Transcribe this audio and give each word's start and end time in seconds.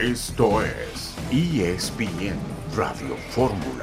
Esto 0.00 0.62
es 0.62 1.12
ESPN 1.32 2.36
Radio 2.76 3.16
Fórmula. 3.30 3.82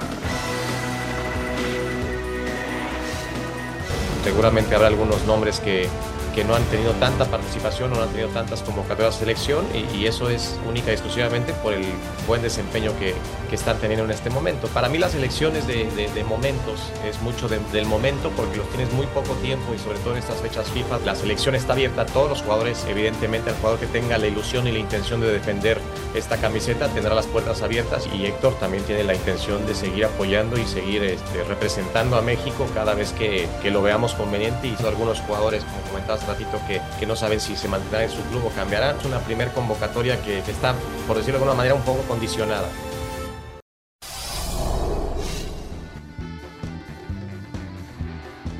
Seguramente 4.24 4.76
habrá 4.76 4.88
algunos 4.88 5.26
nombres 5.26 5.60
que 5.60 5.90
que 6.36 6.44
no 6.44 6.54
han 6.54 6.64
tenido 6.66 6.92
tanta 6.94 7.24
participación 7.24 7.92
no 7.92 8.02
han 8.02 8.10
tenido 8.10 8.28
tantas 8.30 8.62
convocatorias 8.62 9.16
de 9.16 9.20
selección 9.20 9.66
y, 9.74 10.06
eso 10.06 10.30
es 10.30 10.60
única 10.70 10.92
y 10.92 10.94
exclusivamente 10.94 11.54
por 11.54 11.74
el 11.74 11.84
buen 12.28 12.42
desempeño 12.42 12.92
que, 13.00 13.16
que 13.50 13.56
están 13.56 13.78
teniendo 13.80 14.06
en 14.06 14.12
este 14.12 14.30
momento. 14.30 14.68
Para 14.68 14.88
mí 14.90 15.00
las 15.00 15.16
elecciones 15.16 15.66
de, 15.66 15.86
momentos 16.28 16.92
es 17.08 17.22
mucho 17.22 17.48
del 17.48 17.86
momento 17.86 18.30
porque 18.36 18.58
los 18.58 18.70
tienes 18.70 18.92
muy 18.94 19.06
poco 19.08 19.34
tiempo 19.36 19.74
y 19.74 19.80
sobre 19.80 19.98
todo 20.00 20.14
en 20.14 20.20
estas 20.20 20.42
fechas 20.42 20.68
FIFA 20.70 21.00
la 21.06 21.16
selección 21.16 21.56
está 21.56 21.74
abierta 21.74 22.02
a 22.02 22.06
todos 22.06 22.30
los 22.30 22.42
jugadores, 22.42 22.86
evidentemente 22.88 23.50
al 23.52 23.56
jugador 23.56 23.80
que 23.80 23.88
tenga 23.88 24.18
la 24.18 24.28
ilusión 24.28 24.68
y 24.68 24.72
la 24.72 24.80
intención 24.80 25.22
de 25.22 25.32
defender 25.32 25.80
esta 26.14 26.38
camiseta 26.38 26.88
tendrá 26.90 27.16
las 27.16 27.28
puertas 27.28 27.62
abiertas 27.62 28.08
y 28.14 28.26
Héctor 28.26 28.56
también 28.60 28.84
tiene 28.84 29.04
la 29.04 29.16
intención 29.16 29.66
de 29.66 29.76
seguir 29.76 30.06
apoyando 30.06 30.58
y 30.58 30.66
seguir 30.66 31.04
este, 31.04 31.44
representando 31.44 32.18
a 32.18 32.22
México 32.22 32.68
cada 32.74 32.94
vez 32.94 33.12
que, 33.14 33.48
que 33.62 33.72
lo 33.72 33.82
veamos 33.82 34.14
conveniente 34.14 34.68
y 34.68 34.86
algunos 34.86 35.20
jugadores 35.22 35.64
como 35.64 35.96
ratito 36.26 36.60
que, 36.68 36.82
que, 37.00 37.06
no 37.06 37.16
saben 37.16 37.40
si 37.40 37.56
se 37.56 37.68
mantendrán 37.68 38.04
en 38.04 38.10
su 38.10 38.22
club 38.24 38.46
o 38.46 38.50
cambiarán. 38.50 38.98
Es 38.98 39.06
una 39.06 39.20
primer 39.20 39.52
convocatoria 39.52 40.22
que 40.22 40.40
está, 40.40 40.76
por 41.08 41.18
decirlo 41.18 41.40
de 41.40 41.44
alguna 41.44 41.58
manera, 41.58 41.76
un 41.76 41.84
poco 41.84 42.02
condicionada. 42.04 42.70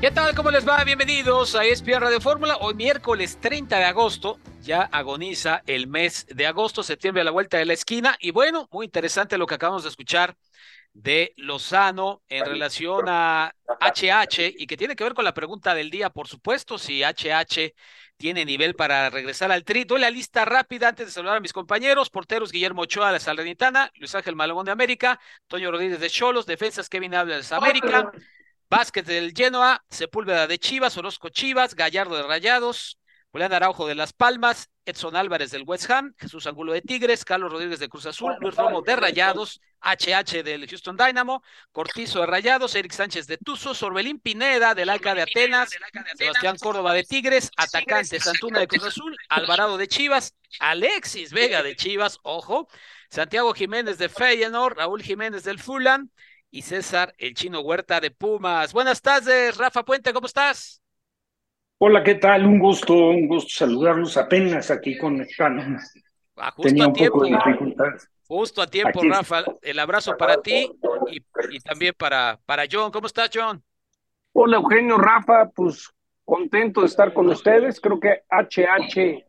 ¿Qué 0.06 0.10
tal? 0.10 0.34
¿Cómo 0.34 0.50
les 0.52 0.68
va? 0.68 0.84
Bienvenidos 0.84 1.56
a 1.56 1.64
ESPN 1.64 2.00
Radio 2.00 2.20
Fórmula. 2.20 2.58
Hoy 2.60 2.74
miércoles 2.74 3.38
30 3.40 3.78
de 3.78 3.84
agosto, 3.86 4.38
ya 4.62 4.82
agoniza 4.82 5.62
el 5.66 5.88
mes 5.88 6.26
de 6.28 6.46
agosto, 6.46 6.82
septiembre 6.82 7.22
a 7.22 7.24
la 7.24 7.30
vuelta 7.30 7.56
de 7.56 7.64
la 7.64 7.72
esquina. 7.72 8.14
Y 8.20 8.30
bueno, 8.30 8.68
muy 8.70 8.84
interesante 8.84 9.36
lo 9.36 9.46
que 9.46 9.54
acabamos 9.54 9.84
de 9.84 9.88
escuchar 9.88 10.36
de 10.96 11.34
Lozano 11.36 12.22
en 12.28 12.46
relación 12.46 13.04
a 13.08 13.54
HH 13.80 14.54
y 14.56 14.66
que 14.66 14.78
tiene 14.78 14.96
que 14.96 15.04
ver 15.04 15.12
con 15.12 15.26
la 15.26 15.34
pregunta 15.34 15.74
del 15.74 15.90
día, 15.90 16.08
por 16.08 16.26
supuesto, 16.26 16.78
si 16.78 17.02
HH 17.02 17.74
tiene 18.16 18.46
nivel 18.46 18.74
para 18.74 19.10
regresar 19.10 19.52
al 19.52 19.62
tri. 19.62 19.84
Doy 19.84 20.00
la 20.00 20.10
lista 20.10 20.46
rápida 20.46 20.88
antes 20.88 21.06
de 21.06 21.12
saludar 21.12 21.36
a 21.36 21.40
mis 21.40 21.52
compañeros. 21.52 22.08
Porteros 22.08 22.50
Guillermo 22.50 22.82
Ochoa 22.82 23.12
de 23.12 23.20
Salernitana, 23.20 23.92
Luis 23.96 24.14
Ángel 24.14 24.36
Malagón 24.36 24.64
de 24.64 24.72
América, 24.72 25.20
Toño 25.48 25.70
Rodríguez 25.70 26.00
de 26.00 26.08
Cholos, 26.08 26.46
defensas 26.46 26.88
Kevin 26.88 27.14
Habla 27.14 27.38
de 27.38 27.54
América, 27.54 28.10
Vázquez 28.70 29.04
del 29.04 29.34
Genoa, 29.36 29.84
Sepúlveda 29.90 30.46
de 30.46 30.58
Chivas, 30.58 30.96
Orozco 30.96 31.28
Chivas, 31.28 31.74
Gallardo 31.74 32.16
de 32.16 32.22
Rayados, 32.22 32.98
Julián 33.32 33.52
Araujo 33.52 33.86
de 33.86 33.94
Las 33.94 34.12
Palmas, 34.12 34.70
Edson 34.86 35.16
Álvarez 35.16 35.50
del 35.50 35.64
West 35.66 35.90
Ham, 35.90 36.14
Jesús 36.16 36.46
Angulo 36.46 36.72
de 36.72 36.80
Tigres, 36.80 37.24
Carlos 37.24 37.52
Rodríguez 37.52 37.78
de 37.80 37.88
Cruz 37.88 38.06
Azul, 38.06 38.34
Luis 38.40 38.54
Romo 38.54 38.80
de 38.82 38.96
Rayados, 38.96 39.60
HH 39.82 40.42
del 40.42 40.66
Houston 40.66 40.96
Dynamo, 40.96 41.42
Cortizo 41.72 42.20
de 42.20 42.26
Rayados, 42.26 42.74
Eric 42.74 42.92
Sánchez 42.92 43.26
de 43.26 43.36
Tuzos, 43.36 43.78
Sorbelín 43.78 44.20
Pineda 44.20 44.74
del 44.74 44.88
Alca 44.88 45.14
de 45.14 45.22
Atenas, 45.22 45.70
Sebastián 46.16 46.56
Córdoba 46.58 46.94
de 46.94 47.04
Tigres, 47.04 47.50
atacante 47.56 48.20
Santuna 48.20 48.60
de 48.60 48.68
Cruz 48.68 48.84
Azul, 48.84 49.16
Alvarado 49.28 49.76
de 49.76 49.88
Chivas, 49.88 50.34
Alexis 50.60 51.32
Vega 51.32 51.62
de 51.62 51.76
Chivas, 51.76 52.18
ojo, 52.22 52.68
Santiago 53.10 53.52
Jiménez 53.54 53.98
de 53.98 54.08
Feyenoord, 54.08 54.78
Raúl 54.78 55.02
Jiménez 55.02 55.44
del 55.44 55.58
Fulham 55.58 56.10
y 56.50 56.62
César 56.62 57.14
el 57.18 57.34
Chino 57.34 57.60
Huerta 57.60 58.00
de 58.00 58.10
Pumas. 58.10 58.72
Buenas 58.72 59.02
tardes, 59.02 59.56
Rafa 59.56 59.84
Puente, 59.84 60.12
¿cómo 60.12 60.26
estás? 60.26 60.80
Hola, 61.78 62.02
¿qué 62.02 62.14
tal? 62.14 62.46
Un 62.46 62.58
gusto, 62.58 62.94
un 62.94 63.28
gusto 63.28 63.50
saludarlos 63.50 64.16
apenas 64.16 64.70
aquí 64.70 64.96
conectando. 64.96 65.62
Ah, 66.36 66.54
Tenía 66.56 66.86
un 66.86 66.94
poco 66.94 67.24
de 67.24 67.30
dificultad. 67.30 67.92
Justo 68.26 68.62
a 68.62 68.66
tiempo, 68.66 69.02
Rafa. 69.02 69.44
El 69.60 69.78
abrazo 69.78 70.16
para 70.16 70.40
ti 70.40 70.70
y, 71.10 71.60
también 71.60 71.92
para, 71.96 72.40
para 72.46 72.64
John. 72.70 72.90
¿Cómo 72.90 73.06
estás, 73.06 73.30
John? 73.32 73.62
Hola, 74.32 74.56
Eugenio, 74.56 74.96
Rafa. 74.96 75.50
Pues 75.50 75.90
contento 76.24 76.80
de 76.80 76.86
estar 76.86 77.12
con 77.12 77.28
ustedes. 77.28 77.78
Creo 77.78 78.00
que 78.00 78.22
HH, 78.30 79.24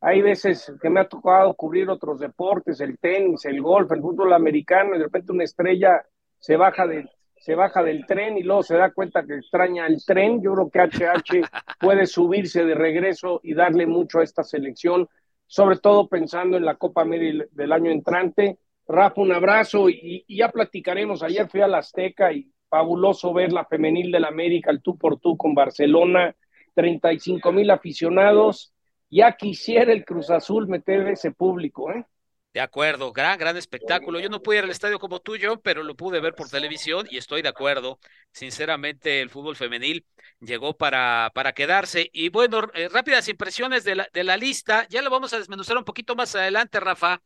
hay 0.00 0.22
veces 0.22 0.72
que 0.80 0.90
me 0.90 1.00
ha 1.00 1.08
tocado 1.08 1.52
cubrir 1.54 1.90
otros 1.90 2.20
deportes, 2.20 2.80
el 2.80 2.98
tenis, 2.98 3.44
el 3.46 3.60
golf, 3.60 3.90
el 3.90 4.00
fútbol 4.00 4.32
americano, 4.32 4.94
y 4.94 4.98
de 4.98 5.04
repente 5.04 5.32
una 5.32 5.44
estrella 5.44 6.06
se 6.38 6.56
baja 6.56 6.86
de, 6.86 7.10
se 7.40 7.54
baja 7.54 7.82
del 7.82 8.04
tren 8.04 8.36
y 8.36 8.42
luego 8.42 8.62
se 8.62 8.76
da 8.76 8.92
cuenta 8.92 9.24
que 9.24 9.36
extraña 9.36 9.86
el 9.86 10.04
tren. 10.04 10.42
Yo 10.42 10.52
creo 10.52 10.70
que 10.70 10.78
HH 10.78 11.48
puede 11.80 12.06
subirse 12.06 12.66
de 12.66 12.74
regreso 12.74 13.40
y 13.42 13.54
darle 13.54 13.86
mucho 13.86 14.18
a 14.18 14.24
esta 14.24 14.44
selección, 14.44 15.08
sobre 15.46 15.78
todo 15.78 16.06
pensando 16.06 16.58
en 16.58 16.66
la 16.66 16.74
Copa 16.76 17.00
América 17.00 17.46
del 17.52 17.72
año 17.72 17.90
entrante. 17.90 18.58
Rafa, 18.86 19.22
un 19.22 19.32
abrazo 19.32 19.88
y, 19.88 20.22
ya 20.28 20.50
platicaremos. 20.50 21.22
Ayer 21.22 21.48
fui 21.48 21.62
a 21.62 21.66
la 21.66 21.78
Azteca 21.78 22.30
y 22.30 22.52
fabuloso 22.68 23.32
ver 23.32 23.52
la 23.52 23.64
femenil 23.64 24.12
del 24.12 24.26
América, 24.26 24.70
el 24.70 24.82
tú 24.82 24.98
por 24.98 25.18
tú 25.18 25.38
con 25.38 25.54
Barcelona, 25.54 26.36
35 26.74 27.52
mil 27.52 27.70
aficionados. 27.70 28.74
Ya 29.08 29.32
quisiera 29.32 29.92
el 29.92 30.04
Cruz 30.04 30.28
Azul 30.28 30.68
meter 30.68 31.08
ese 31.08 31.30
público, 31.30 31.90
¿eh? 31.90 32.04
De 32.52 32.60
acuerdo, 32.60 33.12
gran, 33.12 33.38
gran 33.38 33.56
espectáculo. 33.56 34.18
Yo 34.18 34.28
no 34.28 34.42
pude 34.42 34.58
ir 34.58 34.64
al 34.64 34.70
estadio 34.70 34.98
como 34.98 35.20
tú, 35.20 35.36
John, 35.40 35.60
pero 35.62 35.84
lo 35.84 35.94
pude 35.94 36.20
ver 36.20 36.34
por 36.34 36.48
televisión 36.48 37.06
y 37.08 37.16
estoy 37.16 37.42
de 37.42 37.48
acuerdo. 37.48 38.00
Sinceramente, 38.32 39.20
el 39.20 39.30
fútbol 39.30 39.54
femenil 39.54 40.04
llegó 40.40 40.76
para, 40.76 41.30
para 41.32 41.52
quedarse. 41.52 42.10
Y 42.12 42.28
bueno, 42.28 42.62
eh, 42.74 42.88
rápidas 42.88 43.28
impresiones 43.28 43.84
de 43.84 43.94
la, 43.94 44.08
de 44.12 44.24
la 44.24 44.36
lista. 44.36 44.84
Ya 44.88 45.00
lo 45.00 45.10
vamos 45.10 45.32
a 45.32 45.38
desmenuzar 45.38 45.76
un 45.76 45.84
poquito 45.84 46.16
más 46.16 46.34
adelante, 46.34 46.80
Rafa, 46.80 47.22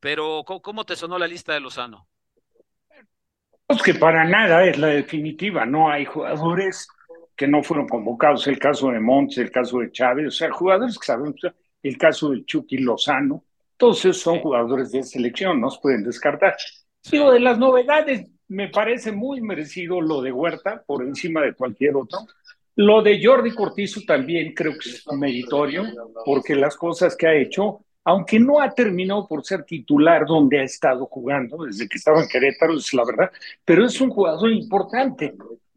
pero 0.00 0.42
¿cómo, 0.46 0.84
te 0.84 0.96
sonó 0.96 1.18
la 1.18 1.28
lista 1.28 1.52
de 1.52 1.60
Lozano? 1.60 2.08
Pues 3.66 3.82
que 3.82 3.94
para 3.94 4.24
nada 4.24 4.64
es 4.64 4.78
la 4.78 4.88
definitiva. 4.88 5.66
No 5.66 5.90
hay 5.90 6.06
jugadores 6.06 6.88
que 7.36 7.46
no 7.46 7.62
fueron 7.62 7.88
convocados. 7.88 8.46
El 8.46 8.58
caso 8.58 8.90
de 8.90 9.00
Montes, 9.00 9.36
el 9.36 9.50
caso 9.50 9.80
de 9.80 9.92
Chávez, 9.92 10.28
o 10.28 10.30
sea, 10.30 10.50
jugadores 10.50 10.98
que 10.98 11.04
sabemos, 11.04 11.36
el 11.82 11.98
caso 11.98 12.30
de 12.30 12.42
Chucky 12.46 12.78
Lozano 12.78 13.44
entonces 13.72 14.16
son 14.16 14.40
jugadores 14.40 14.92
de 14.92 15.02
selección, 15.02 15.60
no 15.60 15.70
se 15.70 15.80
pueden 15.80 16.04
descartar. 16.04 16.56
Digo, 17.10 17.32
de 17.32 17.40
las 17.40 17.58
novedades, 17.58 18.28
me 18.48 18.68
parece 18.68 19.12
muy 19.12 19.40
merecido 19.40 20.00
lo 20.00 20.20
de 20.20 20.30
Huerta 20.30 20.82
por 20.86 21.02
encima 21.02 21.40
de 21.40 21.54
cualquier 21.54 21.96
otro. 21.96 22.20
Lo 22.76 23.02
de 23.02 23.20
Jordi 23.22 23.52
Cortizo 23.52 24.00
también 24.06 24.54
creo 24.54 24.72
que 24.72 24.88
es 24.88 25.04
meritorio, 25.12 25.84
porque 26.24 26.54
las 26.54 26.76
cosas 26.76 27.16
que 27.16 27.26
ha 27.26 27.34
hecho, 27.34 27.84
aunque 28.04 28.38
no 28.38 28.60
ha 28.60 28.70
terminado 28.70 29.26
por 29.26 29.44
ser 29.44 29.64
titular 29.64 30.26
donde 30.26 30.60
ha 30.60 30.64
estado 30.64 31.06
jugando, 31.06 31.64
desde 31.64 31.88
que 31.88 31.98
estaba 31.98 32.22
en 32.22 32.28
Querétaro, 32.28 32.76
es 32.76 32.92
la 32.94 33.04
verdad, 33.04 33.30
pero 33.64 33.84
es 33.84 34.00
un 34.00 34.10
jugador 34.10 34.50
importante. 34.52 35.34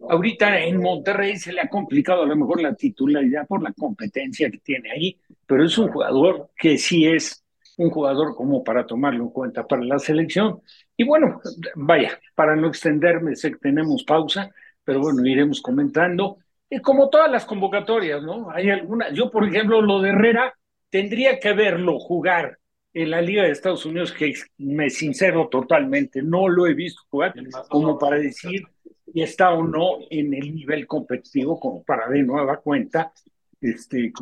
Ahorita 0.07 0.59
en 0.59 0.81
Monterrey 0.81 1.37
se 1.37 1.53
le 1.53 1.61
ha 1.61 1.69
complicado 1.69 2.23
a 2.23 2.27
lo 2.27 2.35
mejor 2.35 2.61
la 2.61 2.75
titularidad 2.75 3.47
por 3.47 3.63
la 3.63 3.73
competencia 3.73 4.49
que 4.51 4.59
tiene 4.59 4.91
ahí, 4.91 5.17
pero 5.45 5.65
es 5.65 5.77
un 5.77 5.89
jugador 5.89 6.49
que 6.57 6.77
sí 6.77 7.05
es 7.05 7.44
un 7.77 7.89
jugador 7.89 8.35
como 8.35 8.63
para 8.63 8.85
tomarlo 8.85 9.23
en 9.23 9.29
cuenta 9.29 9.67
para 9.67 9.83
la 9.83 9.99
selección. 9.99 10.61
Y 10.95 11.03
bueno, 11.03 11.41
vaya, 11.75 12.19
para 12.33 12.55
no 12.55 12.67
extenderme, 12.67 13.35
sé 13.35 13.51
que 13.51 13.57
tenemos 13.57 14.03
pausa, 14.03 14.49
pero 14.83 15.01
bueno, 15.01 15.25
iremos 15.25 15.61
comentando. 15.61 16.37
Y 16.69 16.79
como 16.79 17.09
todas 17.09 17.31
las 17.31 17.45
convocatorias, 17.45 18.23
¿no? 18.23 18.49
Hay 18.49 18.69
algunas, 18.69 19.13
yo 19.13 19.29
por 19.29 19.47
ejemplo, 19.47 19.81
lo 19.81 20.01
de 20.01 20.09
Herrera, 20.09 20.53
tendría 20.89 21.39
que 21.39 21.53
verlo 21.53 21.99
jugar 21.99 22.57
en 22.93 23.11
la 23.11 23.21
Liga 23.21 23.43
de 23.43 23.51
Estados 23.51 23.85
Unidos, 23.85 24.13
que 24.13 24.33
me 24.57 24.89
sincero 24.89 25.49
totalmente, 25.49 26.21
no 26.21 26.47
lo 26.47 26.65
he 26.65 26.73
visto 26.73 27.01
jugar 27.09 27.33
como 27.69 27.99
para 27.99 28.17
decir 28.17 28.63
si 29.05 29.21
está 29.21 29.51
o 29.53 29.63
no 29.63 29.99
en 30.09 30.33
el 30.33 30.55
nivel 30.55 30.87
competitivo, 30.87 31.59
como 31.59 31.83
para 31.83 32.07
de 32.07 32.23
nueva 32.23 32.57
cuenta 32.61 33.11
este, 33.59 34.13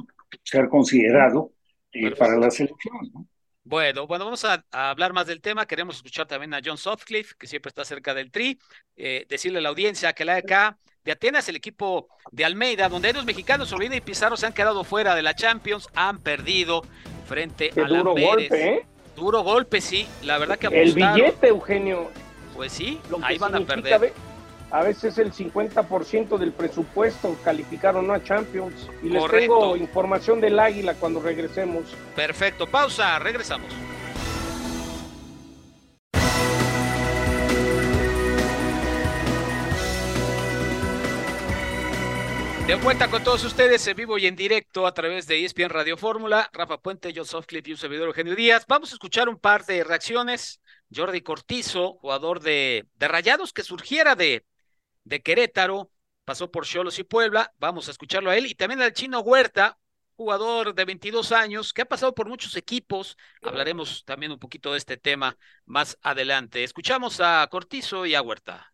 ser 0.44 0.68
considerado 0.70 1.52
eh, 1.92 2.16
para 2.16 2.36
la 2.38 2.50
selección. 2.50 2.96
¿no? 3.14 3.28
Bueno, 3.66 4.08
bueno, 4.08 4.26
vamos 4.26 4.44
a, 4.44 4.64
hablar 4.72 5.14
más 5.14 5.28
del 5.28 5.42
tema. 5.42 5.66
Queremos 5.66 5.96
escuchar 5.96 6.28
también 6.28 6.54
a 6.54 6.60
John 6.64 6.78
Sutcliffe, 6.78 7.34
que 7.38 7.48
siempre 7.48 7.70
está 7.70 7.86
cerca 7.86 8.14
del 8.14 8.30
Tri. 8.30 8.60
Eh, 8.98 9.26
decirle 9.30 9.60
a 9.60 9.62
la 9.62 9.70
audiencia 9.70 10.14
que 10.14 10.26
la 10.26 10.36
acá 10.36 10.78
de 11.04 11.14
Atenas, 11.14 11.48
el 11.50 11.56
equipo 11.56 12.08
de 12.32 12.46
Almeida, 12.46 12.90
donde 12.90 13.14
los 13.14 13.26
mexicanos, 13.26 13.72
Olvida 13.72 13.96
y 13.96 14.02
Pizarro 14.02 14.38
se 14.38 14.46
han 14.46 14.54
quedado 14.54 14.84
fuera 14.84 15.16
de 15.16 15.22
la 15.22 15.34
Champions, 15.34 15.88
han 15.96 16.20
perdido 16.20 16.84
frente 17.28 17.72
a 17.76 17.88
la 17.88 18.00
duro 18.00 18.16
golpe, 18.16 18.70
¿eh? 18.70 18.86
Duro 19.16 19.44
golpe, 19.44 19.80
sí. 19.80 20.08
La 20.24 20.38
verdad 20.38 20.58
que 20.58 20.68
El 20.68 20.94
billete, 20.94 21.48
Eugenio. 21.48 22.12
Pues 22.56 22.72
sí, 22.72 23.00
ahí 23.22 23.38
van 23.38 23.56
a 23.56 23.62
perder 23.62 24.14
a 24.74 24.82
veces 24.82 25.20
el 25.20 25.32
50% 25.32 26.40
del 26.40 26.52
presupuesto 26.52 27.38
calificaron 27.44 28.10
a 28.10 28.24
Champions. 28.24 28.90
Y 29.04 29.10
les 29.10 29.24
tengo 29.30 29.78
información 29.78 30.42
del 30.42 30.60
Águila 30.60 30.96
cuando 30.96 31.22
regresemos. 31.22 31.96
Perfecto, 32.16 32.66
pausa, 32.66 33.20
regresamos. 33.20 33.72
De 42.66 42.76
vuelta 42.76 43.12
con 43.12 43.24
todos 43.24 43.44
ustedes 43.44 43.86
en 43.86 43.96
vivo 43.96 44.18
y 44.18 44.26
en 44.26 44.36
directo 44.36 44.88
a 44.88 44.94
través 44.96 45.28
de 45.28 45.46
ESPN 45.46 45.70
Radio 45.70 45.98
Fórmula. 45.98 46.50
Rafa 46.52 46.80
Puente, 46.80 47.14
Joseph 47.16 47.46
Clip 47.46 47.68
y 47.68 47.72
un 47.74 47.78
servidor 47.78 48.08
Eugenio 48.08 48.36
Díaz. 48.36 48.66
Vamos 48.68 48.92
a 48.92 48.96
escuchar 48.96 49.30
un 49.30 49.38
par 49.38 49.66
de 49.66 49.84
reacciones. 49.84 50.62
Jordi 50.92 51.22
Cortizo, 51.22 51.94
jugador 51.96 52.40
de, 52.40 52.88
de 52.96 53.08
Rayados 53.08 53.54
que 53.54 53.64
surgiera 53.64 54.16
de, 54.16 54.44
de 55.04 55.22
Querétaro, 55.22 55.92
pasó 56.26 56.52
por 56.52 56.66
Cholos 56.66 57.00
y 57.00 57.04
Puebla. 57.04 57.54
Vamos 57.60 57.88
a 57.88 57.92
escucharlo 57.92 58.30
a 58.30 58.38
él. 58.38 58.46
Y 58.46 58.56
también 58.56 58.82
al 58.82 58.94
Chino 58.94 59.20
Huerta, 59.22 59.78
jugador 60.16 60.76
de 60.76 60.86
22 60.86 61.32
años 61.32 61.74
que 61.74 61.82
ha 61.82 61.86
pasado 61.86 62.14
por 62.14 62.28
muchos 62.28 62.56
equipos. 62.56 63.18
Hablaremos 63.42 64.06
también 64.06 64.32
un 64.32 64.40
poquito 64.40 64.72
de 64.72 64.78
este 64.78 64.98
tema 64.98 65.38
más 65.66 65.98
adelante. 66.02 66.64
Escuchamos 66.64 67.20
a 67.20 67.48
Cortizo 67.50 68.06
y 68.06 68.16
a 68.16 68.22
Huerta 68.22 68.72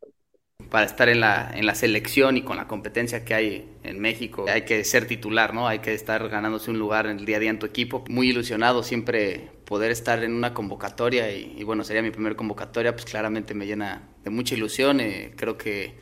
para 0.70 0.86
estar 0.86 1.10
en 1.10 1.20
la, 1.20 1.52
en 1.54 1.66
la 1.66 1.74
selección 1.74 2.38
y 2.38 2.42
con 2.44 2.58
la 2.58 2.68
competencia 2.68 3.26
que 3.26 3.34
hay 3.34 3.70
en 3.84 4.00
México, 4.00 4.46
hay 4.48 4.64
que 4.64 4.84
ser 4.84 5.08
titular, 5.08 5.54
¿no? 5.54 5.68
Hay 5.68 5.80
que 5.80 5.94
estar 5.94 6.28
ganándose 6.30 6.70
un 6.70 6.78
lugar 6.78 7.08
en 7.08 7.20
el 7.20 7.26
día 7.26 7.38
a 7.38 7.40
día 7.40 7.50
en 7.50 7.60
tu 7.60 7.66
equipo. 7.66 8.04
Muy 8.10 8.30
ilusionado 8.30 8.84
siempre 8.84 9.52
poder 9.66 9.92
estar 9.92 10.24
en 10.24 10.34
una 10.34 10.54
convocatoria 10.54 11.32
y, 11.32 11.64
bueno, 11.64 11.84
sería 11.84 12.02
mi 12.02 12.12
primer 12.12 12.36
convocatoria, 12.36 12.94
pues 12.94 13.06
claramente 13.06 13.54
me 13.54 13.66
llena 13.66 14.10
de 14.24 14.30
mucha 14.30 14.56
ilusión. 14.56 15.00
Eh, 15.00 15.34
creo 15.36 15.58
que, 15.58 15.96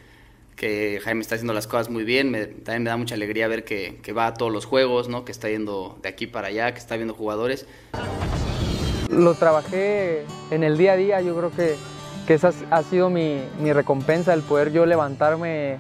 que 0.58 1.00
Jaime 1.02 1.22
está 1.22 1.36
haciendo 1.36 1.54
las 1.54 1.68
cosas 1.68 1.90
muy 1.90 2.04
bien, 2.04 2.34
también 2.66 2.84
me 2.84 2.90
da 2.90 2.98
mucha 2.98 3.16
alegría 3.16 3.48
ver 3.48 3.64
que, 3.64 4.00
que 4.04 4.12
va 4.12 4.28
a 4.28 4.34
todos 4.34 4.52
los 4.52 4.66
juegos, 4.66 5.08
¿no? 5.08 5.24
Que 5.24 5.32
está 5.32 5.48
yendo 5.50 5.98
de 6.02 6.10
aquí 6.10 6.28
para 6.28 6.50
allá, 6.50 6.74
que 6.74 6.80
está 6.80 6.98
viendo 6.98 7.14
jugadores. 7.14 7.66
Lo 9.10 9.34
trabajé 9.36 10.26
en 10.52 10.66
el 10.66 10.78
día 10.78 10.94
a 10.94 10.98
día, 10.98 11.22
yo 11.22 11.34
creo 11.38 11.52
que 11.52 11.76
que 12.28 12.34
esa 12.34 12.52
ha 12.70 12.84
sido 12.84 13.10
mi, 13.10 13.40
recompensa, 13.74 14.34
el 14.34 14.42
poder 14.42 14.74
yo 14.74 14.86
levantarme 14.86 15.78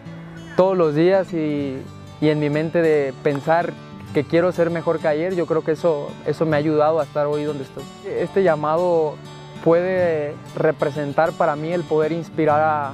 todos 0.55 0.77
los 0.77 0.95
días 0.95 1.33
y, 1.33 1.77
en 2.21 2.39
mi 2.39 2.49
mente 2.49 2.81
de 2.81 3.13
pensar 3.21 3.73
que 4.13 4.23
quiero 4.23 4.51
ser 4.53 4.69
mejor 4.69 4.99
que 4.99 5.09
ayer, 5.09 5.35
yo 5.35 5.45
creo 5.45 5.63
que 5.63 5.73
eso, 5.73 6.09
eso 6.25 6.45
me 6.45 6.55
ha 6.55 6.59
ayudado 6.59 7.01
a 7.01 7.03
estar 7.03 7.27
hoy 7.27 7.43
donde 7.43 7.65
estoy. 7.65 7.83
Este 8.05 8.41
llamado 8.43 9.15
puede 9.63 10.33
representar 10.55 11.33
para 11.33 11.55
mí 11.57 11.73
el 11.73 11.83
poder 11.83 12.13
inspirar 12.13 12.61
a, 12.61 12.93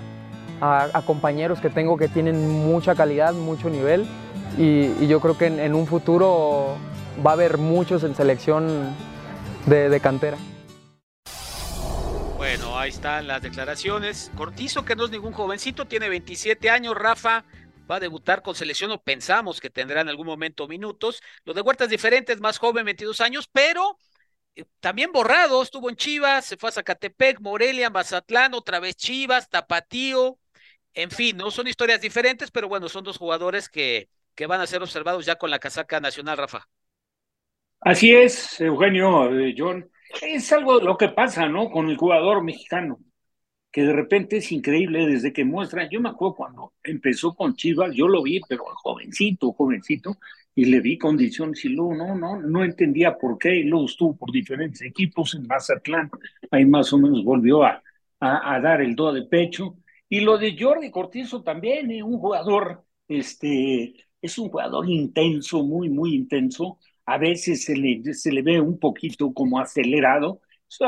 compañeros 1.05 1.59
que 1.59 1.69
tengo 1.69 1.97
que 1.97 2.07
tienen 2.07 2.49
mucha 2.49 2.95
calidad, 2.95 3.33
mucho 3.33 3.69
nivel 3.69 4.05
y, 4.57 5.07
yo 5.07 5.19
creo 5.19 5.37
que 5.37 5.47
en, 5.47 5.73
un 5.73 5.87
futuro 5.87 6.77
va 7.25 7.31
a 7.31 7.33
haber 7.33 7.57
muchos 7.57 8.03
en 8.03 8.15
selección 8.15 8.95
de 9.65 9.99
cantera. 10.01 10.37
Bueno, 12.43 12.77
ahí 12.77 12.89
están 12.89 13.25
las 13.25 13.41
declaraciones. 13.41 14.29
Cortizo, 14.35 14.83
que 14.83 14.97
no 14.97 15.05
es 15.05 15.11
ningún 15.11 15.31
jovencito, 15.31 15.85
tiene 15.85 16.09
27 16.09 16.69
años, 16.69 16.93
Rafa. 16.93 17.45
Va 17.89 17.95
a 17.95 17.99
debutar 18.01 18.41
con 18.41 18.53
selección 18.53 18.91
o 18.91 19.01
pensamos 19.01 19.61
que 19.61 19.69
tendrá 19.69 20.01
en 20.01 20.09
algún 20.09 20.27
momento 20.27 20.67
minutos. 20.67 21.23
Lo 21.45 21.53
de 21.53 21.61
Huerta 21.61 21.85
es 21.85 21.89
diferente, 21.89 22.33
es 22.33 22.41
más 22.41 22.57
joven, 22.57 22.83
22 22.83 23.21
años, 23.21 23.49
pero 23.49 23.97
eh, 24.57 24.65
también 24.81 25.13
borrado. 25.13 25.63
Estuvo 25.63 25.89
en 25.89 25.95
Chivas, 25.95 26.45
se 26.45 26.57
fue 26.57 26.67
a 26.67 26.73
Zacatepec, 26.73 27.39
Morelia, 27.39 27.89
Mazatlán, 27.89 28.53
otra 28.53 28.81
vez 28.81 28.97
Chivas, 28.97 29.49
Tapatío. 29.49 30.37
En 30.93 31.09
fin, 31.09 31.37
no 31.37 31.49
son 31.51 31.67
historias 31.67 32.01
diferentes, 32.01 32.51
pero 32.51 32.67
bueno, 32.67 32.87
son 32.89 33.03
dos 33.03 33.17
jugadores 33.17 33.69
que, 33.69 34.09
que 34.35 34.47
van 34.47 34.61
a 34.61 34.67
ser 34.67 34.81
observados 34.81 35.25
ya 35.25 35.35
con 35.35 35.49
la 35.49 35.59
casaca 35.59 35.99
nacional, 35.99 36.37
Rafa. 36.37 36.67
Así 37.79 38.13
es, 38.13 38.61
Eugenio, 38.61 39.37
eh, 39.37 39.53
John. 39.57 39.89
Es 40.21 40.51
algo 40.53 40.79
lo 40.79 40.97
que 40.97 41.09
pasa, 41.09 41.49
¿no? 41.49 41.69
Con 41.69 41.89
el 41.89 41.97
jugador 41.97 42.43
mexicano, 42.43 42.99
que 43.71 43.83
de 43.83 43.93
repente 43.93 44.37
es 44.37 44.51
increíble 44.51 45.05
desde 45.07 45.33
que 45.33 45.43
muestra. 45.43 45.89
Yo 45.89 45.99
me 45.99 46.09
acuerdo 46.09 46.35
cuando 46.35 46.73
empezó 46.83 47.33
con 47.35 47.55
Chivas, 47.55 47.93
yo 47.93 48.07
lo 48.07 48.21
vi, 48.23 48.39
pero 48.47 48.63
jovencito, 48.65 49.51
jovencito, 49.51 50.17
y 50.55 50.65
le 50.65 50.79
vi 50.79 50.97
condiciones 50.97 51.65
y 51.65 51.69
luego 51.69 51.95
no, 51.95 52.15
no, 52.15 52.39
no 52.39 52.63
entendía 52.63 53.17
por 53.17 53.37
qué, 53.37 53.55
y 53.55 53.63
luego 53.63 53.85
estuvo 53.85 54.15
por 54.15 54.31
diferentes 54.31 54.81
equipos 54.81 55.33
en 55.33 55.47
Mazatlán, 55.47 56.09
ahí 56.51 56.65
más 56.65 56.93
o 56.93 56.99
menos 56.99 57.23
volvió 57.23 57.63
a, 57.63 57.81
a, 58.19 58.59
dar 58.61 58.81
el 58.81 58.95
do 58.95 59.11
de 59.11 59.23
pecho. 59.23 59.75
Y 60.13 60.19
lo 60.19 60.37
de 60.37 60.55
Jordi 60.55 60.91
Cortizo 60.91 61.41
también, 61.41 61.89
¿eh? 61.89 62.03
un 62.03 62.19
jugador, 62.19 62.85
este, 63.07 63.95
es 64.21 64.37
un 64.37 64.49
jugador 64.49 64.87
intenso, 64.87 65.63
muy, 65.63 65.89
muy 65.89 66.13
intenso, 66.13 66.77
a 67.07 67.17
veces 67.17 67.63
se 67.63 67.75
le, 67.75 68.13
se 68.13 68.31
le 68.31 68.43
ve 68.43 68.61
un 68.61 68.77
poquito 68.77 69.33
como 69.33 69.59
acelerado, 69.59 70.41
eso 70.69 70.85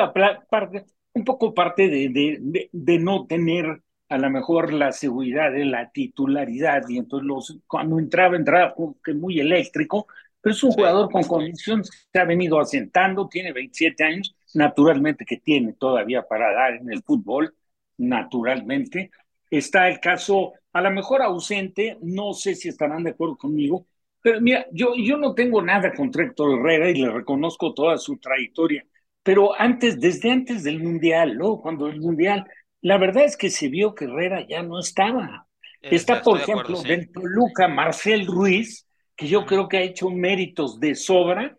parte, 0.48 0.86
un 1.16 1.24
poco 1.24 1.56
parte 1.56 1.90
de, 1.90 2.10
de, 2.10 2.70
de, 2.72 3.00
no 3.00 3.26
tener 3.26 3.82
a 4.10 4.20
lo 4.20 4.30
mejor 4.30 4.72
la 4.72 4.92
seguridad 4.92 5.52
de 5.52 5.66
la 5.66 5.90
titularidad, 5.90 6.84
y 6.88 7.00
entonces 7.00 7.26
los, 7.26 7.58
cuando 7.66 7.98
entraba, 7.98 8.36
entraba 8.36 8.76
que 9.04 9.16
muy 9.16 9.40
eléctrico, 9.40 10.06
pero 10.40 10.54
es 10.54 10.64
un 10.64 10.72
jugador 10.74 11.10
con 11.10 11.24
condiciones 11.24 11.90
que 11.90 11.98
se 12.14 12.20
ha 12.20 12.26
venido 12.26 12.60
asentando, 12.60 13.28
tiene 13.28 13.54
27 13.54 14.04
años, 14.04 14.36
naturalmente 14.54 15.26
que 15.26 15.38
tiene 15.38 15.74
todavía 15.74 16.22
para 16.28 16.54
dar 16.54 16.76
en 16.76 16.92
el 16.92 17.02
fútbol, 17.02 17.56
naturalmente. 17.98 19.12
Está 19.50 19.88
el 19.88 20.00
caso, 20.00 20.54
a 20.74 20.82
lo 20.82 20.92
mejor 20.92 21.22
ausente, 21.22 21.98
no 22.02 22.34
sé 22.34 22.56
si 22.56 22.70
estarán 22.70 23.04
de 23.04 23.12
acuerdo 23.12 23.38
conmigo, 23.38 23.88
pero 24.22 24.42
mira, 24.42 24.66
yo, 24.72 24.94
yo 24.98 25.18
no 25.18 25.36
tengo 25.36 25.62
nada 25.62 25.94
contra 25.94 26.24
Héctor 26.24 26.60
Herrera 26.60 26.90
y 26.90 26.96
le 26.96 27.12
reconozco 27.12 27.74
toda 27.74 27.98
su 27.98 28.18
trayectoria, 28.18 28.84
pero 29.22 29.60
antes, 29.60 30.00
desde 30.00 30.32
antes 30.32 30.64
del 30.64 30.82
Mundial, 30.82 31.38
¿no? 31.38 31.60
Cuando 31.62 31.88
el 31.88 32.02
Mundial, 32.02 32.46
la 32.82 32.98
verdad 32.98 33.26
es 33.26 33.38
que 33.38 33.50
se 33.50 33.68
vio 33.68 33.94
que 33.94 34.06
Herrera 34.06 34.46
ya 34.48 34.64
no 34.64 34.80
estaba. 34.80 35.48
Está, 35.80 36.22
por 36.24 36.40
ejemplo, 36.40 36.82
del 36.82 37.12
Toluca, 37.12 37.68
Marcel 37.68 38.26
Ruiz, 38.26 38.88
que 39.16 39.28
yo 39.28 39.46
creo 39.46 39.68
que 39.68 39.78
ha 39.78 39.82
hecho 39.82 40.10
méritos 40.10 40.80
de 40.80 40.96
sobra 40.96 41.58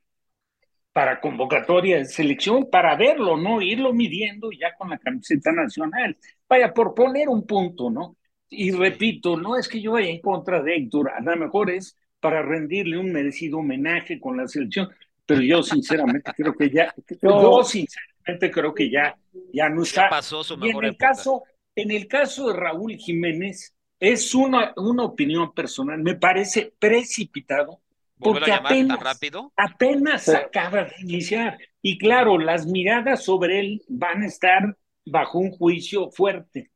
para 0.97 1.21
convocatoria 1.21 1.99
de 1.99 2.07
selección, 2.07 2.71
para 2.71 2.97
verlo, 2.97 3.37
¿no? 3.37 3.61
Irlo 3.61 3.93
midiendo 3.93 4.49
ya 4.51 4.75
con 4.79 4.89
la 4.89 4.97
camiseta 4.97 5.53
nacional. 5.53 6.17
Vaya, 6.49 6.73
por 6.73 6.95
poner 6.95 7.29
un 7.29 7.47
punto, 7.47 7.91
¿no? 7.91 8.17
Y 8.49 8.71
repito, 8.71 9.37
no 9.37 9.59
es 9.59 9.69
que 9.69 9.83
yo 9.83 9.93
vaya 9.93 10.09
en 10.09 10.23
contra 10.23 10.63
de 10.63 10.75
Héctor, 10.75 11.11
a 11.11 11.21
lo 11.21 11.37
mejor 11.37 11.69
es 11.69 11.99
para 12.19 12.41
rendirle 12.41 12.97
un 12.97 13.13
merecido 13.13 13.59
homenaje 13.59 14.19
con 14.19 14.39
la 14.39 14.49
selección, 14.49 14.89
pero 15.27 15.43
yo 15.43 15.63
sinceramente 15.63 16.33
creo 16.35 16.55
que 16.55 16.71
ya, 16.71 16.95
yo 17.23 17.63
sinceramente 17.63 18.51
creo 18.51 18.73
que 18.73 18.91
ya, 18.91 19.15
ya 19.53 19.69
no 19.69 19.83
está. 19.83 20.09
pasó 20.09 20.43
su 20.43 20.59
y 20.65 20.71
en 20.71 20.83
el 20.83 20.97
caso, 20.97 21.43
en 21.75 21.91
el 21.91 22.09
caso 22.09 22.49
de 22.49 22.55
Raúl 22.55 22.97
Jiménez, 22.97 23.77
es 24.01 24.35
una, 24.35 24.73
una 24.77 25.05
opinión 25.05 25.53
personal, 25.53 26.03
me 26.03 26.15
parece 26.15 26.73
precipitado, 26.79 27.83
porque 28.19 28.53
apenas, 28.53 29.01
rápido? 29.01 29.53
apenas 29.57 30.29
acaba 30.29 30.85
de 30.85 30.95
iniciar. 31.01 31.59
Y 31.83 31.99
claro, 31.99 32.39
las 32.39 32.67
miradas 32.67 33.25
sobre 33.25 33.61
él 33.61 33.83
van 33.89 34.23
a 34.23 34.27
estar 34.27 34.77
bajo 35.05 35.39
un 35.39 35.51
juicio 35.51 36.11
fuerte. 36.11 36.71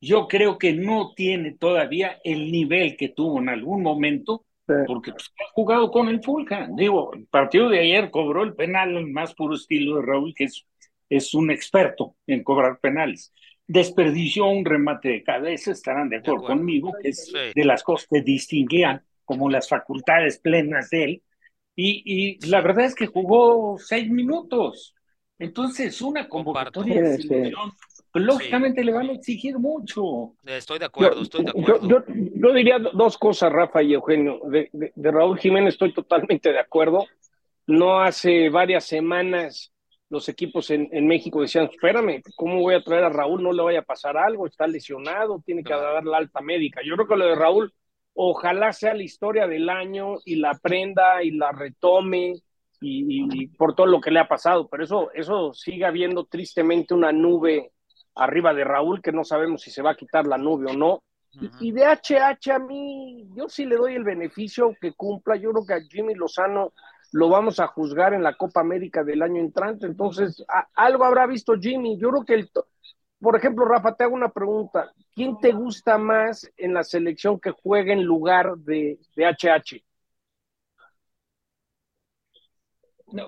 Yo 0.00 0.26
creo 0.26 0.58
que 0.58 0.72
no 0.72 1.12
tiene 1.14 1.52
todavía 1.52 2.18
el 2.24 2.50
nivel 2.50 2.96
que 2.96 3.10
tuvo 3.10 3.38
en 3.38 3.48
algún 3.48 3.82
momento 3.82 4.44
porque 4.86 5.12
pues, 5.12 5.32
ha 5.40 5.52
jugado 5.52 5.90
con 5.90 6.08
el 6.08 6.22
Fulham. 6.22 6.76
Digo, 6.76 7.12
el 7.14 7.26
partido 7.26 7.68
de 7.68 7.80
ayer 7.80 8.10
cobró 8.10 8.42
el 8.42 8.54
penal 8.54 8.96
en 8.96 9.12
más 9.12 9.34
puro 9.34 9.54
estilo 9.54 9.96
de 9.96 10.06
Raúl, 10.06 10.34
que 10.34 10.44
es, 10.44 10.66
es 11.08 11.34
un 11.34 11.50
experto 11.50 12.16
en 12.26 12.42
cobrar 12.42 12.78
penales. 12.80 13.32
Desperdició 13.66 14.46
un 14.46 14.64
remate 14.64 15.08
de 15.08 15.22
cabeza, 15.22 15.72
estarán 15.72 16.08
de 16.08 16.16
acuerdo, 16.16 16.44
conmigo, 16.44 16.92
que 17.00 17.10
es 17.10 17.32
de 17.32 17.64
las 17.64 17.82
cosas 17.82 18.08
que 18.10 18.22
distinguían 18.22 19.02
como 19.32 19.50
las 19.50 19.68
facultades 19.68 20.38
plenas 20.38 20.90
de 20.90 21.04
él. 21.04 21.22
Y, 21.74 22.02
y 22.04 22.46
la 22.46 22.60
verdad 22.60 22.84
es 22.84 22.94
que 22.94 23.06
jugó 23.06 23.78
seis 23.78 24.10
minutos. 24.10 24.94
Entonces, 25.38 26.00
una 26.02 26.28
convocatoria 26.28 27.00
de 27.00 27.16
selección 27.16 27.72
lógicamente 28.20 28.84
le 28.84 28.92
van 28.92 29.08
a 29.08 29.12
exigir 29.12 29.58
mucho. 29.58 30.34
Estoy 30.44 30.78
de 30.78 30.84
acuerdo, 30.84 31.22
estoy 31.22 31.44
de 31.44 31.50
acuerdo. 31.50 32.04
Yo, 32.34 32.52
diría 32.52 32.78
dos 32.78 33.16
cosas, 33.16 33.52
Rafa 33.52 33.82
y 33.82 33.94
Eugenio. 33.94 34.40
De, 34.44 34.70
Raúl 34.96 35.38
Jiménez 35.38 35.74
estoy 35.74 35.92
totalmente 35.94 36.52
de 36.52 36.58
acuerdo. 36.58 37.06
No 37.66 38.00
hace 38.00 38.50
varias 38.50 38.84
semanas 38.84 39.72
los 40.10 40.28
equipos 40.28 40.70
en, 40.70 41.06
México 41.06 41.40
decían, 41.40 41.70
espérame, 41.72 42.20
¿cómo 42.36 42.60
voy 42.60 42.74
a 42.74 42.82
traer 42.82 43.04
a 43.04 43.08
Raúl? 43.08 43.42
No 43.42 43.50
le 43.50 43.62
vaya 43.62 43.78
a 43.78 43.84
pasar 43.84 44.18
algo, 44.18 44.46
está 44.46 44.66
lesionado, 44.66 45.42
tiene 45.44 45.64
que 45.64 45.72
dar 45.72 46.04
la 46.04 46.18
alta 46.18 46.42
médica. 46.42 46.82
Yo 46.84 46.96
creo 46.96 47.08
que 47.08 47.16
lo 47.16 47.26
de 47.26 47.34
Raúl, 47.34 47.72
ojalá 48.14 48.72
sea 48.72 48.94
la 48.94 49.02
historia 49.02 49.46
del 49.46 49.68
año 49.68 50.16
y 50.24 50.36
la 50.36 50.50
aprenda 50.50 51.22
y 51.22 51.30
la 51.32 51.52
retome 51.52 52.34
y, 52.80 53.42
y 53.42 53.46
por 53.48 53.74
todo 53.74 53.86
lo 53.86 54.00
que 54.00 54.10
le 54.10 54.18
ha 54.18 54.26
pasado, 54.26 54.68
pero 54.68 54.82
eso, 54.82 55.10
eso 55.12 55.52
sigue 55.52 55.84
habiendo 55.84 56.24
tristemente 56.24 56.94
una 56.94 57.12
nube 57.12 57.72
arriba 58.14 58.52
de 58.54 58.64
Raúl, 58.64 59.00
que 59.00 59.12
no 59.12 59.24
sabemos 59.24 59.62
si 59.62 59.70
se 59.70 59.82
va 59.82 59.92
a 59.92 59.96
quitar 59.96 60.26
la 60.26 60.38
nube 60.38 60.70
o 60.70 60.76
no. 60.76 61.02
y, 61.60 61.72
de 61.72 61.84
HH 61.86 62.50
a 62.50 62.58
mí, 62.58 63.26
yo 63.34 63.48
sí 63.48 63.64
le 63.64 63.76
doy 63.76 63.94
el 63.94 64.04
beneficio 64.04 64.76
que 64.80 64.92
cumpla. 64.92 65.36
Yo 65.36 65.52
creo 65.52 65.66
que 65.66 65.74
a 65.74 65.80
Jimmy 65.80 66.14
Lozano 66.14 66.72
lo 67.12 67.28
vamos 67.28 67.60
a 67.60 67.68
juzgar 67.68 68.14
en 68.14 68.22
la 68.22 68.34
Copa 68.34 68.60
América 68.60 69.02
del 69.02 69.22
año 69.22 69.40
entrante. 69.40 69.86
Entonces, 69.86 70.44
algo 70.74 71.04
habrá 71.04 71.26
visto 71.26 71.54
Jimmy. 71.58 71.98
Yo 71.98 72.10
creo 72.10 72.24
que 72.24 72.34
el, 72.34 72.50
por 73.22 73.36
ejemplo, 73.36 73.64
Rafa, 73.64 73.94
te 73.94 74.02
hago 74.02 74.14
una 74.14 74.30
pregunta. 74.30 74.92
¿Quién 75.14 75.38
te 75.38 75.52
gusta 75.52 75.96
más 75.96 76.50
en 76.56 76.74
la 76.74 76.82
selección 76.82 77.38
que 77.38 77.52
juegue 77.52 77.92
en 77.92 78.02
lugar 78.02 78.56
de, 78.56 78.98
de 79.14 79.24
HH? 79.24 79.84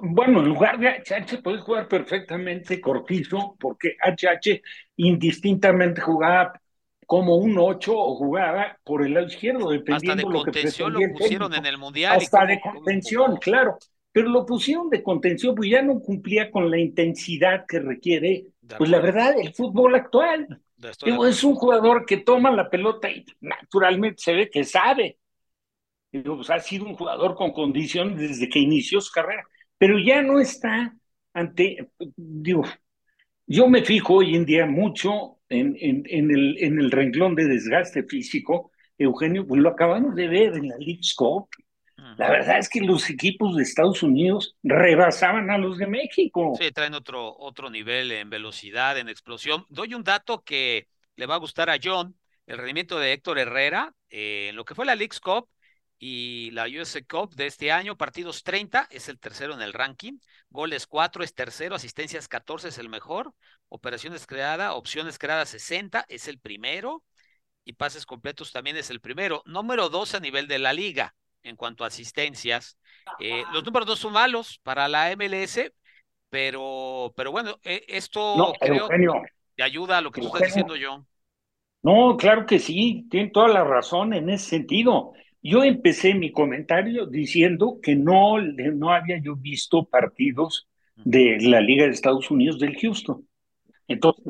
Bueno, 0.00 0.40
en 0.40 0.48
lugar 0.48 0.78
de 0.78 0.88
HH 0.88 1.42
puede 1.42 1.58
jugar 1.58 1.86
perfectamente 1.86 2.80
Cortizo, 2.80 3.54
porque 3.60 3.96
HH 4.00 4.62
indistintamente 4.96 6.00
jugaba 6.00 6.60
como 7.06 7.36
un 7.36 7.56
8 7.58 7.96
o 7.96 8.16
jugaba 8.16 8.76
por 8.82 9.06
el 9.06 9.14
lado 9.14 9.26
izquierdo, 9.26 9.70
dependiendo 9.70 9.94
Hasta 9.94 10.16
de 10.16 10.22
lo 10.22 10.28
que 10.28 10.50
contención 10.52 10.92
lo 10.92 11.00
el 11.00 11.12
pusieron 11.12 11.54
en 11.54 11.66
el 11.66 11.78
Mundial. 11.78 12.16
Hasta 12.16 12.46
de 12.46 12.60
contención, 12.60 13.36
claro. 13.36 13.78
Pero 14.14 14.28
lo 14.28 14.46
pusieron 14.46 14.90
de 14.90 15.02
contención, 15.02 15.56
pues 15.56 15.68
ya 15.68 15.82
no 15.82 15.98
cumplía 15.98 16.48
con 16.52 16.70
la 16.70 16.78
intensidad 16.78 17.66
que 17.66 17.80
requiere, 17.80 18.46
pues 18.78 18.88
la 18.88 19.00
verdad, 19.00 19.34
el 19.36 19.52
fútbol 19.52 19.96
actual. 19.96 20.62
Digo, 21.04 21.26
es 21.26 21.42
un 21.42 21.56
jugador 21.56 22.06
que 22.06 22.18
toma 22.18 22.52
la 22.52 22.70
pelota 22.70 23.10
y 23.10 23.24
naturalmente 23.40 24.22
se 24.22 24.34
ve 24.34 24.50
que 24.50 24.62
sabe. 24.62 25.18
Digo, 26.12 26.36
pues 26.36 26.48
ha 26.50 26.60
sido 26.60 26.84
un 26.86 26.94
jugador 26.94 27.34
con 27.34 27.50
condición 27.52 28.16
desde 28.16 28.48
que 28.48 28.60
inició 28.60 29.00
su 29.00 29.10
carrera, 29.10 29.42
pero 29.78 29.98
ya 29.98 30.22
no 30.22 30.38
está 30.38 30.94
ante, 31.32 31.90
digo, 32.16 32.62
yo 33.48 33.68
me 33.68 33.84
fijo 33.84 34.14
hoy 34.14 34.36
en 34.36 34.44
día 34.46 34.64
mucho 34.66 35.38
en, 35.48 35.76
en, 35.80 36.04
en 36.06 36.30
el, 36.30 36.56
en 36.62 36.78
el 36.78 36.92
renglón 36.92 37.34
de 37.34 37.46
desgaste 37.46 38.04
físico. 38.04 38.70
Eugenio, 38.96 39.44
pues 39.44 39.60
lo 39.60 39.70
acabamos 39.70 40.14
de 40.14 40.28
ver 40.28 40.54
en 40.54 40.68
la 40.68 40.76
League's 40.78 41.14
Cup. 41.14 41.48
La 42.16 42.30
verdad 42.30 42.58
es 42.58 42.68
que 42.68 42.80
los 42.80 43.10
equipos 43.10 43.56
de 43.56 43.62
Estados 43.62 44.02
Unidos 44.02 44.56
rebasaban 44.62 45.50
a 45.50 45.58
los 45.58 45.78
de 45.78 45.86
México. 45.86 46.54
Sí, 46.58 46.70
traen 46.70 46.94
otro, 46.94 47.36
otro 47.38 47.70
nivel 47.70 48.12
en 48.12 48.30
velocidad, 48.30 48.98
en 48.98 49.08
explosión. 49.08 49.64
Doy 49.68 49.94
un 49.94 50.04
dato 50.04 50.42
que 50.42 50.88
le 51.16 51.26
va 51.26 51.34
a 51.34 51.38
gustar 51.38 51.70
a 51.70 51.78
John, 51.82 52.16
el 52.46 52.58
rendimiento 52.58 52.98
de 52.98 53.12
Héctor 53.12 53.38
Herrera, 53.38 53.94
eh, 54.10 54.48
en 54.50 54.56
lo 54.56 54.64
que 54.64 54.74
fue 54.74 54.86
la 54.86 54.94
League's 54.94 55.20
Cup 55.20 55.48
y 55.98 56.50
la 56.52 56.66
US 56.66 57.02
Cup 57.08 57.34
de 57.34 57.46
este 57.46 57.72
año, 57.72 57.96
partidos 57.96 58.42
30, 58.42 58.88
es 58.90 59.08
el 59.08 59.18
tercero 59.18 59.54
en 59.54 59.62
el 59.62 59.72
ranking, 59.72 60.18
goles 60.50 60.86
4 60.86 61.24
es 61.24 61.34
tercero, 61.34 61.74
asistencias 61.74 62.28
14 62.28 62.68
es 62.68 62.78
el 62.78 62.88
mejor, 62.88 63.32
operaciones 63.68 64.26
creadas, 64.26 64.72
opciones 64.74 65.18
creadas 65.18 65.48
60 65.48 66.04
es 66.08 66.28
el 66.28 66.38
primero 66.38 67.02
y 67.64 67.72
pases 67.74 68.06
completos 68.06 68.52
también 68.52 68.76
es 68.76 68.90
el 68.90 69.00
primero. 69.00 69.42
Número 69.46 69.88
2 69.88 70.14
a 70.14 70.20
nivel 70.20 70.46
de 70.46 70.58
la 70.58 70.72
liga 70.72 71.14
en 71.44 71.56
cuanto 71.56 71.84
a 71.84 71.88
asistencias. 71.88 72.78
Eh, 73.18 73.46
los 73.52 73.64
números 73.64 73.88
no 73.88 73.96
son 73.96 74.12
malos 74.14 74.58
para 74.62 74.88
la 74.88 75.12
MLS, 75.12 75.74
pero, 76.30 77.12
pero 77.16 77.32
bueno, 77.32 77.58
eh, 77.64 77.84
esto 77.88 78.20
No, 78.38 78.52
creo 78.60 78.90
Eugenio, 78.90 79.22
que 79.56 79.62
ayuda 79.64 79.98
a 79.98 80.02
lo 80.02 80.12
que 80.12 80.20
tú 80.20 80.28
estás 80.28 80.42
diciendo, 80.44 80.74
John. 80.80 81.06
No, 81.82 82.16
claro 82.16 82.46
que 82.46 82.58
sí, 82.58 83.06
tiene 83.10 83.30
toda 83.30 83.48
la 83.48 83.62
razón 83.64 84.14
en 84.14 84.30
ese 84.30 84.46
sentido. 84.48 85.12
Yo 85.42 85.62
empecé 85.64 86.14
mi 86.14 86.32
comentario 86.32 87.06
diciendo 87.06 87.78
que 87.82 87.94
no, 87.94 88.40
no 88.40 88.90
había 88.92 89.18
yo 89.22 89.36
visto 89.36 89.84
partidos 89.84 90.66
de 91.04 91.38
la 91.40 91.60
Liga 91.60 91.84
de 91.84 91.90
Estados 91.90 92.30
Unidos 92.30 92.58
del 92.58 92.76
Houston. 92.80 93.28
Entonces, 93.88 94.24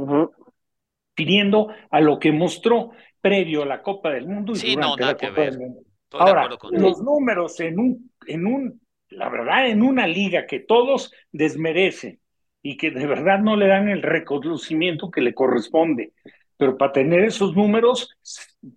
pidiendo 1.15 1.69
a 1.91 2.01
lo 2.01 2.19
que 2.19 2.33
mostró 2.33 2.91
previo 3.21 3.63
a 3.63 3.67
la 3.67 3.83
Copa 3.83 4.11
del 4.11 4.27
Mundo 4.27 4.57
y 4.57 4.61
Sí, 4.61 4.75
durante 4.75 5.05
la 5.05 5.17
Copa 5.17 5.43
ver. 5.43 5.51
del 5.51 5.59
Mundo. 5.59 5.81
Estoy 6.15 6.27
de 6.27 6.31
Ahora, 6.31 6.55
acuerdo 6.55 6.79
los 6.79 7.03
números 7.03 7.59
en 7.61 7.79
un, 7.79 8.13
en 8.27 8.47
un, 8.47 8.81
la 9.09 9.29
verdad, 9.29 9.69
en 9.69 9.83
una 9.83 10.07
liga 10.07 10.47
que 10.47 10.61
todos 10.61 11.13
desmerecen 11.33 12.21
y 12.63 12.77
que 12.77 12.93
de 12.93 13.07
verdad 13.07 13.41
no 13.41 13.57
le 13.57 13.67
dan 13.67 13.89
el 13.89 14.01
reconocimiento 14.01 15.11
que 15.11 15.21
le 15.21 15.35
corresponde, 15.35 16.13
pero 16.57 16.79
para 16.79 16.93
tener 16.93 17.25
esos 17.25 17.57
números, 17.57 18.17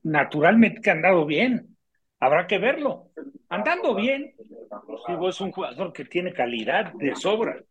naturalmente 0.03 0.81
que 0.81 0.89
han 0.89 1.03
dado 1.03 1.25
bien. 1.25 1.77
Habrá 2.19 2.47
que 2.47 2.57
verlo. 2.57 3.11
Andando 3.49 3.93
bien, 3.93 4.33
digo, 5.07 5.29
es 5.29 5.39
un 5.39 5.51
jugador 5.51 5.93
que 5.93 6.05
tiene 6.05 6.33
calidad 6.33 6.91
de 6.93 7.15
sobra. 7.15 7.63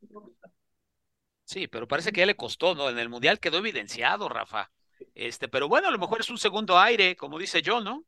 Sí, 1.44 1.66
pero 1.66 1.88
parece 1.88 2.12
que 2.12 2.20
ya 2.20 2.26
le 2.26 2.36
costó, 2.36 2.76
¿no? 2.76 2.88
En 2.88 2.98
el 2.98 3.08
Mundial 3.08 3.40
quedó 3.40 3.58
evidenciado, 3.58 4.28
Rafa. 4.28 4.70
Este, 5.14 5.48
pero 5.48 5.68
bueno, 5.68 5.88
a 5.88 5.90
lo 5.90 5.98
mejor 5.98 6.20
es 6.20 6.30
un 6.30 6.38
segundo 6.38 6.78
aire, 6.78 7.16
como 7.16 7.38
dice 7.38 7.62
John, 7.64 7.84
¿no? 7.84 8.04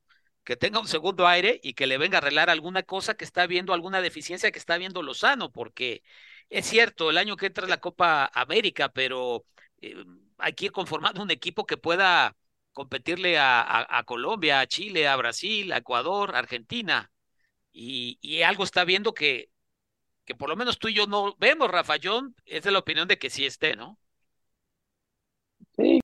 Que 0.48 0.56
tenga 0.56 0.80
un 0.80 0.88
segundo 0.88 1.26
aire 1.26 1.60
y 1.62 1.74
que 1.74 1.86
le 1.86 1.98
venga 1.98 2.16
a 2.16 2.20
arreglar 2.22 2.48
alguna 2.48 2.82
cosa 2.82 3.14
que 3.18 3.24
está 3.26 3.46
viendo, 3.46 3.74
alguna 3.74 4.00
deficiencia 4.00 4.50
que 4.50 4.58
está 4.58 4.78
viendo 4.78 5.02
Lozano, 5.02 5.52
porque 5.52 6.02
es 6.48 6.64
cierto, 6.64 7.10
el 7.10 7.18
año 7.18 7.36
que 7.36 7.46
entra 7.46 7.66
la 7.66 7.80
Copa 7.80 8.30
América, 8.32 8.88
pero 8.88 9.44
eh, 9.82 9.94
hay 10.38 10.54
que 10.54 10.66
ir 10.66 10.72
conformando 10.72 11.22
un 11.22 11.30
equipo 11.30 11.66
que 11.66 11.76
pueda 11.76 12.34
competirle 12.72 13.36
a 13.38 14.02
Colombia, 14.06 14.60
a 14.60 14.66
Chile, 14.66 15.06
a 15.06 15.16
Brasil, 15.16 15.70
a 15.70 15.78
Ecuador, 15.78 16.34
a 16.34 16.38
Argentina. 16.38 17.12
Y, 17.70 18.18
y 18.22 18.40
algo 18.40 18.64
está 18.64 18.86
viendo 18.86 19.12
que, 19.12 19.50
que 20.24 20.34
por 20.34 20.48
lo 20.48 20.56
menos 20.56 20.78
tú 20.78 20.88
y 20.88 20.94
yo 20.94 21.06
no 21.06 21.36
vemos, 21.38 21.70
Rafa 21.70 21.96
John, 22.02 22.34
es 22.46 22.62
de 22.64 22.70
la 22.70 22.78
opinión 22.78 23.06
de 23.06 23.18
que 23.18 23.28
sí 23.28 23.44
esté, 23.44 23.76
¿no? 23.76 23.98
Sí. 25.76 26.00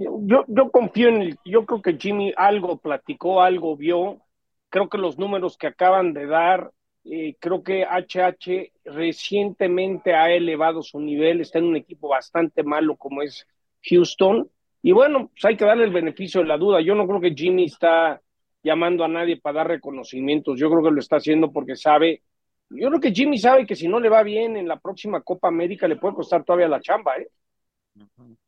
Yo, 0.00 0.46
yo 0.48 0.70
confío 0.70 1.10
en 1.10 1.20
el, 1.20 1.38
yo 1.44 1.66
creo 1.66 1.82
que 1.82 1.98
Jimmy 1.98 2.32
algo 2.34 2.78
platicó, 2.78 3.42
algo 3.42 3.76
vio. 3.76 4.22
Creo 4.70 4.88
que 4.88 4.96
los 4.96 5.18
números 5.18 5.58
que 5.58 5.66
acaban 5.66 6.14
de 6.14 6.26
dar, 6.26 6.72
eh, 7.04 7.36
creo 7.38 7.62
que 7.62 7.84
HH 7.84 8.72
recientemente 8.86 10.14
ha 10.14 10.30
elevado 10.32 10.80
su 10.82 10.98
nivel, 11.00 11.42
está 11.42 11.58
en 11.58 11.66
un 11.66 11.76
equipo 11.76 12.08
bastante 12.08 12.62
malo 12.62 12.96
como 12.96 13.20
es 13.20 13.46
Houston. 13.82 14.50
Y 14.80 14.92
bueno, 14.92 15.28
pues 15.28 15.44
hay 15.44 15.58
que 15.58 15.66
darle 15.66 15.84
el 15.84 15.92
beneficio 15.92 16.40
de 16.40 16.46
la 16.46 16.56
duda. 16.56 16.80
Yo 16.80 16.94
no 16.94 17.06
creo 17.06 17.20
que 17.20 17.34
Jimmy 17.34 17.64
está 17.64 18.22
llamando 18.62 19.04
a 19.04 19.08
nadie 19.08 19.38
para 19.38 19.58
dar 19.58 19.68
reconocimientos. 19.68 20.58
Yo 20.58 20.70
creo 20.70 20.82
que 20.82 20.92
lo 20.92 21.00
está 21.00 21.16
haciendo 21.16 21.52
porque 21.52 21.76
sabe. 21.76 22.22
Yo 22.70 22.88
creo 22.88 23.00
que 23.00 23.12
Jimmy 23.12 23.36
sabe 23.36 23.66
que 23.66 23.76
si 23.76 23.86
no 23.86 24.00
le 24.00 24.08
va 24.08 24.22
bien 24.22 24.56
en 24.56 24.66
la 24.66 24.80
próxima 24.80 25.20
Copa 25.20 25.48
América 25.48 25.86
le 25.86 25.96
puede 25.96 26.14
costar 26.14 26.42
todavía 26.42 26.68
la 26.68 26.80
chamba, 26.80 27.16
¿eh? 27.18 27.28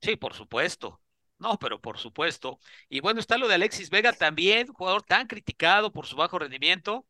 Sí, 0.00 0.16
por 0.16 0.32
supuesto. 0.32 0.98
No, 1.42 1.58
pero 1.58 1.80
por 1.80 1.98
supuesto. 1.98 2.60
Y 2.88 3.00
bueno, 3.00 3.18
está 3.18 3.36
lo 3.36 3.48
de 3.48 3.56
Alexis 3.56 3.90
Vega 3.90 4.12
también, 4.12 4.68
jugador 4.68 5.02
tan 5.02 5.26
criticado 5.26 5.92
por 5.92 6.06
su 6.06 6.14
bajo 6.14 6.38
rendimiento. 6.38 7.04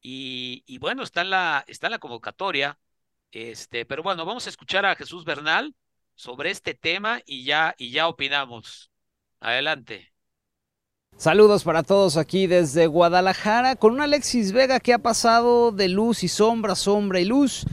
Y, 0.00 0.78
bueno, 0.78 1.02
está 1.02 1.20
en 1.20 1.30
la, 1.30 1.64
está 1.68 1.88
en 1.88 1.90
la 1.92 1.98
convocatoria. 1.98 2.78
Este, 3.30 3.84
pero 3.84 4.02
bueno, 4.02 4.24
vamos 4.24 4.46
a 4.46 4.50
escuchar 4.50 4.86
a 4.86 4.96
Jesús 4.96 5.26
Bernal 5.26 5.74
sobre 6.14 6.50
este 6.50 6.72
tema 6.72 7.20
y 7.26 7.44
ya, 7.44 7.74
y 7.76 7.90
ya 7.90 8.08
opinamos. 8.08 8.90
Adelante. 9.38 10.14
Saludos 11.18 11.62
para 11.62 11.82
todos 11.82 12.16
aquí 12.16 12.46
desde 12.46 12.86
Guadalajara 12.86 13.76
con 13.76 13.92
un 13.92 14.00
Alexis 14.00 14.52
Vega 14.52 14.80
que 14.80 14.94
ha 14.94 14.98
pasado 14.98 15.72
de 15.72 15.88
luz 15.88 16.24
y 16.24 16.28
sombra, 16.28 16.74
sombra 16.74 17.20
y 17.20 17.26
luz. 17.26 17.66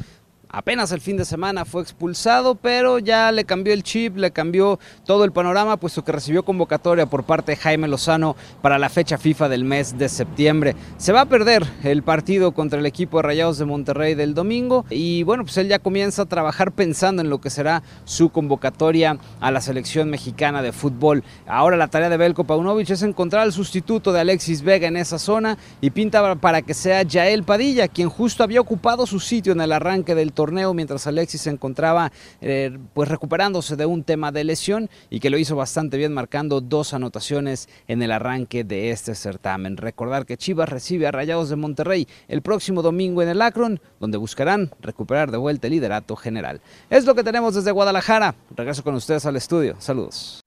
Apenas 0.58 0.94
el 0.94 1.02
fin 1.02 1.18
de 1.18 1.26
semana 1.26 1.66
fue 1.66 1.82
expulsado, 1.82 2.56
pero 2.56 2.98
ya 2.98 3.30
le 3.34 3.44
cambió 3.44 3.74
el 3.74 3.84
chip, 3.84 4.16
le 4.16 4.32
cambió 4.32 4.80
todo 5.06 5.26
el 5.26 5.34
panorama, 5.34 5.76
puesto 5.76 6.06
que 6.06 6.14
recibió 6.14 6.44
convocatoria 6.44 7.08
por 7.08 7.26
parte 7.26 7.52
de 7.52 7.58
Jaime 7.58 7.90
Lozano 7.90 8.38
para 8.62 8.80
la 8.80 8.88
fecha 8.88 9.18
FIFA 9.18 9.50
del 9.50 9.66
mes 9.66 9.98
de 9.98 10.08
septiembre. 10.08 10.78
Se 10.96 11.12
va 11.12 11.20
a 11.20 11.26
perder 11.26 11.66
el 11.84 12.04
partido 12.04 12.54
contra 12.54 12.80
el 12.80 12.86
equipo 12.86 13.18
de 13.18 13.24
Rayados 13.24 13.58
de 13.58 13.66
Monterrey 13.66 14.16
del 14.16 14.34
domingo 14.34 14.86
y 14.90 15.24
bueno, 15.24 15.44
pues 15.44 15.58
él 15.58 15.68
ya 15.68 15.80
comienza 15.80 16.22
a 16.22 16.26
trabajar 16.26 16.72
pensando 16.72 17.22
en 17.22 17.30
lo 17.30 17.42
que 17.42 17.50
será 17.50 17.84
su 18.06 18.30
convocatoria 18.30 19.18
a 19.42 19.52
la 19.52 19.60
selección 19.60 20.10
mexicana 20.10 20.62
de 20.62 20.72
fútbol. 20.72 21.26
Ahora 21.48 21.76
la 21.76 21.90
tarea 21.90 22.08
de 22.08 22.16
Belko 22.16 22.46
Paunovic 22.46 22.92
es 22.92 23.02
encontrar 23.02 23.42
al 23.42 23.52
sustituto 23.52 24.14
de 24.14 24.22
Alexis 24.22 24.62
Vega 24.62 24.88
en 24.88 24.96
esa 24.96 25.20
zona 25.20 25.58
y 25.82 25.90
pinta 25.90 26.36
para 26.36 26.62
que 26.62 26.74
sea 26.74 27.04
Yael 27.04 27.44
Padilla, 27.44 27.90
quien 27.90 28.08
justo 28.08 28.42
había 28.42 28.62
ocupado 28.62 29.06
su 29.06 29.20
sitio 29.20 29.52
en 29.52 29.60
el 29.60 29.74
arranque 29.74 30.16
del 30.16 30.32
torneo 30.32 30.45
mientras 30.52 31.08
Alexis 31.08 31.42
se 31.42 31.50
encontraba 31.50 32.12
eh, 32.42 32.78
pues 32.94 33.10
recuperándose 33.10 33.76
de 33.76 33.86
un 33.86 34.04
tema 34.04 34.32
de 34.32 34.44
lesión 34.44 34.90
y 35.10 35.20
que 35.20 35.30
lo 35.30 35.38
hizo 35.38 35.56
bastante 35.56 35.98
bien 35.98 36.14
marcando 36.14 36.62
dos 36.62 36.94
anotaciones 36.94 37.70
en 37.88 38.02
el 38.02 38.12
arranque 38.12 38.64
de 38.64 38.92
este 38.92 39.16
certamen. 39.16 39.78
Recordar 39.78 40.26
que 40.26 40.38
Chivas 40.38 40.70
recibe 40.70 41.08
a 41.08 41.12
Rayados 41.12 41.50
de 41.50 41.56
Monterrey 41.56 42.08
el 42.28 42.42
próximo 42.42 42.82
domingo 42.82 43.22
en 43.22 43.30
el 43.30 43.42
Akron, 43.42 43.80
donde 44.00 44.18
buscarán 44.18 44.72
recuperar 44.82 45.32
de 45.32 45.38
vuelta 45.38 45.68
el 45.68 45.74
liderato 45.74 46.16
general. 46.16 46.62
Es 46.90 47.06
lo 47.06 47.16
que 47.16 47.24
tenemos 47.24 47.56
desde 47.56 47.72
Guadalajara. 47.72 48.36
Regreso 48.56 48.84
con 48.84 48.96
ustedes 48.96 49.26
al 49.26 49.36
estudio. 49.36 49.76
Saludos. 49.80 50.42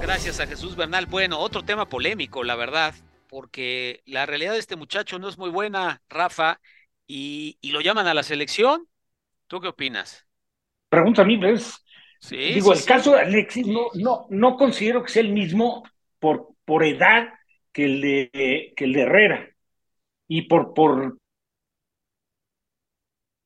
Gracias 0.00 0.40
a 0.40 0.46
Jesús 0.46 0.74
Bernal. 0.74 1.06
Bueno, 1.06 1.38
otro 1.38 1.64
tema 1.64 1.88
polémico, 1.88 2.42
la 2.42 2.56
verdad, 2.56 2.94
porque 3.28 4.02
la 4.06 4.26
realidad 4.26 4.52
de 4.52 4.58
este 4.58 4.76
muchacho 4.76 5.18
no 5.18 5.28
es 5.28 5.36
muy 5.36 5.50
buena, 5.50 6.00
Rafa, 6.08 6.60
y, 7.08 7.58
y 7.62 7.72
lo 7.72 7.82
llaman 7.82 8.08
a 8.08 8.14
la 8.14 8.24
selección. 8.24 8.88
¿Tú 9.48 9.60
qué 9.60 9.68
opinas? 9.68 10.26
Pregunta 10.88 11.22
a 11.22 11.24
mí, 11.24 11.36
¿ves? 11.36 11.84
Sí, 12.20 12.60
Digo, 12.60 12.72
sí, 12.72 12.74
el 12.74 12.84
sí. 12.84 12.84
caso 12.84 13.12
de 13.12 13.20
Alexis 13.22 13.66
no, 13.66 13.88
no, 13.94 14.26
no 14.30 14.56
considero 14.56 15.02
que 15.04 15.12
sea 15.12 15.22
el 15.22 15.32
mismo 15.32 15.84
por, 16.18 16.50
por 16.64 16.84
edad 16.84 17.28
que 17.72 17.84
el 17.86 18.00
de, 18.00 18.74
que 18.76 18.84
el 18.84 18.92
de 18.92 19.02
Herrera. 19.02 19.50
Y 20.28 20.42
por, 20.42 20.74
por 20.74 21.18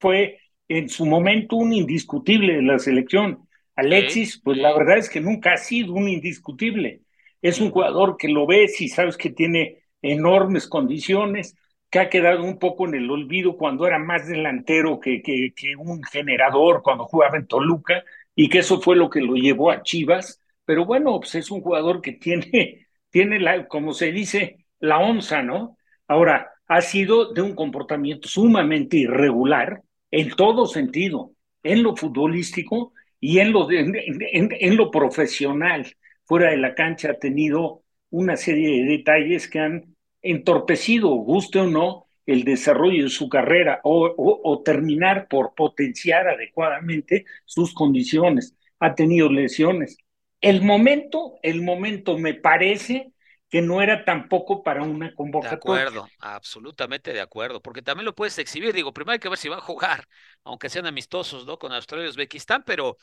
fue 0.00 0.38
en 0.68 0.88
su 0.88 1.06
momento 1.06 1.56
un 1.56 1.72
indiscutible 1.72 2.54
de 2.54 2.62
la 2.62 2.78
selección. 2.78 3.48
Alexis, 3.76 4.40
pues 4.42 4.58
la 4.58 4.72
verdad 4.76 4.98
es 4.98 5.08
que 5.10 5.20
nunca 5.20 5.52
ha 5.54 5.56
sido 5.56 5.92
un 5.94 6.08
indiscutible. 6.08 7.02
Es 7.40 7.60
un 7.60 7.70
jugador 7.70 8.16
que 8.16 8.28
lo 8.28 8.46
ves 8.46 8.80
y 8.80 8.88
sabes 8.88 9.16
que 9.16 9.30
tiene 9.30 9.84
enormes 10.02 10.66
condiciones, 10.68 11.56
que 11.92 12.00
ha 12.00 12.08
quedado 12.08 12.42
un 12.42 12.58
poco 12.58 12.88
en 12.88 12.94
el 12.94 13.10
olvido 13.10 13.58
cuando 13.58 13.86
era 13.86 13.98
más 13.98 14.26
delantero 14.26 14.98
que, 14.98 15.22
que, 15.22 15.76
un 15.76 16.02
generador, 16.04 16.82
cuando 16.82 17.04
jugaba 17.04 17.36
en 17.36 17.46
Toluca, 17.46 18.02
y 18.34 18.48
que 18.48 18.60
eso 18.60 18.80
fue 18.80 18.96
lo 18.96 19.10
que 19.10 19.20
lo 19.20 19.34
llevó 19.34 19.70
a 19.70 19.82
Chivas. 19.82 20.40
Pero 20.64 20.86
bueno, 20.86 21.20
pues 21.20 21.34
es 21.34 21.50
un 21.50 21.60
jugador 21.60 22.00
que 22.00 22.12
tiene, 22.12 22.86
tiene 23.10 23.38
la, 23.40 23.68
como 23.68 23.92
se 23.92 24.10
dice, 24.10 24.64
la 24.80 25.00
onza, 25.00 25.42
¿no? 25.42 25.76
Ahora, 26.08 26.52
ha 26.66 26.80
sido 26.80 27.34
de 27.34 27.42
un 27.42 27.54
comportamiento 27.54 28.26
sumamente 28.26 28.96
irregular 28.96 29.82
en 30.10 30.30
todo 30.30 30.66
sentido, 30.66 31.32
en 31.62 31.82
lo 31.82 31.94
futbolístico 31.94 32.94
y 33.20 33.40
en 33.40 33.52
lo, 33.52 33.70
en, 33.70 33.94
en, 33.94 34.76
lo 34.78 34.90
profesional. 34.90 35.94
Fuera 36.24 36.52
de 36.52 36.56
la 36.56 36.74
cancha 36.74 37.10
ha 37.10 37.18
tenido 37.18 37.82
una 38.08 38.36
serie 38.38 38.82
de 38.82 38.96
detalles 38.96 39.46
que 39.46 39.58
han 39.58 39.91
entorpecido, 40.22 41.08
guste 41.10 41.60
o 41.60 41.66
no, 41.66 42.06
el 42.26 42.44
desarrollo 42.44 43.04
de 43.04 43.10
su 43.10 43.28
carrera 43.28 43.80
o, 43.82 44.06
o, 44.06 44.40
o, 44.44 44.62
terminar 44.62 45.26
por 45.28 45.54
potenciar 45.54 46.28
adecuadamente 46.28 47.24
sus 47.44 47.74
condiciones. 47.74 48.56
Ha 48.78 48.94
tenido 48.94 49.28
lesiones. 49.28 49.96
El 50.40 50.62
momento, 50.62 51.34
el 51.42 51.62
momento 51.62 52.18
me 52.18 52.34
parece 52.34 53.12
que 53.52 53.60
no 53.60 53.82
era 53.82 54.04
tampoco 54.04 54.62
para 54.62 54.82
una 54.82 55.14
convocatoria. 55.14 55.82
De 55.82 55.88
acuerdo, 55.90 56.08
absolutamente 56.20 57.12
de 57.12 57.20
acuerdo, 57.20 57.60
porque 57.60 57.82
también 57.82 58.06
lo 58.06 58.14
puedes 58.14 58.38
exhibir. 58.38 58.72
Digo, 58.72 58.94
primero 58.94 59.12
hay 59.12 59.18
que 59.18 59.28
ver 59.28 59.36
si 59.36 59.50
va 59.50 59.58
a 59.58 59.60
jugar, 59.60 60.08
aunque 60.42 60.70
sean 60.70 60.86
amistosos, 60.86 61.44
¿no? 61.44 61.58
Con 61.58 61.70
Australia 61.72 62.06
y 62.06 62.08
Uzbekistán, 62.08 62.62
pero 62.64 62.96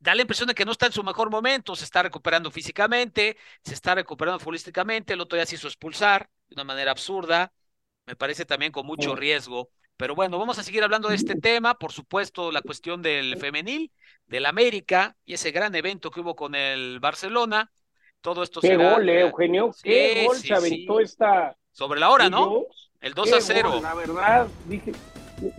da 0.00 0.14
la 0.14 0.22
impresión 0.22 0.48
de 0.48 0.54
que 0.54 0.64
no 0.64 0.72
está 0.72 0.86
en 0.86 0.92
su 0.92 1.04
mejor 1.04 1.30
momento, 1.30 1.76
se 1.76 1.84
está 1.84 2.02
recuperando 2.02 2.50
físicamente, 2.50 3.36
se 3.62 3.74
está 3.74 3.94
recuperando 3.94 4.38
futbolísticamente, 4.38 5.12
el 5.12 5.20
otro 5.20 5.36
día 5.36 5.46
se 5.46 5.56
hizo 5.56 5.68
expulsar 5.68 6.30
de 6.54 6.62
una 6.62 6.64
manera 6.64 6.90
absurda, 6.90 7.52
me 8.06 8.16
parece 8.16 8.44
también 8.44 8.72
con 8.72 8.86
mucho 8.86 9.14
riesgo. 9.16 9.70
Pero 9.96 10.14
bueno, 10.14 10.38
vamos 10.38 10.58
a 10.58 10.62
seguir 10.62 10.82
hablando 10.82 11.08
de 11.08 11.14
este 11.14 11.36
tema, 11.36 11.74
por 11.74 11.92
supuesto, 11.92 12.50
la 12.50 12.62
cuestión 12.62 13.00
del 13.00 13.36
femenil, 13.38 13.92
del 14.26 14.46
América 14.46 15.16
y 15.24 15.34
ese 15.34 15.52
gran 15.52 15.74
evento 15.74 16.10
que 16.10 16.20
hubo 16.20 16.34
con 16.34 16.54
el 16.54 16.98
Barcelona 17.00 17.70
todo 18.24 18.42
esto 18.42 18.62
Qué 18.62 18.74
gol, 18.74 19.06
eh, 19.06 19.20
Eugenio, 19.20 19.70
qué 19.82 20.24
gol 20.26 20.38
se 20.38 20.54
aventó 20.54 20.98
esta. 20.98 21.54
Sobre 21.72 22.00
la 22.00 22.08
hora, 22.08 22.30
¿no? 22.30 22.62
El 23.02 23.12
2 23.12 23.32
a 23.34 23.40
0. 23.42 23.80
la 23.82 23.94
verdad, 23.94 24.46
dije. 24.66 24.92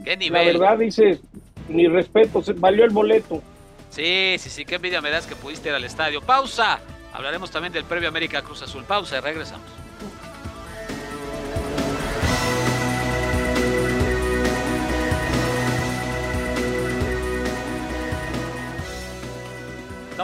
Qué 0.04 0.18
nivel. 0.18 0.48
La 0.48 0.60
verdad, 0.60 0.80
dices, 0.80 1.20
mi 1.68 1.88
respeto, 1.88 2.42
valió 2.56 2.84
el 2.84 2.90
boleto. 2.90 3.44
Sí, 3.92 4.38
sí, 4.40 4.50
sí, 4.50 4.66
qué 4.66 4.75
envidia 4.75 5.00
me 5.00 5.12
das 5.12 5.28
que 5.28 5.36
pudiste 5.36 5.70
ir 5.70 5.75
al 5.75 5.84
estadio. 5.84 6.22
Pausa. 6.22 6.80
Hablaremos 7.14 7.52
también 7.52 7.72
del 7.72 7.86
previo 7.86 8.10
América 8.10 8.42
Cruz 8.42 8.64
Azul. 8.64 8.84
Pausa 8.84 9.20
y 9.20 9.22
regresamos. 9.22 9.70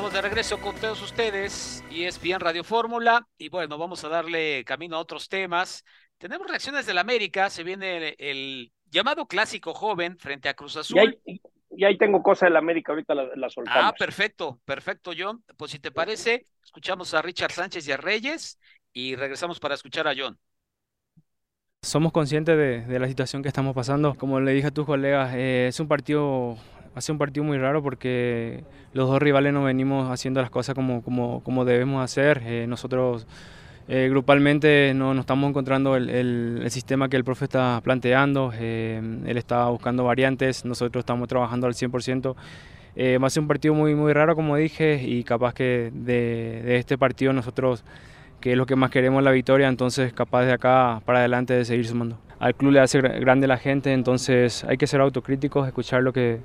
Estamos 0.01 0.15
de 0.15 0.27
regreso 0.27 0.58
con 0.60 0.75
todos 0.77 1.00
ustedes 1.03 1.84
y 1.91 2.05
es 2.05 2.20
bien 2.20 2.39
Radio 2.39 2.63
Fórmula 2.63 3.27
y 3.38 3.50
bueno, 3.50 3.77
vamos 3.77 4.03
a 4.03 4.10
darle 4.10 4.63
camino 4.65 4.96
a 4.96 5.00
otros 5.00 5.29
temas. 5.29 5.86
Tenemos 6.17 6.48
reacciones 6.48 6.88
del 6.88 6.98
América, 6.98 7.51
se 7.51 7.63
viene 7.63 8.15
el, 8.17 8.72
llamado 8.89 9.27
clásico 9.27 9.75
joven 9.75 10.17
frente 10.17 10.50
a 10.50 10.55
Cruz 10.55 10.75
Azul. 10.75 11.20
Y 11.70 11.86
ahí, 11.86 12.00
tengo 12.00 12.24
cosas 12.24 12.48
del 12.48 12.58
América, 12.58 12.93
ahorita 12.93 13.13
la, 13.13 13.27
la, 13.36 13.48
soltamos. 13.51 13.79
Ah, 13.79 13.93
perfecto, 13.96 14.60
perfecto, 14.65 15.12
John. 15.15 15.43
Pues 15.55 15.70
si 15.70 15.77
te 15.77 15.91
parece, 15.91 16.48
escuchamos 16.63 17.13
a 17.13 17.22
Richard 17.22 17.51
Sánchez 17.51 17.88
y 17.88 17.91
a 17.91 17.98
Reyes 17.98 18.60
y 18.93 19.15
regresamos 19.15 19.60
para 19.60 19.75
escuchar 19.75 20.08
a 20.08 20.15
John. 20.17 20.36
Somos 21.84 22.12
conscientes 22.12 22.58
de, 22.58 22.81
de 22.88 23.00
la 23.00 23.08
situación 23.08 23.43
que 23.43 23.50
estamos 23.50 23.75
pasando. 23.75 24.15
Como 24.15 24.39
le 24.39 24.51
dije 24.53 24.70
a 24.70 24.72
tus 24.72 24.88
colegas, 24.88 25.36
eh, 25.36 25.67
es 25.67 25.79
un 25.79 25.88
partido 25.88 26.58
Hace 26.93 27.12
un 27.12 27.17
partido 27.17 27.43
muy 27.43 27.57
raro 27.57 27.81
porque 27.81 28.63
los 28.93 29.07
dos 29.07 29.21
rivales 29.21 29.54
no 29.54 29.63
venimos 29.63 30.10
haciendo 30.12 30.41
las 30.41 30.49
cosas 30.49 30.75
como, 30.75 31.01
como, 31.01 31.41
como 31.43 31.63
debemos 31.65 32.04
hacer. 32.04 32.41
Eh, 32.45 32.65
nosotros 32.67 33.25
eh, 33.88 34.08
grupalmente 34.10 34.93
no, 34.95 35.13
no, 35.13 35.21
estamos 35.21 35.49
encontrando 35.49 35.95
el, 35.95 36.10
el, 36.10 36.71
sistema 36.71 37.10
que 37.10 37.17
el 37.17 37.23
profe 37.23 37.45
está 37.45 37.80
planteando. 37.84 38.51
Eh, 38.58 39.01
él 39.25 39.38
está 39.38 39.65
buscando 39.67 40.04
variantes, 40.04 40.65
nosotros 40.65 41.01
estamos 41.01 41.27
trabajando 41.27 41.67
al 41.67 41.73
100%. 41.73 42.36
Eh, 42.95 43.17
va 43.17 43.27
a 43.27 43.30
ser 43.30 43.41
un 43.41 43.47
partido 43.47 43.73
muy, 43.73 43.95
muy 43.95 44.13
raro, 44.13 44.36
como 44.36 44.56
dije, 44.56 45.01
y 45.04 45.23
capaz 45.23 45.54
que 45.54 45.91
de, 45.93 46.62
de 46.63 46.77
este 46.77 46.97
partido 46.97 47.34
nosotros, 47.34 47.84
que 48.39 48.51
es 48.51 48.58
lo 48.58 48.65
que 48.65 48.75
más 48.75 48.91
queremos, 48.91 49.23
la 49.23 49.32
victoria, 49.32 49.67
entonces 49.67 50.13
capaz 50.13 50.45
de 50.45 50.54
acá 50.54 51.01
para 51.06 51.19
adelante 51.19 51.54
de 51.54 51.65
seguir 51.65 51.88
sumando. 51.88 52.17
Al 52.39 52.56
club 52.56 52.71
le 52.71 52.80
hace 52.80 53.01
grande 53.01 53.47
la 53.47 53.58
gente, 53.58 53.93
entonces 53.93 54.63
hay 54.65 54.77
que 54.77 54.88
ser 54.88 54.99
autocríticos, 55.01 55.67
escuchar 55.67 56.01
lo 56.01 56.12
que 56.12 56.39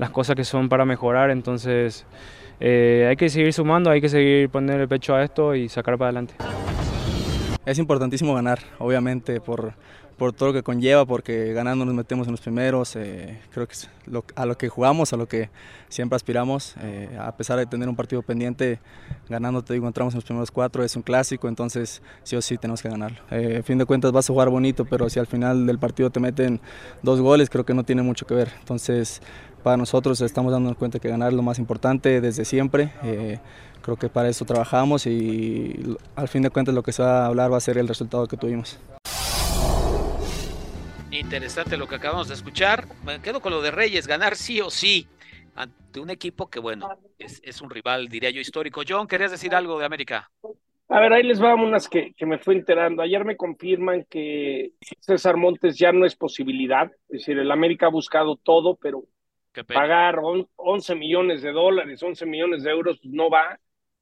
las 0.00 0.08
cosas 0.08 0.34
que 0.34 0.44
son 0.44 0.70
para 0.70 0.86
mejorar, 0.86 1.30
entonces 1.30 2.06
eh, 2.58 3.06
hay 3.06 3.16
que 3.16 3.28
seguir 3.28 3.52
sumando, 3.52 3.90
hay 3.90 4.00
que 4.00 4.08
seguir 4.08 4.48
poner 4.48 4.80
el 4.80 4.88
pecho 4.88 5.14
a 5.14 5.22
esto 5.22 5.54
y 5.54 5.68
sacar 5.68 5.98
para 5.98 6.06
adelante. 6.06 6.34
Es 7.66 7.78
importantísimo 7.78 8.34
ganar, 8.34 8.60
obviamente, 8.78 9.42
por, 9.42 9.74
por 10.16 10.32
todo 10.32 10.48
lo 10.48 10.52
que 10.54 10.62
conlleva, 10.62 11.04
porque 11.04 11.52
ganando 11.52 11.84
nos 11.84 11.94
metemos 11.94 12.26
en 12.26 12.32
los 12.32 12.40
primeros, 12.40 12.96
eh, 12.96 13.40
creo 13.50 13.66
que 13.66 13.74
es 13.74 13.90
lo, 14.06 14.24
a 14.36 14.46
lo 14.46 14.56
que 14.56 14.70
jugamos, 14.70 15.12
a 15.12 15.18
lo 15.18 15.28
que 15.28 15.50
siempre 15.90 16.16
aspiramos, 16.16 16.76
eh, 16.80 17.16
a 17.20 17.36
pesar 17.36 17.58
de 17.58 17.66
tener 17.66 17.86
un 17.86 17.94
partido 17.94 18.22
pendiente, 18.22 18.80
ganando 19.28 19.62
te 19.62 19.74
digo, 19.74 19.86
entramos 19.86 20.14
en 20.14 20.18
los 20.18 20.24
primeros 20.24 20.50
cuatro, 20.50 20.82
es 20.82 20.96
un 20.96 21.02
clásico, 21.02 21.46
entonces 21.46 22.02
sí 22.22 22.36
o 22.36 22.42
sí 22.42 22.56
tenemos 22.56 22.80
que 22.80 22.88
ganarlo. 22.88 23.18
A 23.30 23.62
fin 23.62 23.76
de 23.76 23.84
cuentas 23.84 24.12
vas 24.12 24.30
a 24.30 24.32
jugar 24.32 24.48
bonito, 24.48 24.86
pero 24.86 25.10
si 25.10 25.18
al 25.20 25.26
final 25.26 25.66
del 25.66 25.78
partido 25.78 26.08
te 26.08 26.20
meten 26.20 26.58
dos 27.02 27.20
goles, 27.20 27.50
creo 27.50 27.66
que 27.66 27.74
no 27.74 27.84
tiene 27.84 28.02
mucho 28.02 28.26
que 28.26 28.34
ver, 28.34 28.50
entonces 28.58 29.22
para 29.62 29.76
nosotros 29.76 30.20
estamos 30.20 30.52
dándonos 30.52 30.76
cuenta 30.76 30.98
que 30.98 31.08
ganar 31.08 31.30
es 31.30 31.34
lo 31.34 31.42
más 31.42 31.58
importante 31.58 32.20
desde 32.20 32.44
siempre. 32.44 32.92
Eh, 33.02 33.38
creo 33.82 33.96
que 33.96 34.08
para 34.08 34.28
eso 34.28 34.44
trabajamos 34.44 35.06
y 35.06 35.96
al 36.16 36.28
fin 36.28 36.42
de 36.42 36.50
cuentas 36.50 36.74
lo 36.74 36.82
que 36.82 36.92
se 36.92 37.02
va 37.02 37.24
a 37.24 37.26
hablar 37.26 37.52
va 37.52 37.56
a 37.56 37.60
ser 37.60 37.78
el 37.78 37.88
resultado 37.88 38.26
que 38.26 38.36
tuvimos. 38.36 38.78
Interesante 41.10 41.76
lo 41.76 41.86
que 41.86 41.96
acabamos 41.96 42.28
de 42.28 42.34
escuchar. 42.34 42.86
Me 43.04 43.20
quedo 43.20 43.40
con 43.40 43.52
lo 43.52 43.60
de 43.62 43.70
Reyes, 43.70 44.06
ganar 44.06 44.36
sí 44.36 44.60
o 44.60 44.70
sí 44.70 45.06
ante 45.54 46.00
un 46.00 46.10
equipo 46.10 46.48
que, 46.48 46.60
bueno, 46.60 46.88
es, 47.18 47.40
es 47.44 47.60
un 47.60 47.70
rival, 47.70 48.08
diría 48.08 48.30
yo, 48.30 48.40
histórico. 48.40 48.82
John, 48.88 49.06
¿querías 49.06 49.30
decir 49.30 49.54
algo 49.54 49.78
de 49.78 49.84
América? 49.84 50.30
A 50.88 51.00
ver, 51.00 51.12
ahí 51.12 51.22
les 51.22 51.38
vamos 51.38 51.68
unas 51.68 51.88
que, 51.88 52.14
que, 52.16 52.26
me 52.26 52.38
fui 52.38 52.56
enterando. 52.56 53.02
Ayer 53.02 53.24
me 53.24 53.36
confirman 53.36 54.04
que 54.10 54.72
César 54.98 55.36
Montes 55.36 55.78
ya 55.78 55.92
no 55.92 56.04
es 56.04 56.16
posibilidad. 56.16 56.90
Es 57.08 57.20
decir, 57.20 57.38
el 57.38 57.52
América 57.52 57.86
ha 57.86 57.90
buscado 57.90 58.36
todo, 58.36 58.76
pero 58.76 59.04
pagar 59.66 60.20
11 60.56 60.94
millones 60.94 61.42
de 61.42 61.52
dólares, 61.52 62.02
11 62.02 62.26
millones 62.26 62.62
de 62.62 62.70
euros, 62.70 62.98
pues, 63.02 63.12
no 63.12 63.30
va. 63.30 63.58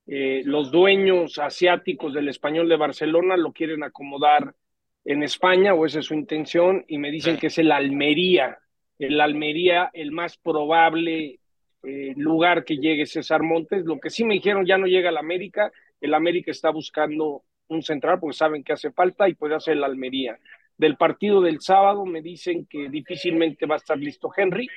Eh, 0.06 0.42
los 0.44 0.70
dueños 0.70 1.38
asiáticos 1.38 2.14
del 2.14 2.28
español 2.28 2.68
de 2.68 2.76
Barcelona 2.76 3.36
lo 3.36 3.52
quieren 3.52 3.82
acomodar 3.82 4.54
en 5.04 5.22
España, 5.22 5.74
o 5.74 5.86
esa 5.86 6.00
es 6.00 6.06
su 6.06 6.14
intención, 6.14 6.84
y 6.88 6.98
me 6.98 7.10
dicen 7.10 7.36
que 7.36 7.48
es 7.48 7.58
el 7.58 7.72
Almería, 7.72 8.58
el 8.98 9.20
Almería, 9.20 9.90
el 9.92 10.12
más 10.12 10.36
probable 10.36 11.40
eh, 11.82 12.14
lugar 12.16 12.64
que 12.64 12.76
llegue 12.76 13.06
César 13.06 13.42
Montes. 13.42 13.84
Lo 13.84 14.00
que 14.00 14.10
sí 14.10 14.24
me 14.24 14.34
dijeron, 14.34 14.66
ya 14.66 14.78
no 14.78 14.86
llega 14.86 15.10
al 15.10 15.16
América, 15.16 15.72
el 16.00 16.14
América 16.14 16.50
está 16.50 16.70
buscando 16.70 17.44
un 17.68 17.82
central 17.82 18.18
porque 18.18 18.36
saben 18.36 18.64
que 18.64 18.72
hace 18.72 18.90
falta 18.90 19.28
y 19.28 19.34
puede 19.34 19.54
hacer 19.54 19.76
el 19.76 19.84
Almería. 19.84 20.38
Del 20.76 20.96
partido 20.96 21.40
del 21.40 21.60
sábado 21.60 22.04
me 22.06 22.22
dicen 22.22 22.66
que 22.66 22.88
difícilmente 22.88 23.66
va 23.66 23.74
a 23.74 23.78
estar 23.78 23.98
listo 23.98 24.30
Henry, 24.36 24.68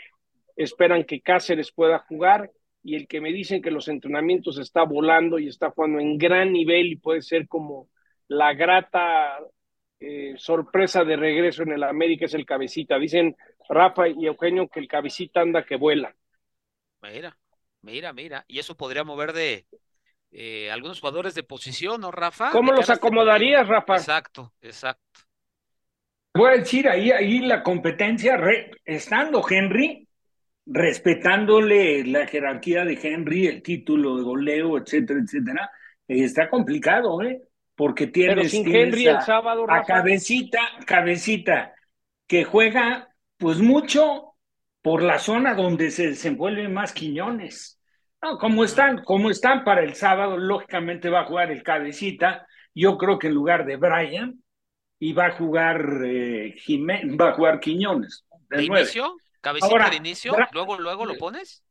esperan 0.64 1.04
que 1.04 1.22
Cáceres 1.22 1.72
pueda 1.72 2.00
jugar 2.00 2.52
y 2.84 2.96
el 2.96 3.08
que 3.08 3.22
me 3.22 3.32
dicen 3.32 3.62
que 3.62 3.72
los 3.72 3.88
entrenamientos 3.88 4.58
está 4.58 4.84
volando 4.84 5.40
y 5.40 5.48
está 5.48 5.72
jugando 5.72 6.00
en 6.00 6.18
gran 6.18 6.52
nivel 6.52 6.88
y 6.88 6.96
puede 6.96 7.22
ser 7.22 7.48
como 7.48 7.90
la 8.28 8.54
grata 8.54 9.38
eh, 10.00 10.34
sorpresa 10.38 11.04
de 11.04 11.16
regreso 11.16 11.64
en 11.64 11.74
el 11.74 11.84
América 11.84 12.26
es 12.26 12.34
el 12.34 12.46
cabecita. 12.46 12.98
Dicen 12.98 13.36
Rafa 13.70 14.08
y 14.08 14.26
Eugenio 14.26 14.68
que 14.68 14.80
el 14.80 14.88
cabecita 14.88 15.42
anda 15.42 15.64
que 15.64 15.76
vuela. 15.76 16.16
Mira, 17.02 17.38
mira, 17.82 18.14
mira. 18.14 18.46
Y 18.48 18.60
eso 18.60 18.76
podría 18.76 19.04
mover 19.04 19.34
de 19.34 19.66
eh, 20.32 20.72
algunos 20.72 21.00
jugadores 21.00 21.36
de 21.36 21.44
posición, 21.44 22.02
¿no, 22.02 22.12
Rafa? 22.12 22.52
¿Cómo 22.52 22.72
los 22.72 22.90
acomodarías, 22.90 23.68
Rafa? 23.68 23.96
Exacto, 23.96 24.54
exacto. 24.62 25.22
Voy 26.34 26.50
a 26.50 26.58
decir 26.58 26.88
ahí, 26.88 27.12
ahí 27.12 27.40
la 27.40 27.62
competencia, 27.62 28.40
estando 28.86 29.44
Henry, 29.48 30.08
respetándole 30.66 32.06
la 32.06 32.28
jerarquía 32.28 32.86
de 32.86 33.00
Henry, 33.02 33.48
el 33.48 33.62
título 33.62 34.18
de 34.18 34.24
goleo, 34.24 34.78
etcétera, 34.78 35.20
etcétera, 35.24 35.72
está 36.08 36.50
complicado, 36.50 37.22
¿eh? 37.22 37.42
Porque 37.76 38.08
tienes, 38.08 38.52
sin 38.52 38.74
Henry 38.74 39.08
a, 39.08 39.18
el 39.18 39.22
sábado, 39.22 39.66
a 39.70 39.84
cabecita, 39.84 40.60
cabecita, 40.86 41.74
que 42.28 42.44
juega 42.44 43.10
pues 43.38 43.60
mucho 43.60 44.36
por 44.82 45.02
la 45.02 45.20
zona 45.20 45.56
donde 45.56 45.90
se 45.90 46.08
desenvuelven 46.08 46.74
más 46.74 46.94
Quiñones. 46.94 47.80
No, 48.22 48.38
como 48.38 48.64
están, 48.64 49.04
como 49.04 49.32
están 49.32 49.64
para 49.64 49.82
el 49.82 49.96
sábado, 49.96 50.38
lógicamente 50.38 51.10
va 51.10 51.22
a 51.22 51.26
jugar 51.26 51.52
el 51.52 51.64
cabecita. 51.64 52.46
Yo 52.76 52.98
creo 52.98 53.18
que 53.18 53.28
en 53.28 53.34
lugar 53.34 53.66
de 53.66 53.78
Brian, 53.78 54.42
y 55.00 55.14
va 55.14 55.26
a 55.26 55.32
jugar 55.32 55.84
eh, 56.06 56.56
va 57.20 57.30
a 57.30 57.34
jugar 57.34 57.60
Quiñones. 57.60 58.24
¿De, 58.50 58.64
inicio? 58.64 59.16
¿Cabecita 59.42 59.90
de 59.90 59.96
inicio? 59.96 60.34
¿Luego, 60.54 60.78
luego 60.78 61.06
lo 61.06 61.18
pones? 61.18 61.64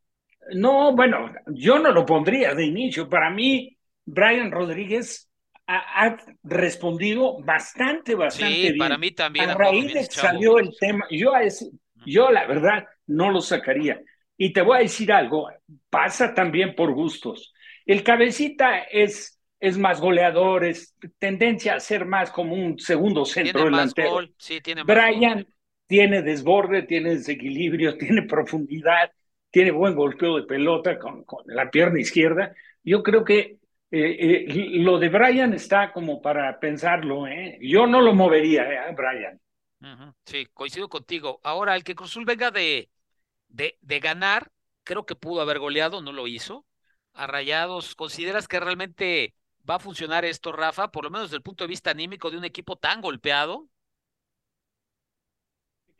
No, 0.53 0.93
bueno, 0.93 1.31
yo 1.47 1.79
no 1.79 1.91
lo 1.91 2.05
pondría 2.05 2.53
de 2.53 2.65
inicio. 2.65 3.07
Para 3.07 3.29
mí, 3.29 3.77
Brian 4.05 4.51
Rodríguez 4.51 5.29
ha, 5.67 6.17
respondido 6.43 7.41
bastante, 7.43 8.15
bastante 8.15 8.53
sí, 8.53 8.61
bien. 8.63 8.77
para 8.77 8.97
mí 8.97 9.11
también. 9.11 9.49
A 9.49 9.53
raíz 9.53 9.93
de 9.93 10.01
que 10.01 10.05
salió 10.05 10.57
el 10.57 10.75
tema, 10.77 11.05
yo, 11.09 11.31
yo 12.05 12.31
la 12.31 12.45
verdad 12.45 12.85
no 13.07 13.31
lo 13.31 13.41
sacaría. 13.41 14.01
Y 14.37 14.51
te 14.51 14.61
voy 14.61 14.77
a 14.77 14.81
decir 14.81 15.11
algo, 15.11 15.49
pasa 15.89 16.33
también 16.33 16.75
por 16.75 16.91
gustos. 16.93 17.53
El 17.85 18.03
cabecita 18.03 18.79
es, 18.79 19.39
es 19.59 19.77
más 19.77 20.01
goleador, 20.01 20.65
es 20.65 20.95
tendencia 21.19 21.75
a 21.75 21.79
ser 21.79 22.05
más 22.05 22.31
como 22.31 22.55
un 22.55 22.79
segundo 22.79 23.23
centro 23.23 23.65
delantero. 23.65 24.21
Sí, 24.37 24.59
tiene 24.59 24.83
Brian 24.83 25.45
tiene 25.91 26.21
desborde, 26.21 26.83
tiene 26.83 27.15
desequilibrio, 27.15 27.97
tiene 27.97 28.21
profundidad, 28.21 29.11
tiene 29.49 29.71
buen 29.71 29.93
golpeo 29.93 30.37
de 30.37 30.43
pelota 30.43 30.97
con, 30.97 31.25
la 31.47 31.69
pierna 31.69 31.99
izquierda. 31.99 32.55
Yo 32.81 33.03
creo 33.03 33.25
que 33.25 33.57
eh, 33.91 34.15
eh, 34.17 34.45
lo 34.79 34.99
de 34.99 35.09
Brian 35.09 35.53
está 35.53 35.91
como 35.91 36.21
para 36.21 36.57
pensarlo, 36.61 37.27
¿eh? 37.27 37.59
Yo 37.61 37.87
no 37.87 37.99
lo 37.99 38.13
movería, 38.13 38.63
¿eh, 38.71 38.95
Brian. 38.95 39.41
Sí, 40.23 40.47
coincido 40.53 40.87
contigo. 40.87 41.41
Ahora, 41.43 41.75
el 41.75 41.83
que 41.83 41.93
Cruzul 41.93 42.23
venga 42.23 42.51
de, 42.51 42.89
de, 43.49 43.77
de 43.81 43.99
ganar, 43.99 44.49
creo 44.85 45.05
que 45.05 45.17
pudo 45.17 45.41
haber 45.41 45.59
goleado, 45.59 46.01
no 46.01 46.13
lo 46.13 46.25
hizo. 46.25 46.65
A 47.11 47.27
Rayados, 47.27 47.95
¿consideras 47.95 48.47
que 48.47 48.61
realmente 48.61 49.35
va 49.69 49.75
a 49.75 49.79
funcionar 49.79 50.23
esto, 50.23 50.53
Rafa? 50.53 50.89
Por 50.89 51.03
lo 51.03 51.09
menos 51.09 51.27
desde 51.27 51.37
el 51.37 51.43
punto 51.43 51.65
de 51.65 51.69
vista 51.69 51.91
anímico 51.91 52.31
de 52.31 52.37
un 52.37 52.45
equipo 52.45 52.77
tan 52.77 53.01
golpeado. 53.01 53.67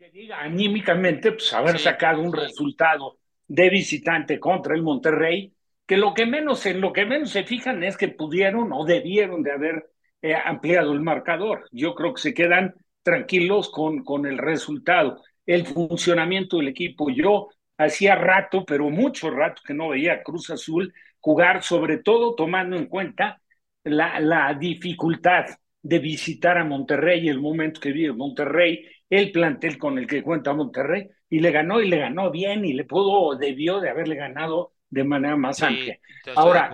Que 0.01 0.09
diga 0.09 0.41
anímicamente, 0.41 1.31
pues 1.31 1.53
haber 1.53 1.77
sacado 1.77 2.23
un 2.23 2.33
resultado 2.33 3.19
de 3.47 3.69
visitante 3.69 4.39
contra 4.39 4.73
el 4.73 4.81
Monterrey, 4.81 5.53
que 5.85 5.95
lo 5.95 6.15
que 6.15 6.25
menos, 6.25 6.65
en 6.65 6.81
lo 6.81 6.91
que 6.91 7.05
menos 7.05 7.29
se 7.29 7.43
fijan 7.43 7.83
es 7.83 7.97
que 7.97 8.07
pudieron 8.07 8.73
o 8.73 8.83
debieron 8.83 9.43
de 9.43 9.51
haber 9.51 9.91
eh, 10.23 10.33
ampliado 10.33 10.93
el 10.93 11.01
marcador. 11.01 11.67
Yo 11.71 11.93
creo 11.93 12.15
que 12.15 12.21
se 12.23 12.33
quedan 12.33 12.73
tranquilos 13.03 13.69
con, 13.69 14.03
con 14.03 14.25
el 14.25 14.39
resultado, 14.39 15.21
el 15.45 15.67
funcionamiento 15.67 16.57
del 16.57 16.69
equipo. 16.69 17.11
Yo 17.11 17.49
hacía 17.77 18.15
rato, 18.15 18.65
pero 18.65 18.89
mucho 18.89 19.29
rato 19.29 19.61
que 19.63 19.75
no 19.75 19.89
veía 19.89 20.23
Cruz 20.23 20.49
Azul 20.49 20.91
jugar, 21.19 21.61
sobre 21.61 21.99
todo 21.99 22.33
tomando 22.33 22.75
en 22.75 22.87
cuenta 22.87 23.39
la, 23.83 24.19
la 24.19 24.51
dificultad 24.55 25.45
de 25.79 25.99
visitar 25.99 26.57
a 26.57 26.65
Monterrey, 26.65 27.29
el 27.29 27.39
momento 27.39 27.79
que 27.79 27.91
vive 27.91 28.13
Monterrey, 28.13 28.83
el 29.11 29.33
plantel 29.33 29.77
con 29.77 29.99
el 29.99 30.07
que 30.07 30.23
cuenta 30.23 30.53
Monterrey, 30.53 31.09
y 31.29 31.39
le 31.39 31.51
ganó 31.51 31.81
y 31.81 31.89
le 31.89 31.97
ganó 31.97 32.31
bien 32.31 32.63
y 32.63 32.73
le 32.73 32.85
pudo, 32.85 33.35
debió 33.37 33.81
de 33.81 33.89
haberle 33.89 34.15
ganado 34.15 34.71
de 34.89 35.03
manera 35.03 35.35
más 35.35 35.61
amplia. 35.61 35.99
Ahora, 36.33 36.71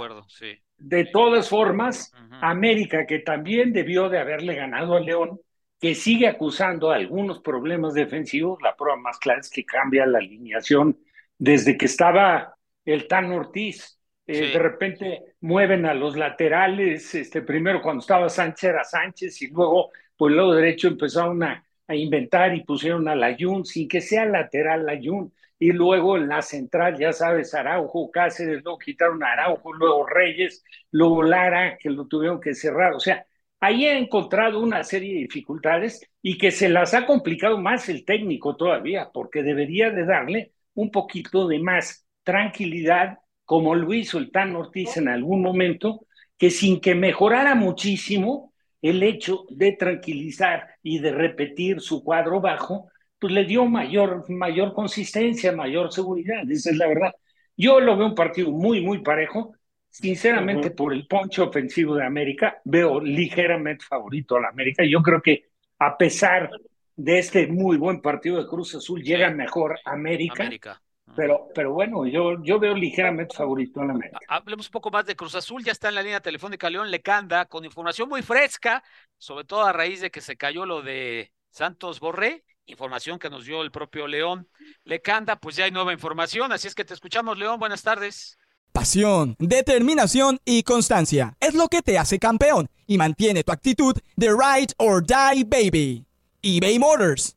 de, 0.78 1.06
todas 1.06 1.50
formas, 1.50 2.14
América, 2.42 3.08
que 3.08 3.20
también 3.20 3.74
debió 3.74 4.08
de 4.08 4.20
haberle 4.20 4.54
ganado 4.54 4.96
a 4.96 5.00
León, 5.00 5.40
que 5.82 5.96
sigue 5.96 6.28
acusando 6.28 6.92
algunos 6.92 7.40
problemas 7.40 7.96
defensivos, 7.96 8.62
la 8.62 8.76
prueba 8.76 8.98
más 8.98 9.18
clara 9.18 9.40
es 9.40 9.50
que 9.50 9.66
cambia 9.66 10.06
la 10.06 10.20
alineación 10.20 11.00
desde 11.40 11.76
que 11.76 11.86
estaba 11.86 12.56
el 12.86 13.08
Tan 13.08 13.32
Ortiz. 13.32 14.00
Eh, 14.28 14.52
de 14.54 14.60
repente 14.60 15.36
mueven 15.42 15.86
a 15.86 15.94
los 15.96 16.16
laterales, 16.18 17.16
este, 17.16 17.42
primero 17.42 17.82
cuando 17.82 18.02
estaba 18.02 18.30
Sánchez 18.30 18.64
era 18.64 18.84
Sánchez 18.84 19.42
y 19.42 19.48
luego 19.48 19.90
por 20.16 20.30
el 20.30 20.38
lado 20.38 20.54
derecho 20.54 20.90
empezaron 20.90 21.42
a, 21.44 21.64
a 21.88 21.96
inventar 21.96 22.54
y 22.56 22.64
pusieron 22.64 23.08
a 23.08 23.16
Layun 23.16 23.66
sin 23.66 23.88
que 23.88 24.02
sea 24.02 24.26
lateral 24.26 24.86
Layun 24.86 25.32
y 25.60 25.72
luego 25.72 26.18
en 26.18 26.28
la 26.28 26.42
central, 26.42 26.98
ya 26.98 27.14
sabes, 27.14 27.54
Araujo, 27.54 28.12
Cáceres, 28.12 28.64
luego 28.64 28.78
quitaron 28.78 29.24
a 29.24 29.34
Araujo, 29.34 29.74
luego 29.74 30.06
Reyes, 30.06 30.64
luego 30.92 31.24
Lara, 31.24 31.78
que 31.78 31.90
lo 31.90 32.06
tuvieron 32.08 32.40
que 32.40 32.54
cerrar. 32.54 32.94
O 32.94 33.00
sea, 33.00 33.26
ahí 33.60 33.86
he 33.86 33.98
encontrado 33.98 34.60
una 34.60 34.84
serie 34.84 35.14
de 35.14 35.22
dificultades 35.22 36.02
y 36.22 36.38
que 36.38 36.52
se 36.52 36.70
las 36.70 36.94
ha 36.94 37.06
complicado 37.08 37.58
más 37.58 37.90
el 37.90 38.06
técnico 38.06 38.56
todavía, 38.56 39.10
porque 39.12 39.42
debería 39.42 39.90
de 39.90 40.06
darle 40.06 40.52
un 40.76 40.92
poquito 40.92 41.48
de 41.48 41.60
más 41.60 42.06
tranquilidad, 42.24 43.18
como 43.44 43.74
lo 43.74 43.94
hizo 43.94 44.20
el 44.20 44.32
Tan 44.32 44.56
Ortiz 44.56 44.98
en 44.98 45.08
algún 45.08 45.42
momento, 45.42 46.06
que 46.38 46.52
sin 46.52 46.80
que 46.82 46.94
mejorara 46.94 47.56
muchísimo 47.56 48.47
el 48.82 49.04
hecho 49.04 49.46
de 49.50 49.74
tranquilizar 49.74 50.68
y 50.84 51.00
de 51.00 51.12
repetir 51.12 51.82
su 51.82 52.04
cuadro 52.04 52.40
bajo, 52.42 52.90
pues 53.20 53.34
le 53.34 53.46
dio 53.46 53.66
mayor, 53.66 54.30
mayor 54.30 54.74
consistencia, 54.74 55.52
mayor 55.52 55.92
seguridad, 55.92 56.50
esa 56.50 56.70
es 56.70 56.78
la 56.78 56.88
verdad. 56.88 57.14
Yo 57.56 57.80
lo 57.80 57.98
veo 57.98 58.08
un 58.08 58.16
partido 58.16 58.52
muy, 58.52 58.82
muy 58.82 59.00
parejo. 59.00 59.54
Sinceramente, 59.90 60.70
por 60.70 60.94
el 60.94 61.08
poncho 61.08 61.46
ofensivo 61.46 61.96
de 61.96 62.06
América, 62.06 62.62
veo 62.66 63.00
ligeramente 63.00 63.84
favorito 63.84 64.36
a 64.36 64.42
la 64.42 64.50
América. 64.50 64.84
Yo 64.86 65.02
creo 65.02 65.22
que 65.22 65.46
a 65.80 65.98
pesar 65.98 66.52
de 66.96 67.18
este 67.18 67.48
muy 67.48 67.78
buen 67.78 68.02
partido 68.02 68.38
de 68.38 68.48
Cruz 68.48 68.76
Azul, 68.76 69.02
llega 69.02 69.32
mejor 69.32 69.80
América. 69.86 70.44
América. 70.44 70.82
Pero, 71.18 71.50
pero 71.56 71.74
bueno, 71.74 72.06
yo, 72.06 72.44
yo 72.44 72.60
veo 72.60 72.76
ligeramente 72.76 73.36
favorito 73.36 73.82
a 73.82 73.86
la 73.86 73.94
América. 73.94 74.20
Hablemos 74.28 74.68
un 74.68 74.72
poco 74.72 74.92
más 74.92 75.04
de 75.08 75.16
Cruz 75.16 75.34
Azul. 75.34 75.64
Ya 75.64 75.72
está 75.72 75.90
en 75.90 75.96
la 75.96 76.04
línea 76.04 76.20
telefónica 76.20 76.70
León 76.70 76.92
Lecanda 76.92 77.46
con 77.46 77.66
información 77.66 78.08
muy 78.08 78.22
fresca, 78.22 78.84
sobre 79.18 79.44
todo 79.44 79.66
a 79.66 79.74
raíz 79.74 80.00
de 80.00 80.12
que 80.12 80.22
se 80.22 80.38
cayó 80.38 80.68
lo 80.68 80.84
de 80.84 81.32
Santos 81.50 82.00
Borré 82.00 82.44
información 82.68 83.18
que 83.18 83.30
nos 83.30 83.46
dio 83.46 83.62
el 83.62 83.72
propio 83.72 84.08
León 84.08 84.50
Lecanda, 84.84 85.38
pues 85.38 85.56
ya 85.56 85.64
hay 85.64 85.72
nueva 85.72 85.94
información, 85.94 86.52
así 86.52 86.68
es 86.68 86.76
que 86.76 86.84
te 86.84 86.94
escuchamos, 86.94 87.38
León, 87.38 87.60
buenas 87.60 87.82
tardes. 87.82 88.38
Pasión, 88.74 89.38
determinación 89.40 90.40
y 90.44 90.64
constancia 90.64 91.38
es 91.40 91.54
lo 91.54 91.70
que 91.70 91.82
te 91.82 91.98
hace 91.98 92.20
campeón 92.20 92.70
y 92.86 92.98
mantiene 92.98 93.46
tu 93.46 93.54
actitud 93.54 93.96
de 94.18 94.28
ride 94.28 94.74
or 94.78 95.02
die 95.02 95.46
baby. 95.46 96.06
eBay 96.42 96.78
Motors 96.78 97.37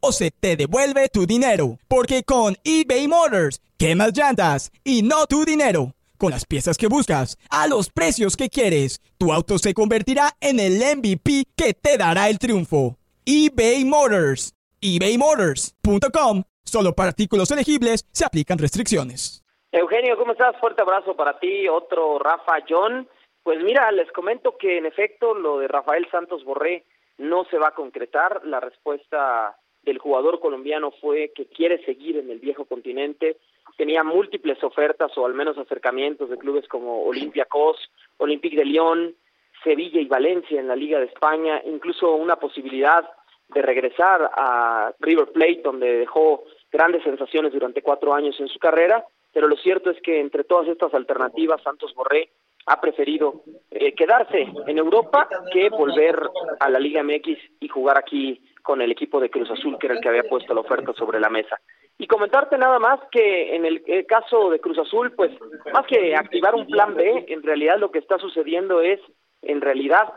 o 0.00 0.12
se 0.12 0.30
te 0.30 0.56
devuelve 0.56 1.08
tu 1.08 1.26
dinero. 1.26 1.78
Porque 1.88 2.22
con 2.22 2.56
eBay 2.64 3.08
Motors, 3.08 3.60
quemas 3.78 4.16
llantas 4.16 4.70
y 4.84 5.02
no 5.02 5.26
tu 5.26 5.44
dinero. 5.44 5.94
Con 6.18 6.30
las 6.30 6.44
piezas 6.44 6.76
que 6.76 6.88
buscas, 6.88 7.38
a 7.50 7.66
los 7.66 7.90
precios 7.90 8.36
que 8.36 8.48
quieres, 8.48 9.00
tu 9.18 9.32
auto 9.32 9.58
se 9.58 9.74
convertirá 9.74 10.34
en 10.40 10.60
el 10.60 10.78
MVP 10.78 11.44
que 11.56 11.74
te 11.74 11.96
dará 11.96 12.28
el 12.28 12.38
triunfo. 12.38 12.96
eBay 13.24 13.84
Motors 13.84 14.54
ebaymotors.com. 14.80 16.42
Solo 16.64 16.92
para 16.92 17.10
artículos 17.10 17.50
elegibles 17.50 18.06
se 18.12 18.24
aplican 18.24 18.58
restricciones. 18.58 19.44
Eugenio, 19.72 20.16
¿cómo 20.16 20.32
estás? 20.32 20.56
Fuerte 20.60 20.82
abrazo 20.82 21.16
para 21.16 21.38
ti. 21.38 21.68
Otro 21.68 22.18
Rafa 22.18 22.58
John. 22.68 23.08
Pues 23.42 23.62
mira, 23.62 23.90
les 23.92 24.10
comento 24.12 24.56
que 24.58 24.78
en 24.78 24.86
efecto 24.86 25.34
lo 25.34 25.58
de 25.58 25.68
Rafael 25.68 26.06
Santos 26.10 26.44
Borré 26.44 26.84
no 27.16 27.44
se 27.44 27.58
va 27.58 27.68
a 27.68 27.74
concretar. 27.74 28.42
La 28.44 28.60
respuesta 28.60 29.56
del 29.82 29.98
jugador 29.98 30.40
colombiano 30.40 30.90
fue 31.00 31.32
que 31.34 31.46
quiere 31.46 31.84
seguir 31.84 32.16
en 32.16 32.30
el 32.30 32.38
viejo 32.38 32.64
continente. 32.64 33.36
Tenía 33.76 34.02
múltiples 34.02 34.62
ofertas 34.62 35.16
o 35.16 35.26
al 35.26 35.34
menos 35.34 35.56
acercamientos 35.58 36.30
de 36.30 36.38
clubes 36.38 36.66
como 36.68 37.04
Olympiacos, 37.04 37.76
Olympique 38.18 38.56
de 38.56 38.64
Lyon, 38.64 39.14
Sevilla 39.62 40.00
y 40.00 40.06
Valencia 40.06 40.60
en 40.60 40.68
la 40.68 40.76
Liga 40.76 40.98
de 40.98 41.06
España, 41.06 41.62
incluso 41.64 42.14
una 42.14 42.36
posibilidad 42.36 43.08
de 43.48 43.62
regresar 43.62 44.30
a 44.34 44.92
River 45.00 45.32
Plate, 45.32 45.62
donde 45.64 45.98
dejó 45.98 46.44
grandes 46.70 47.02
sensaciones 47.02 47.52
durante 47.52 47.82
cuatro 47.82 48.14
años 48.14 48.38
en 48.40 48.48
su 48.48 48.58
carrera, 48.58 49.04
pero 49.32 49.48
lo 49.48 49.56
cierto 49.56 49.90
es 49.90 50.00
que 50.02 50.20
entre 50.20 50.44
todas 50.44 50.68
estas 50.68 50.92
alternativas, 50.94 51.62
Santos 51.62 51.94
Borré 51.94 52.30
ha 52.66 52.80
preferido 52.80 53.42
eh, 53.70 53.94
quedarse 53.94 54.46
en 54.66 54.78
Europa 54.78 55.28
que 55.52 55.70
volver 55.70 56.20
a 56.60 56.68
la 56.68 56.78
Liga 56.78 57.02
MX 57.02 57.38
y 57.60 57.68
jugar 57.68 57.96
aquí 57.96 58.42
con 58.68 58.82
el 58.82 58.92
equipo 58.92 59.18
de 59.18 59.30
Cruz 59.30 59.50
Azul, 59.50 59.78
que 59.78 59.86
era 59.86 59.94
el 59.94 60.02
que 60.02 60.10
había 60.10 60.24
puesto 60.24 60.52
la 60.52 60.60
oferta 60.60 60.92
sobre 60.92 61.18
la 61.18 61.30
mesa. 61.30 61.58
Y 61.96 62.06
comentarte 62.06 62.58
nada 62.58 62.78
más 62.78 63.00
que 63.10 63.56
en 63.56 63.64
el, 63.64 63.82
caso 64.06 64.50
de 64.50 64.60
Cruz 64.60 64.76
Azul, 64.76 65.10
pues 65.12 65.30
más 65.72 65.86
que 65.86 66.14
activar 66.14 66.54
un 66.54 66.66
plan 66.66 66.94
B, 66.94 67.24
en 67.28 67.42
realidad 67.42 67.78
lo 67.78 67.90
que 67.90 67.98
está 67.98 68.18
sucediendo 68.18 68.82
es, 68.82 69.00
en 69.40 69.62
realidad, 69.62 70.12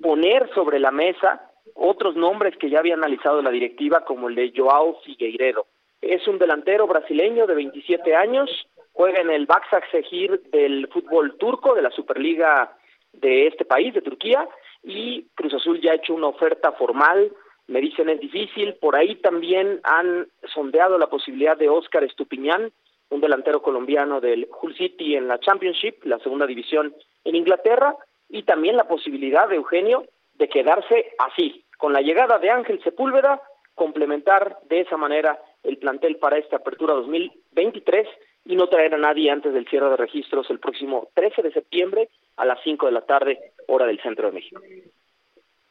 poner 0.00 0.48
sobre 0.54 0.78
la 0.78 0.92
mesa 0.92 1.50
otros 1.74 2.14
nombres 2.14 2.56
que 2.58 2.70
ya 2.70 2.78
había 2.78 2.94
analizado 2.94 3.42
la 3.42 3.50
directiva, 3.50 4.04
como 4.04 4.28
el 4.28 4.36
de 4.36 4.52
Joao 4.56 5.00
Figueiredo. 5.04 5.66
Es 6.00 6.28
un 6.28 6.38
delantero 6.38 6.86
brasileño 6.86 7.48
de 7.48 7.56
27 7.56 8.14
años, 8.14 8.68
juega 8.92 9.20
en 9.20 9.30
el 9.30 9.46
Başakşehir 9.46 10.42
del 10.52 10.86
fútbol 10.92 11.36
turco, 11.38 11.74
de 11.74 11.82
la 11.82 11.90
Superliga 11.90 12.72
de 13.12 13.48
este 13.48 13.64
país, 13.64 13.92
de 13.94 14.02
Turquía, 14.02 14.48
y 14.84 15.26
Cruz 15.34 15.54
Azul 15.54 15.80
ya 15.80 15.90
ha 15.90 15.96
hecho 15.96 16.14
una 16.14 16.28
oferta 16.28 16.70
formal, 16.70 17.32
me 17.68 17.80
dicen 17.80 18.08
es 18.08 18.20
difícil, 18.20 18.74
por 18.74 18.96
ahí 18.96 19.16
también 19.16 19.80
han 19.82 20.28
sondeado 20.54 20.98
la 20.98 21.08
posibilidad 21.08 21.56
de 21.56 21.68
Oscar 21.68 22.04
Estupiñán, 22.04 22.70
un 23.10 23.20
delantero 23.20 23.62
colombiano 23.62 24.20
del 24.20 24.48
Hull 24.60 24.76
City 24.76 25.16
en 25.16 25.28
la 25.28 25.38
Championship, 25.38 26.04
la 26.04 26.18
segunda 26.18 26.46
división 26.46 26.94
en 27.24 27.34
Inglaterra, 27.34 27.96
y 28.28 28.42
también 28.42 28.76
la 28.76 28.88
posibilidad 28.88 29.48
de 29.48 29.56
Eugenio 29.56 30.04
de 30.34 30.48
quedarse 30.48 31.12
así, 31.18 31.64
con 31.78 31.92
la 31.92 32.00
llegada 32.00 32.38
de 32.38 32.50
Ángel 32.50 32.82
Sepúlveda, 32.82 33.40
complementar 33.74 34.58
de 34.68 34.80
esa 34.80 34.96
manera 34.96 35.38
el 35.62 35.78
plantel 35.78 36.16
para 36.16 36.38
esta 36.38 36.56
apertura 36.56 36.94
2023 36.94 38.08
y 38.46 38.56
no 38.56 38.68
traer 38.68 38.94
a 38.94 38.98
nadie 38.98 39.30
antes 39.30 39.52
del 39.52 39.68
cierre 39.68 39.90
de 39.90 39.96
registros 39.96 40.48
el 40.50 40.60
próximo 40.60 41.08
13 41.14 41.42
de 41.42 41.52
septiembre 41.52 42.08
a 42.36 42.44
las 42.44 42.58
5 42.62 42.86
de 42.86 42.92
la 42.92 43.02
tarde, 43.02 43.52
hora 43.66 43.86
del 43.86 44.00
centro 44.00 44.28
de 44.28 44.34
México. 44.34 44.62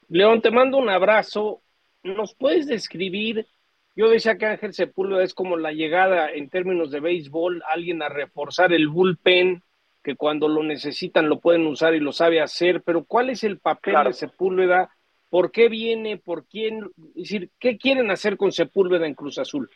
León, 0.10 0.42
te 0.42 0.52
mando 0.52 0.78
un 0.78 0.90
abrazo. 0.90 1.62
¿Nos 2.06 2.36
puedes 2.36 2.68
describir? 2.68 3.48
Yo 3.96 4.10
decía 4.10 4.38
que 4.38 4.46
Ángel 4.46 4.74
Sepúlveda 4.74 5.24
es 5.24 5.34
como 5.34 5.58
la 5.58 5.72
llegada 5.72 6.30
en 6.30 6.52
términos 6.52 6.92
de 6.92 7.00
béisbol, 7.00 7.64
alguien 7.68 8.04
a 8.04 8.10
reforzar 8.10 8.74
el 8.74 8.90
bullpen, 8.90 9.64
que 10.04 10.16
cuando 10.16 10.48
lo 10.48 10.62
necesitan 10.62 11.28
lo 11.28 11.40
pueden 11.40 11.66
usar 11.66 11.96
y 11.96 12.00
lo 12.00 12.12
sabe 12.12 12.42
hacer, 12.42 12.84
pero 12.84 13.06
¿cuál 13.06 13.32
es 13.32 13.44
el 13.44 13.58
papel 13.58 13.96
de 14.04 14.14
Sepúlveda? 14.14 14.96
¿Por 15.32 15.52
qué 15.52 15.68
viene? 15.68 16.18
¿Por 16.18 16.46
quién? 16.46 16.92
Es 17.16 17.24
decir, 17.24 17.50
¿qué 17.60 17.80
quieren 17.80 18.12
hacer 18.12 18.38
con 18.38 18.52
Sepúlveda 18.52 19.08
en 19.08 19.16
Cruz 19.16 19.40
Azul? 19.40 19.68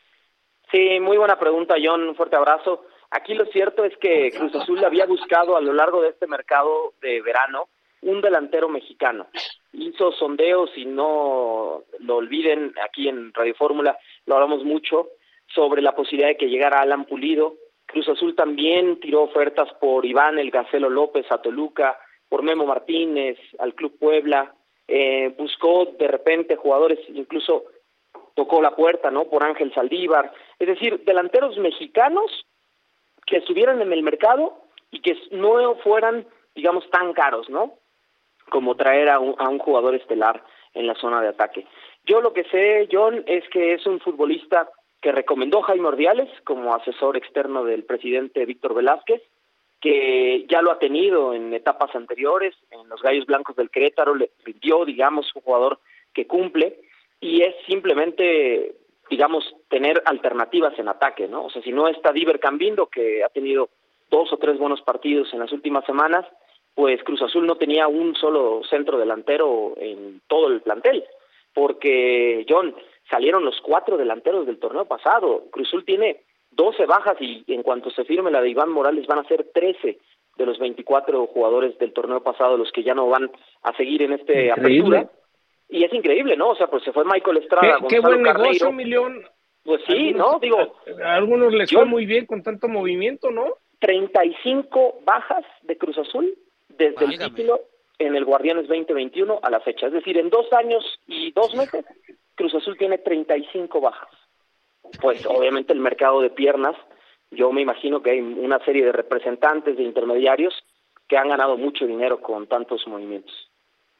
Sí, 0.71 0.99
muy 0.99 1.17
buena 1.17 1.39
pregunta, 1.39 1.77
John. 1.83 2.07
Un 2.07 2.15
fuerte 2.15 2.35
abrazo. 2.35 2.85
Aquí 3.09 3.33
lo 3.33 3.47
cierto 3.47 3.83
es 3.85 3.97
que 3.97 4.31
Cruz 4.37 4.53
Azul 4.53 4.85
había 4.85 5.07
buscado 5.07 5.57
a 5.57 5.61
lo 5.61 5.73
largo 5.73 6.03
de 6.03 6.09
este 6.09 6.27
mercado 6.27 6.93
de 7.01 7.23
verano 7.23 7.69
un 8.01 8.21
delantero 8.21 8.69
mexicano. 8.69 9.27
Hizo 9.73 10.11
sondeos 10.13 10.71
y 10.75 10.85
no 10.85 11.83
lo 11.99 12.15
olviden, 12.15 12.73
aquí 12.83 13.07
en 13.07 13.33
Radio 13.33 13.55
Fórmula 13.55 13.97
lo 14.25 14.35
hablamos 14.35 14.63
mucho 14.63 15.09
sobre 15.47 15.81
la 15.81 15.95
posibilidad 15.95 16.29
de 16.29 16.37
que 16.37 16.49
llegara 16.49 16.79
Alan 16.79 17.05
Pulido. 17.05 17.55
Cruz 17.85 18.07
Azul 18.07 18.35
también 18.35 18.99
tiró 18.99 19.23
ofertas 19.23 19.67
por 19.79 20.05
Iván 20.05 20.37
El 20.37 20.51
Gacelo 20.51 20.89
López 20.89 21.25
a 21.31 21.41
Toluca, 21.41 21.97
por 22.27 22.43
Memo 22.43 22.65
Martínez 22.65 23.37
al 23.57 23.73
Club 23.73 23.97
Puebla, 23.97 24.53
eh, 24.87 25.33
buscó 25.37 25.85
de 25.99 26.07
repente 26.07 26.55
jugadores, 26.55 26.99
incluso 27.09 27.65
tocó 28.33 28.61
la 28.61 28.75
puerta, 28.75 29.11
¿no? 29.11 29.25
Por 29.25 29.43
Ángel 29.43 29.73
Saldívar, 29.73 30.31
es 30.57 30.67
decir, 30.67 31.03
delanteros 31.05 31.57
mexicanos 31.57 32.45
que 33.25 33.37
estuvieran 33.37 33.81
en 33.81 33.93
el 33.93 34.01
mercado 34.01 34.63
y 34.91 35.01
que 35.01 35.15
no 35.31 35.75
fueran, 35.83 36.25
digamos, 36.55 36.89
tan 36.89 37.13
caros, 37.13 37.49
¿no? 37.49 37.73
Como 38.49 38.75
traer 38.75 39.09
a 39.09 39.19
un, 39.19 39.35
a 39.37 39.49
un 39.49 39.59
jugador 39.59 39.95
estelar 39.95 40.43
en 40.73 40.87
la 40.87 40.95
zona 40.95 41.21
de 41.21 41.29
ataque. 41.29 41.65
Yo 42.05 42.21
lo 42.21 42.33
que 42.33 42.43
sé, 42.45 42.87
John, 42.91 43.23
es 43.27 43.47
que 43.49 43.73
es 43.73 43.85
un 43.85 43.99
futbolista 43.99 44.69
que 45.01 45.11
recomendó 45.11 45.61
Jaime 45.61 45.87
Ordiales 45.87 46.29
como 46.43 46.73
asesor 46.75 47.17
externo 47.17 47.63
del 47.63 47.83
presidente 47.85 48.45
Víctor 48.45 48.73
Velázquez, 48.73 49.21
que 49.79 50.45
ya 50.49 50.61
lo 50.61 50.71
ha 50.71 50.79
tenido 50.79 51.33
en 51.33 51.53
etapas 51.53 51.95
anteriores, 51.95 52.55
en 52.71 52.89
los 52.89 53.01
Gallos 53.01 53.25
Blancos 53.25 53.55
del 53.55 53.69
Querétaro, 53.69 54.13
le 54.13 54.29
pidió, 54.43 54.83
digamos, 54.83 55.33
un 55.35 55.41
jugador 55.41 55.79
que 56.13 56.27
cumple, 56.27 56.81
y 57.21 57.43
es 57.43 57.55
simplemente 57.65 58.75
digamos, 59.09 59.43
tener 59.69 60.01
alternativas 60.05 60.77
en 60.77 60.87
ataque, 60.87 61.27
¿no? 61.27 61.45
O 61.45 61.49
sea, 61.49 61.61
si 61.63 61.71
no 61.71 61.87
está 61.87 62.11
Diver 62.11 62.39
Cambindo, 62.39 62.87
que 62.87 63.23
ha 63.23 63.29
tenido 63.29 63.69
dos 64.09 64.31
o 64.31 64.37
tres 64.37 64.57
buenos 64.57 64.81
partidos 64.81 65.33
en 65.33 65.39
las 65.39 65.51
últimas 65.51 65.83
semanas, 65.85 66.25
pues 66.79 67.03
Cruz 67.03 67.21
Azul 67.21 67.45
no 67.45 67.57
tenía 67.57 67.89
un 67.89 68.15
solo 68.15 68.61
centro 68.69 68.97
delantero 68.97 69.73
en 69.75 70.21
todo 70.27 70.47
el 70.47 70.61
plantel, 70.61 71.03
porque, 71.53 72.45
John, 72.47 72.73
salieron 73.09 73.43
los 73.43 73.59
cuatro 73.59 73.97
delanteros 73.97 74.45
del 74.45 74.59
torneo 74.59 74.85
pasado. 74.85 75.43
Cruz 75.51 75.67
Azul 75.67 75.83
tiene 75.83 76.21
12 76.51 76.85
bajas 76.85 77.17
y 77.19 77.43
en 77.49 77.63
cuanto 77.63 77.91
se 77.91 78.05
firme 78.05 78.31
la 78.31 78.41
de 78.41 78.51
Iván 78.51 78.69
Morales 78.69 79.05
van 79.07 79.19
a 79.19 79.27
ser 79.27 79.49
13 79.53 79.99
de 80.37 80.45
los 80.45 80.57
24 80.57 81.27
jugadores 81.27 81.77
del 81.79 81.91
torneo 81.91 82.23
pasado 82.23 82.55
los 82.55 82.71
que 82.71 82.83
ya 82.83 82.93
no 82.93 83.09
van 83.09 83.29
a 83.63 83.75
seguir 83.75 84.03
en 84.03 84.13
este 84.13 84.49
apertura 84.49 85.09
y 85.67 85.83
es 85.83 85.91
increíble, 85.91 86.37
¿no? 86.37 86.51
O 86.51 86.55
sea, 86.55 86.67
pues 86.67 86.85
se 86.85 86.93
fue 86.93 87.03
Michael 87.03 87.39
Estrada. 87.39 87.79
Qué, 87.81 87.95
qué 87.95 87.99
buen 87.99 88.23
negocio, 88.23 88.71
Milión. 88.71 89.21
Pues 89.65 89.81
sí, 89.85 90.13
¿no? 90.13 90.39
Digo. 90.39 90.77
A 91.03 91.15
algunos 91.15 91.53
les 91.53 91.69
fue 91.69 91.83
muy 91.83 92.05
bien 92.05 92.25
con 92.25 92.41
tanto 92.41 92.69
movimiento, 92.69 93.31
¿no? 93.31 93.57
35 93.79 95.01
bajas 95.03 95.43
de 95.63 95.77
Cruz 95.77 95.97
Azul 95.97 96.33
desde 96.79 97.05
el 97.05 97.19
título 97.19 97.61
en 97.99 98.15
el 98.15 98.25
Guardianes 98.25 98.67
2021 98.67 99.39
a 99.43 99.49
la 99.49 99.59
fecha. 99.59 99.87
Es 99.87 99.93
decir, 99.93 100.17
en 100.17 100.29
dos 100.29 100.51
años 100.53 100.83
y 101.05 101.31
dos 101.33 101.53
meses, 101.53 101.85
Cruz 102.35 102.55
Azul 102.55 102.77
tiene 102.77 102.97
35 102.97 103.81
bajas. 103.81 104.09
Pues 105.01 105.25
obviamente 105.25 105.73
el 105.73 105.79
mercado 105.79 106.21
de 106.21 106.29
piernas, 106.29 106.75
yo 107.29 107.51
me 107.51 107.61
imagino 107.61 108.01
que 108.01 108.11
hay 108.11 108.21
una 108.21 108.63
serie 108.65 108.85
de 108.85 108.93
representantes, 108.93 109.77
de 109.77 109.83
intermediarios, 109.83 110.53
que 111.07 111.17
han 111.17 111.27
ganado 111.27 111.57
mucho 111.57 111.85
dinero 111.85 112.21
con 112.21 112.47
tantos 112.47 112.87
movimientos. 112.87 113.33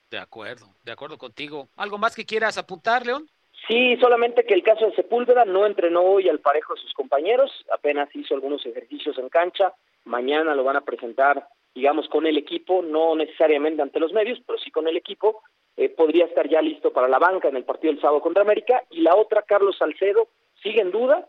De 0.09 0.17
acuerdo, 0.17 0.65
de 0.83 0.91
acuerdo 0.91 1.17
contigo. 1.17 1.67
¿Algo 1.75 1.97
más 1.97 2.15
que 2.15 2.25
quieras 2.25 2.57
apuntar, 2.57 3.05
León? 3.05 3.29
Sí, 3.67 3.97
solamente 3.97 4.45
que 4.45 4.53
el 4.53 4.63
caso 4.63 4.85
de 4.85 4.95
Sepúlveda 4.95 5.45
no 5.45 5.65
entrenó 5.65 6.01
hoy 6.01 6.29
al 6.29 6.39
parejo 6.39 6.73
de 6.73 6.81
sus 6.81 6.93
compañeros, 6.93 7.51
apenas 7.71 8.09
hizo 8.15 8.33
algunos 8.33 8.65
ejercicios 8.65 9.17
en 9.17 9.29
cancha, 9.29 9.73
mañana 10.05 10.55
lo 10.55 10.63
van 10.63 10.77
a 10.77 10.81
presentar, 10.81 11.45
digamos, 11.73 12.07
con 12.09 12.25
el 12.25 12.37
equipo, 12.37 12.81
no 12.81 13.15
necesariamente 13.15 13.81
ante 13.81 13.99
los 13.99 14.13
medios, 14.13 14.39
pero 14.45 14.59
sí 14.59 14.71
con 14.71 14.87
el 14.87 14.97
equipo, 14.97 15.43
eh, 15.77 15.89
podría 15.89 16.25
estar 16.25 16.47
ya 16.49 16.61
listo 16.61 16.91
para 16.91 17.07
la 17.07 17.19
banca 17.19 17.47
en 17.47 17.55
el 17.55 17.63
partido 17.63 17.93
del 17.93 18.01
sábado 18.01 18.21
contra 18.21 18.43
América, 18.43 18.83
y 18.89 19.01
la 19.01 19.15
otra, 19.15 19.43
Carlos 19.43 19.77
Salcedo, 19.77 20.27
sigue 20.61 20.81
en 20.81 20.91
duda, 20.91 21.27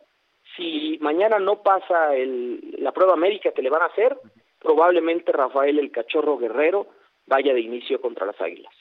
si 0.56 0.98
mañana 1.00 1.38
no 1.38 1.62
pasa 1.62 2.14
el, 2.14 2.76
la 2.78 2.92
prueba 2.92 3.16
médica 3.16 3.52
que 3.52 3.62
le 3.62 3.70
van 3.70 3.82
a 3.82 3.86
hacer, 3.86 4.18
probablemente 4.58 5.32
Rafael 5.32 5.78
el 5.78 5.90
Cachorro 5.90 6.38
Guerrero 6.38 6.88
vaya 7.26 7.54
de 7.54 7.60
inicio 7.60 8.00
contra 8.00 8.26
las 8.26 8.40
Águilas. 8.40 8.72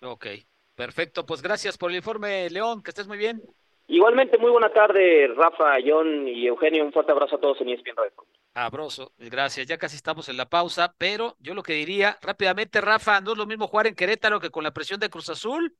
Ok, 0.00 0.26
perfecto. 0.74 1.26
Pues 1.26 1.42
gracias 1.42 1.78
por 1.78 1.90
el 1.90 1.98
informe, 1.98 2.48
León. 2.50 2.82
Que 2.82 2.90
estés 2.90 3.06
muy 3.06 3.18
bien. 3.18 3.42
Igualmente, 3.88 4.38
muy 4.38 4.50
buena 4.50 4.72
tarde, 4.72 5.28
Rafa, 5.36 5.74
John 5.84 6.26
y 6.28 6.46
Eugenio. 6.46 6.84
Un 6.84 6.92
fuerte 6.92 7.12
abrazo 7.12 7.36
a 7.36 7.40
todos 7.40 7.60
en 7.60 7.68
ESPN 7.68 7.96
Radio. 7.96 8.12
Abrazo, 8.54 9.12
gracias. 9.18 9.66
Ya 9.66 9.78
casi 9.78 9.96
estamos 9.96 10.28
en 10.28 10.36
la 10.36 10.48
pausa, 10.48 10.94
pero 10.98 11.36
yo 11.40 11.54
lo 11.54 11.62
que 11.62 11.74
diría 11.74 12.18
rápidamente, 12.22 12.80
Rafa, 12.80 13.20
no 13.20 13.32
es 13.32 13.38
lo 13.38 13.46
mismo 13.46 13.66
jugar 13.66 13.86
en 13.86 13.94
Querétaro 13.94 14.40
que 14.40 14.50
con 14.50 14.64
la 14.64 14.72
presión 14.72 15.00
de 15.00 15.10
Cruz 15.10 15.28
Azul 15.30 15.74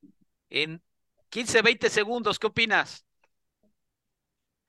en 0.48 0.82
15, 1.30 1.62
20 1.62 1.88
segundos. 1.88 2.38
¿Qué 2.38 2.46
opinas? 2.46 3.06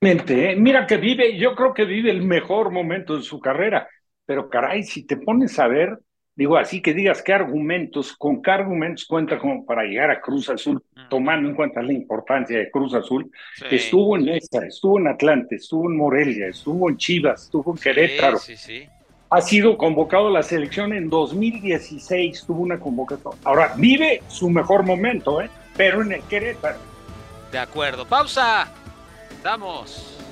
¿eh? 0.01 0.55
Mira 0.57 0.85
que 0.85 0.97
vive, 0.97 1.37
yo 1.37 1.55
creo 1.55 1.73
que 1.73 1.85
vive 1.85 2.11
el 2.11 2.23
mejor 2.23 2.71
momento 2.71 3.15
de 3.15 3.23
su 3.23 3.39
carrera, 3.39 3.89
pero 4.25 4.49
caray, 4.49 4.83
si 4.83 5.05
te 5.05 5.17
pones 5.17 5.57
a 5.59 5.67
ver, 5.67 5.97
Digo, 6.35 6.57
así 6.57 6.81
que 6.81 6.95
digas 6.95 7.21
qué 7.21 7.31
argumentos, 7.31 8.13
con 8.13 8.41
qué 8.41 8.49
argumentos 8.49 9.05
cuenta 9.05 9.37
como 9.37 9.65
para 9.65 9.83
llegar 9.83 10.09
a 10.09 10.19
Cruz 10.19 10.49
Azul, 10.49 10.83
tomando 11.07 11.47
en 11.47 11.55
cuenta 11.55 11.83
la 11.83 11.93
importancia 11.93 12.57
de 12.57 12.71
Cruz 12.71 12.95
Azul. 12.95 13.31
Estuvo 13.69 14.17
en 14.17 14.29
esa, 14.29 14.65
estuvo 14.65 14.97
en 14.99 15.07
Atlante, 15.09 15.55
estuvo 15.55 15.87
en 15.89 15.95
Morelia, 15.95 16.47
estuvo 16.47 16.89
en 16.89 16.97
Chivas, 16.97 17.43
estuvo 17.43 17.73
en 17.73 17.77
Querétaro. 17.77 18.39
ha 19.29 19.41
sido 19.41 19.77
convocado 19.77 20.29
a 20.29 20.31
la 20.31 20.41
selección 20.43 20.91
en 20.93 21.07
2016, 21.07 22.45
tuvo 22.47 22.63
una 22.63 22.79
convocatoria. 22.79 23.39
Ahora, 23.43 23.73
vive 23.77 24.23
su 24.27 24.49
mejor 24.49 24.83
momento, 24.83 25.39
¿eh? 25.39 25.51
pero 25.77 26.01
en 26.01 26.13
el 26.13 26.21
Querétaro. 26.23 26.79
De 27.51 27.59
acuerdo, 27.59 28.07
pausa. 28.07 28.71
Vamos. 29.43 30.22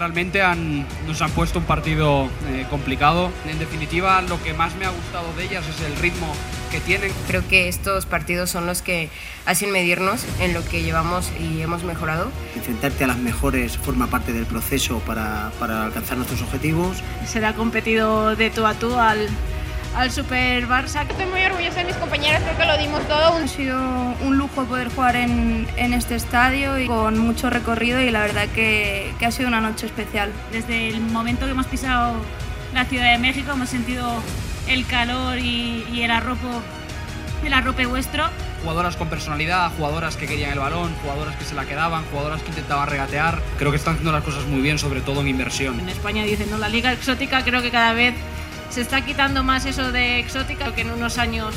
Realmente 0.00 0.40
han, 0.40 0.86
nos 1.06 1.20
han 1.20 1.30
puesto 1.30 1.58
un 1.58 1.66
partido 1.66 2.28
eh, 2.48 2.66
complicado. 2.70 3.30
En 3.46 3.58
definitiva, 3.58 4.20
lo 4.22 4.42
que 4.42 4.54
más 4.54 4.74
me 4.76 4.86
ha 4.86 4.90
gustado 4.90 5.32
de 5.36 5.44
ellas 5.44 5.64
es 5.68 5.86
el 5.86 5.94
ritmo 5.96 6.26
que 6.70 6.80
tienen. 6.80 7.12
Creo 7.26 7.46
que 7.46 7.68
estos 7.68 8.06
partidos 8.06 8.48
son 8.48 8.66
los 8.66 8.80
que 8.80 9.10
hacen 9.44 9.70
medirnos 9.70 10.24
en 10.40 10.54
lo 10.54 10.64
que 10.64 10.82
llevamos 10.82 11.30
y 11.38 11.60
hemos 11.60 11.84
mejorado. 11.84 12.30
Enfrentarte 12.56 13.04
a 13.04 13.08
las 13.08 13.18
mejores 13.18 13.76
forma 13.76 14.06
parte 14.06 14.32
del 14.32 14.46
proceso 14.46 15.00
para, 15.00 15.52
para 15.60 15.84
alcanzar 15.84 16.16
nuestros 16.16 16.40
objetivos. 16.42 17.02
Será 17.26 17.52
competido 17.52 18.34
de 18.36 18.48
tú 18.48 18.64
a 18.64 18.74
tú 18.74 18.98
al, 18.98 19.28
al 19.94 20.10
Super 20.10 20.66
Barça. 20.68 21.06
Estoy 21.08 21.26
muy 21.26 21.42
orgullosa 21.44 21.80
de 21.80 21.84
mis 21.84 21.96
compañeros, 21.96 22.42
creo 22.42 22.56
que 22.56 22.66
lo 22.66 22.78
dimos 22.78 23.06
todo. 23.08 23.36
Ha 23.36 23.48
sido 23.48 23.78
un 24.22 24.38
lujo 24.38 24.64
poder 24.64 24.88
jugar 24.88 25.16
en, 25.16 25.66
en 25.76 25.92
este 25.92 26.14
estadio 26.14 26.78
y 26.78 26.86
con 26.86 27.18
mucho 27.18 27.50
recorrido 27.50 28.00
y 28.00 28.10
la 28.10 28.20
verdad 28.20 28.46
que, 28.54 29.12
que 29.18 29.26
ha 29.26 29.30
sido 29.30 29.48
una 29.48 29.60
noche 29.60 29.86
especial. 29.86 30.32
Desde 30.52 30.88
el 30.88 31.00
momento 31.00 31.44
que 31.46 31.52
hemos 31.52 31.66
pisado 31.66 32.14
la 32.72 32.84
Ciudad 32.84 33.10
de 33.10 33.18
México 33.18 33.52
hemos 33.52 33.68
sentido 33.68 34.22
el 34.68 34.86
calor 34.86 35.38
y, 35.38 35.84
y 35.92 36.02
el 36.02 36.10
arropo 36.10 36.48
el 37.44 37.52
arrope 37.54 37.86
vuestro. 37.86 38.28
Jugadoras 38.62 38.96
con 38.96 39.08
personalidad, 39.08 39.72
jugadoras 39.76 40.16
que 40.16 40.26
querían 40.26 40.52
el 40.52 40.58
balón, 40.58 40.94
jugadoras 41.02 41.34
que 41.36 41.44
se 41.44 41.54
la 41.54 41.64
quedaban, 41.64 42.04
jugadoras 42.12 42.42
que 42.42 42.50
intentaban 42.50 42.86
regatear. 42.86 43.40
Creo 43.58 43.70
que 43.70 43.78
están 43.78 43.94
haciendo 43.94 44.12
las 44.12 44.22
cosas 44.22 44.44
muy 44.44 44.60
bien, 44.60 44.78
sobre 44.78 45.00
todo 45.00 45.22
en 45.22 45.28
inversión. 45.28 45.80
En 45.80 45.88
España 45.88 46.22
dicen, 46.24 46.50
no, 46.50 46.58
la 46.58 46.68
liga 46.68 46.92
exótica 46.92 47.42
creo 47.42 47.62
que 47.62 47.70
cada 47.70 47.94
vez 47.94 48.14
se 48.70 48.80
está 48.80 49.04
quitando 49.04 49.42
más 49.42 49.66
eso 49.66 49.90
de 49.90 50.20
exótica, 50.20 50.72
que 50.74 50.82
en 50.82 50.90
unos 50.90 51.18
años, 51.18 51.54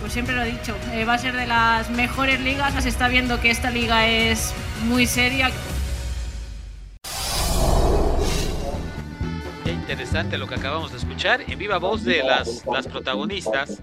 pues 0.00 0.12
siempre 0.12 0.34
lo 0.34 0.42
he 0.42 0.52
dicho, 0.52 0.76
eh, 0.92 1.04
va 1.04 1.14
a 1.14 1.18
ser 1.18 1.34
de 1.34 1.46
las 1.46 1.90
mejores 1.90 2.40
ligas. 2.40 2.74
Se 2.82 2.88
está 2.88 3.08
viendo 3.08 3.40
que 3.40 3.50
esta 3.50 3.70
liga 3.70 4.06
es 4.06 4.54
muy 4.84 5.06
seria. 5.06 5.50
Qué 9.64 9.70
interesante 9.70 10.36
lo 10.36 10.46
que 10.46 10.54
acabamos 10.54 10.92
de 10.92 10.98
escuchar 10.98 11.42
en 11.48 11.58
viva 11.58 11.78
voz 11.78 12.04
de 12.04 12.22
las, 12.22 12.64
las 12.66 12.86
protagonistas 12.86 13.82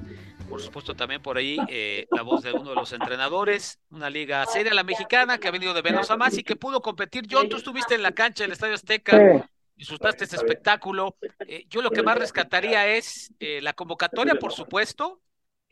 por 0.50 0.62
supuesto 0.62 0.96
también 0.96 1.22
por 1.22 1.38
ahí 1.38 1.58
eh, 1.70 2.08
la 2.10 2.24
voz 2.24 2.42
de 2.42 2.52
uno 2.52 2.72
de 2.72 2.76
los 2.76 2.92
entrenadores, 2.92 3.80
una 3.92 4.10
liga 4.10 4.44
seria, 4.48 4.74
la 4.74 4.84
mexicana, 4.84 5.38
que 5.38 5.48
ha 5.48 5.52
venido 5.52 5.76
de 5.76 5.84
menos 5.84 6.10
a 6.10 6.18
más 6.18 6.36
y 6.39 6.44
que 6.44 6.56
pudo 6.56 6.82
competir. 6.82 7.28
John, 7.30 7.48
tú 7.48 7.58
estuviste 7.58 7.94
en 7.94 8.02
la 8.02 8.13
cancha 8.13 8.44
del 8.44 8.54
Estadio 8.54 8.74
Azteca, 8.74 9.48
disfrutaste 9.80 10.26
este 10.26 10.36
espectáculo. 10.36 11.15
Eh, 11.48 11.65
yo 11.70 11.82
lo 11.82 11.89
que 11.89 12.04
más 12.04 12.18
rescataría 12.18 12.86
es 12.86 13.34
eh, 13.39 13.62
la 13.62 13.74
convocatoria, 13.74 14.36
por 14.36 14.52
supuesto. 14.52 15.22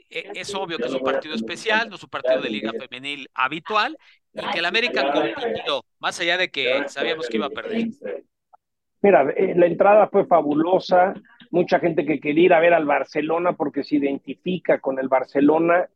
es 0.09 0.55
obvio 0.55 0.77
que 0.77 0.85
es 0.85 0.93
un 0.93 1.03
partido 1.03 1.35
especial, 1.35 1.89
no 1.89 1.95
es 1.95 2.03
un 2.03 2.09
partido 2.09 2.41
de 2.41 2.49
liga 2.49 2.71
femenil 2.71 3.29
habitual, 3.33 3.97
y 4.33 4.49
que 4.51 4.59
el 4.59 4.65
América 4.65 5.11
compitió, 5.11 5.83
más 5.99 6.17
allá 6.21 6.37
de 6.37 6.49
que 6.49 6.87
sabíamos 6.87 7.27
que 7.27 7.35
iba 7.35 7.47
a 7.47 7.49
perder. 7.49 7.87
Mira, 9.01 9.23
la 9.23 9.65
entrada 9.65 10.07
fue 10.07 10.25
fabulosa, 10.25 11.13
mucha 11.51 11.79
gente 11.79 12.05
que 12.05 12.21
quería 12.21 12.45
ir 12.45 12.53
a 12.53 12.59
ver 12.61 12.73
al 12.73 12.85
Barcelona 12.85 13.53
porque 13.53 13.83
se 13.83 13.97
identifica 13.97 14.79
con 14.79 14.99
el 14.99 15.09
Barcelona. 15.09 15.87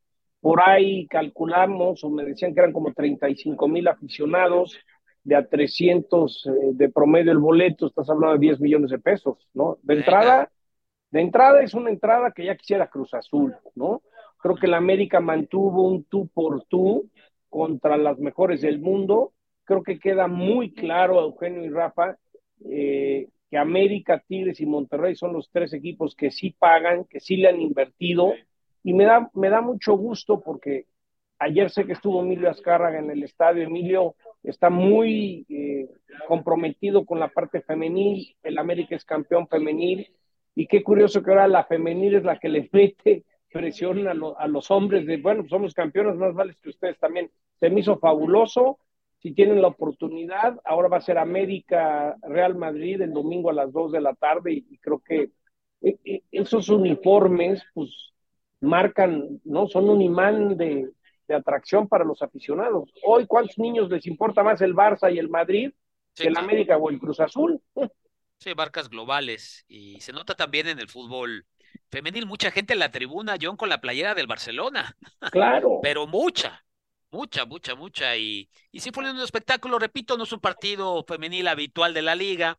Por 0.41 0.62
ahí 0.62 1.08
calculamos, 1.08 2.04
o 2.04 2.10
me 2.10 2.26
decían 2.26 2.54
que 2.54 2.60
eran 2.60 2.74
como 2.74 2.91
35 2.91 3.67
mil 3.69 3.88
aficionados, 3.88 4.78
de 5.23 5.36
a 5.36 5.45
300 5.45 6.45
eh, 6.45 6.51
de 6.73 6.89
promedio 6.89 7.31
el 7.31 7.38
boleto, 7.38 7.88
estás 7.88 8.10
hablando 8.10 8.34
de 8.34 8.47
10 8.47 8.60
millones 8.60 8.91
de 8.91 8.99
pesos, 8.99 9.47
¿no? 9.53 9.77
De 9.84 9.95
entrada, 9.95 10.51
de 11.12 11.21
entrada 11.21 11.62
es 11.62 11.73
una 11.73 11.89
entrada 11.89 12.31
que 12.31 12.45
ya 12.45 12.55
quisiera 12.55 12.89
Cruz 12.89 13.13
Azul, 13.13 13.55
¿no? 13.75 14.01
Creo 14.38 14.55
que 14.55 14.67
la 14.67 14.77
América 14.77 15.19
mantuvo 15.19 15.88
un 15.88 16.03
tú 16.05 16.27
por 16.27 16.63
tú 16.65 17.10
contra 17.49 17.97
las 17.97 18.17
mejores 18.17 18.62
del 18.62 18.79
mundo. 18.79 19.34
Creo 19.65 19.84
que 19.84 19.99
queda 19.99 20.27
muy 20.27 20.73
claro, 20.73 21.21
Eugenio 21.21 21.63
y 21.63 21.69
Rafa, 21.69 22.17
eh, 22.65 23.27
que 23.49 23.57
América, 23.57 24.23
Tigres 24.25 24.60
y 24.60 24.65
Monterrey 24.65 25.15
son 25.15 25.34
los 25.34 25.51
tres 25.51 25.73
equipos 25.73 26.15
que 26.15 26.31
sí 26.31 26.55
pagan, 26.57 27.05
que 27.05 27.19
sí 27.19 27.38
le 27.38 27.49
han 27.49 27.62
invertido, 27.62 28.34
y 28.84 28.93
me 28.93 29.05
da, 29.05 29.29
me 29.34 29.49
da 29.49 29.62
mucho 29.62 29.93
gusto 29.93 30.41
porque 30.41 30.86
ayer 31.38 31.69
sé 31.69 31.86
que 31.86 31.93
estuvo 31.93 32.21
Emilio 32.21 32.49
Azcárraga 32.49 32.99
en 32.99 33.12
el 33.12 33.23
estadio, 33.23 33.63
Emilio 33.63 34.15
está 34.43 34.69
muy 34.69 35.45
eh, 35.49 35.89
comprometido 36.27 37.06
con 37.06 37.19
la 37.19 37.30
parte 37.30 37.62
femenil, 37.62 38.36
el 38.43 38.58
América 38.58 38.95
es 38.95 39.06
campeón 39.06 39.47
femenil, 39.47 40.12
y 40.56 40.67
qué 40.67 40.84
curioso 40.84 41.23
que 41.23 41.32
ahora 41.32 41.47
la 41.47 41.65
femenil 41.65 42.15
es 42.15 42.23
la 42.23 42.39
que 42.39 42.49
le 42.49 42.69
mete 42.73 43.25
presión 43.51 44.08
a, 44.08 44.13
a 44.38 44.47
los 44.47 44.71
hombres 44.71 45.06
de, 45.06 45.17
bueno, 45.17 45.45
somos 45.49 45.73
campeones, 45.73 46.15
más 46.15 46.34
vale 46.34 46.56
que 46.62 46.69
ustedes 46.69 46.97
también. 46.99 47.30
Se 47.60 47.69
me 47.69 47.82
hizo 47.82 47.99
fabuloso, 47.99 48.80
si 49.21 49.34
tienen 49.34 49.62
la 49.62 49.67
oportunidad, 49.67 50.60
ahora 50.65 50.88
va 50.88 50.97
a 50.97 51.01
ser 51.01 51.17
América 51.19 52.17
Real 52.23 52.56
Madrid 52.56 53.01
el 53.01 53.13
domingo 53.13 53.51
a 53.51 53.54
las 53.54 53.71
2 53.71 53.91
de 53.91 54.01
la 54.01 54.15
tarde 54.15 54.51
y, 54.54 54.77
creo 54.80 54.99
que 54.99 55.30
eh, 55.82 55.97
eh, 56.04 56.23
esos 56.32 56.69
uniformes 56.69 57.63
pues 57.73 58.13
marcan, 58.62 59.39
¿no? 59.43 59.67
Son 59.67 59.89
un 59.89 60.01
imán 60.01 60.58
de, 60.58 60.89
atracción 61.36 61.88
para 61.88 62.04
los 62.04 62.22
aficionados. 62.22 62.89
Hoy, 63.04 63.26
¿cuántos 63.28 63.58
niños 63.58 63.89
les 63.89 64.06
importa 64.08 64.44
más 64.44 64.62
el 64.62 64.76
Barça 64.76 65.13
y 65.13 65.20
el 65.20 65.30
Madrid 65.30 65.72
que 66.15 66.28
el 66.28 66.38
América 66.38 66.78
o 66.78 66.89
el 66.89 67.00
Cruz 67.00 67.20
Azul? 67.20 67.62
Sí, 68.39 68.56
marcas 68.56 68.89
globales 68.89 69.65
y 69.67 70.02
se 70.02 70.13
nota 70.13 70.36
también 70.36 70.67
en 70.67 70.80
el 70.80 70.89
fútbol 70.89 71.46
femenil, 71.91 72.26
mucha 72.26 72.52
gente 72.52 72.74
en 72.74 72.80
la 72.80 72.91
tribuna, 72.91 73.38
John, 73.39 73.56
con 73.56 73.70
la 73.70 73.82
playera 73.82 74.15
del 74.15 74.28
Barcelona. 74.28 74.98
Claro. 75.32 75.80
Pero 75.82 76.08
mucha. 76.08 76.63
Mucha, 77.12 77.46
mucha, 77.46 77.76
mucha. 77.76 78.15
Y, 78.15 78.50
y 78.72 78.80
sí 78.80 78.91
fue 78.91 79.10
un 79.10 79.20
espectáculo, 79.20 79.78
repito, 79.78 80.17
no 80.17 80.24
es 80.24 80.32
un 80.32 80.39
partido 80.39 81.04
femenil 81.04 81.48
habitual 81.48 81.94
de 81.94 82.02
la 82.02 82.15
liga, 82.15 82.58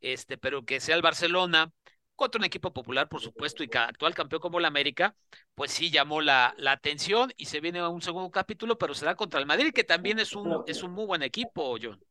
este, 0.00 0.36
pero 0.36 0.64
que 0.64 0.80
sea 0.80 0.96
el 0.96 1.02
Barcelona 1.02 1.72
contra 2.16 2.38
un 2.38 2.44
equipo 2.44 2.72
popular, 2.72 3.08
por 3.08 3.20
supuesto, 3.20 3.64
y 3.64 3.70
actual 3.74 4.14
campeón 4.14 4.40
como 4.42 4.58
el 4.58 4.64
América, 4.64 5.16
pues 5.54 5.72
sí 5.72 5.90
llamó 5.90 6.20
la, 6.20 6.54
la 6.58 6.72
atención 6.72 7.32
y 7.36 7.46
se 7.46 7.60
viene 7.60 7.86
un 7.86 8.02
segundo 8.02 8.30
capítulo, 8.30 8.78
pero 8.78 8.94
será 8.94 9.14
contra 9.16 9.40
el 9.40 9.46
Madrid, 9.46 9.72
que 9.74 9.84
también 9.84 10.18
es 10.18 10.34
un, 10.34 10.60
es 10.66 10.82
un 10.82 10.92
muy 10.92 11.06
buen 11.06 11.22
equipo, 11.22 11.76
John. 11.82 12.02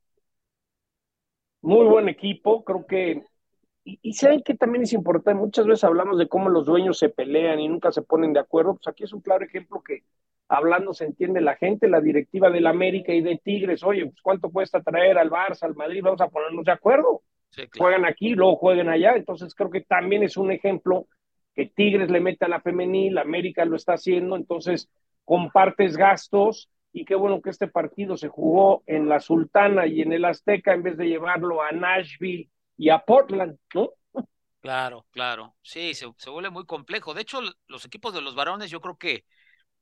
Muy 1.61 1.85
buen 1.87 2.09
equipo, 2.09 2.63
creo 2.63 2.85
que 2.87 3.23
y, 3.85 3.99
y 4.03 4.13
saben 4.13 4.43
que 4.43 4.55
también 4.55 4.83
es 4.83 4.93
importante, 4.93 5.39
muchas 5.39 5.65
veces 5.67 5.83
hablamos 5.85 6.17
de 6.19 6.27
cómo 6.29 6.49
los 6.49 6.65
dueños 6.65 6.99
se 6.99 7.09
pelean 7.09 7.59
y 7.59 7.67
nunca 7.69 7.91
se 7.91 8.01
ponen 8.03 8.33
de 8.33 8.39
acuerdo, 8.41 8.75
pues 8.75 8.87
aquí 8.87 9.03
es 9.05 9.13
un 9.13 9.21
claro 9.21 9.45
ejemplo 9.45 9.83
que 9.83 10.03
hablando 10.49 10.93
se 10.93 11.05
entiende 11.05 11.41
la 11.41 11.55
gente, 11.57 11.87
la 11.89 12.01
directiva 12.01 12.49
del 12.51 12.67
América 12.67 13.13
y 13.13 13.21
de 13.21 13.37
Tigres, 13.39 13.83
oye, 13.83 14.05
pues 14.07 14.21
cuánto 14.23 14.51
cuesta 14.51 14.81
traer 14.83 15.17
al 15.19 15.29
Barça, 15.31 15.63
al 15.63 15.75
Madrid, 15.75 16.01
vamos 16.03 16.21
a 16.21 16.29
ponernos 16.29 16.65
de 16.65 16.71
acuerdo. 16.73 17.23
Juegan 17.77 18.05
aquí, 18.05 18.29
luego 18.29 18.55
jueguen 18.55 18.89
allá, 18.89 19.13
entonces 19.15 19.53
creo 19.55 19.69
que 19.69 19.81
también 19.81 20.23
es 20.23 20.37
un 20.37 20.51
ejemplo 20.51 21.07
que 21.53 21.65
Tigres 21.65 22.09
le 22.09 22.21
mete 22.21 22.45
a 22.45 22.49
la 22.49 22.61
femenil, 22.61 23.17
América 23.17 23.65
lo 23.65 23.75
está 23.75 23.93
haciendo, 23.93 24.35
entonces 24.35 24.89
compartes 25.25 25.97
gastos 25.97 26.69
y 26.93 27.05
qué 27.05 27.15
bueno 27.15 27.41
que 27.41 27.49
este 27.49 27.67
partido 27.67 28.17
se 28.17 28.27
jugó 28.27 28.83
en 28.85 29.07
la 29.07 29.19
Sultana 29.19 29.85
y 29.87 30.01
en 30.01 30.13
el 30.13 30.25
Azteca 30.25 30.73
en 30.73 30.83
vez 30.83 30.97
de 30.97 31.07
llevarlo 31.07 31.61
a 31.61 31.71
Nashville 31.71 32.49
y 32.77 32.89
a 32.89 32.99
Portland, 32.99 33.57
¿no? 33.73 33.91
Claro, 34.61 35.05
claro, 35.11 35.55
sí, 35.61 35.93
se, 35.93 36.05
se 36.17 36.29
vuelve 36.29 36.51
muy 36.51 36.65
complejo. 36.65 37.13
De 37.13 37.21
hecho, 37.21 37.39
los 37.67 37.85
equipos 37.85 38.13
de 38.13 38.21
los 38.21 38.35
varones 38.35 38.69
yo 38.69 38.79
creo 38.79 38.97
que 38.97 39.25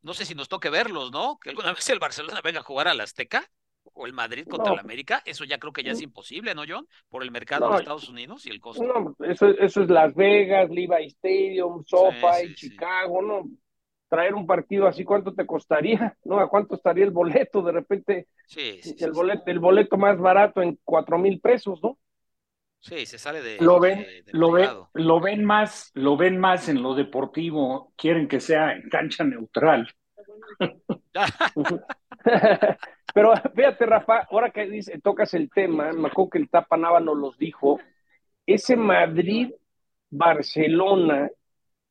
no 0.01 0.13
sé 0.13 0.25
si 0.25 0.35
nos 0.35 0.47
toque 0.47 0.69
verlos, 0.69 1.11
¿no? 1.11 1.37
Que 1.39 1.49
alguna 1.49 1.73
vez 1.73 1.89
el 1.89 1.99
Barcelona 1.99 2.41
venga 2.43 2.59
a 2.59 2.63
jugar 2.63 2.87
al 2.87 3.01
Azteca 3.01 3.49
o 3.93 4.05
el 4.05 4.13
Madrid 4.13 4.47
contra 4.47 4.73
el 4.73 4.79
América, 4.79 5.21
eso 5.25 5.43
ya 5.43 5.57
creo 5.57 5.73
que 5.73 5.83
ya 5.83 5.91
es 5.91 6.01
imposible, 6.01 6.55
¿no, 6.55 6.63
John? 6.67 6.87
Por 7.09 7.23
el 7.23 7.31
mercado 7.31 7.69
de 7.69 7.77
Estados 7.77 8.09
Unidos 8.09 8.45
y 8.45 8.49
el 8.49 8.59
costo. 8.59 8.83
No, 8.83 9.15
eso, 9.25 9.49
eso 9.49 9.83
es 9.83 9.89
Las 9.89 10.15
Vegas, 10.15 10.69
Levi 10.69 11.07
Stadium, 11.07 11.83
SoFi, 11.85 12.55
Chicago, 12.55 13.21
¿no? 13.21 13.43
Traer 14.07 14.33
un 14.33 14.47
partido 14.47 14.87
así, 14.87 15.03
¿cuánto 15.03 15.33
te 15.33 15.45
costaría? 15.45 16.17
¿No? 16.23 16.39
¿A 16.39 16.49
cuánto 16.49 16.75
estaría 16.75 17.03
el 17.05 17.11
boleto? 17.11 17.61
De 17.61 17.71
repente, 17.71 18.27
sí, 18.47 18.79
el, 18.99 19.11
boleto, 19.11 19.43
el 19.45 19.59
boleto 19.59 19.97
más 19.97 20.17
barato 20.17 20.61
en 20.61 20.79
cuatro 20.83 21.17
mil 21.17 21.39
pesos, 21.39 21.79
¿no? 21.83 21.97
Sí, 22.81 23.05
se 23.05 23.17
sale 23.17 23.41
de. 23.41 23.57
Lo 23.59 23.79
ven, 23.79 24.05
lo 24.27 24.51
ven, 24.51 24.69
lo 24.93 25.19
ven 25.19 25.43
más, 25.43 25.91
lo 25.93 26.15
ven 26.15 26.37
más 26.37 26.69
en 26.69 26.81
lo 26.81 26.95
deportivo. 26.95 27.91
Quieren 27.97 28.29
que 28.29 28.39
sea 28.39 28.71
en 28.71 28.89
cancha 28.89 29.25
neutral. 29.25 29.93
Pero 33.13 33.33
fíjate, 33.55 33.85
Rafa, 33.85 34.27
ahora 34.29 34.51
que 34.51 34.67
dice, 34.67 34.99
tocas 34.99 35.33
el 35.33 35.49
tema, 35.49 35.93
me 35.93 36.07
acuerdo 36.07 36.31
que 36.31 36.39
el 36.39 36.49
Tapa 36.49 36.75
Nava 36.77 36.99
nos 36.99 37.15
los 37.17 37.37
dijo. 37.37 37.79
Ese 38.45 38.75
Madrid-Barcelona 38.75 41.29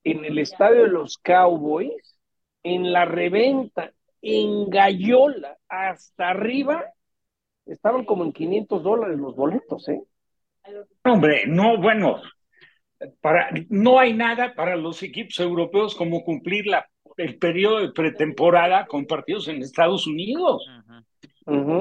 en 0.05 0.25
el 0.25 0.39
estadio 0.39 0.85
de 0.85 0.89
los 0.89 1.19
Cowboys, 1.19 2.19
en 2.63 2.93
la 2.93 3.05
reventa, 3.05 3.93
en 4.23 4.71
Gallola, 4.71 5.59
hasta 5.69 6.31
arriba, 6.31 6.85
estaban 7.67 8.05
como 8.05 8.25
en 8.25 8.33
500 8.33 8.83
dólares 8.83 9.19
los 9.19 9.37
boletos, 9.37 9.89
¿eh? 9.89 10.03
Hombre, 11.05 11.47
no, 11.47 11.79
bueno, 11.79 12.21
para, 13.21 13.51
no 13.69 13.99
hay 13.99 14.13
nada 14.13 14.55
para 14.55 14.77
los 14.77 15.03
equipos 15.03 15.39
europeos 15.41 15.95
como 15.95 16.25
cumplir 16.25 16.67
la, 16.67 16.87
el 17.17 17.39
periodo 17.39 17.81
de 17.81 17.93
pretemporada 17.93 18.87
con 18.87 19.07
partidos 19.07 19.49
en 19.49 19.63
Estados 19.63 20.07
Unidos. 20.07 20.69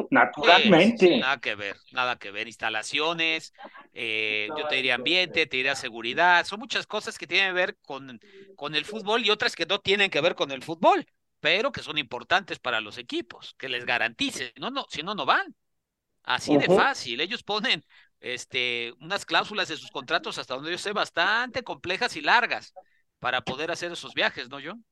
Naturalmente. 0.09 1.18
nada 1.18 1.39
que 1.39 1.55
ver, 1.55 1.78
nada 1.91 2.18
que 2.18 2.32
ver. 2.32 2.47
Instalaciones, 2.47 3.53
eh, 3.93 4.53
yo 4.55 4.65
te 4.65 4.76
diría 4.76 4.95
ambiente, 4.95 5.45
te 5.47 5.57
diría 5.57 5.76
seguridad. 5.76 6.45
Son 6.45 6.59
muchas 6.59 6.88
cosas 6.88 7.18
que 7.18 7.28
tienen 7.28 7.49
que 7.49 7.53
ver 7.53 7.78
con, 7.82 8.20
con 8.55 8.76
el 8.76 8.86
fútbol 8.86 9.26
y 9.26 9.30
otras 9.30 9.55
que 9.55 9.65
no 9.65 9.80
tienen 9.80 10.09
que 10.09 10.22
ver 10.22 10.36
con 10.36 10.51
el 10.51 10.63
fútbol, 10.63 11.05
pero 11.39 11.72
que 11.72 11.84
son 11.84 11.97
importantes 11.97 12.59
para 12.59 12.82
los 12.82 12.97
equipos, 12.97 13.55
que 13.57 13.70
les 13.70 13.86
garantice. 13.86 14.53
No, 14.57 14.70
no, 14.72 14.86
si 14.89 15.03
no, 15.03 15.15
no 15.15 15.26
van. 15.26 15.55
Así 16.24 16.57
de 16.57 16.70
fácil. 16.70 17.22
Ellos 17.22 17.43
ponen 17.43 17.84
este, 18.20 18.93
unas 19.01 19.26
cláusulas 19.26 19.68
de 19.70 19.78
sus 19.78 19.91
contratos 19.91 20.38
hasta 20.38 20.55
donde 20.55 20.72
yo 20.72 20.78
sé 20.78 20.93
bastante 20.93 21.63
complejas 21.63 22.15
y 22.18 22.22
largas. 22.22 22.74
para 23.20 23.41
poder 23.41 23.72
hacer 23.72 23.91
esos 23.91 24.13
viajes, 24.13 24.49
¿no, 24.49 24.59
John? 24.63 24.86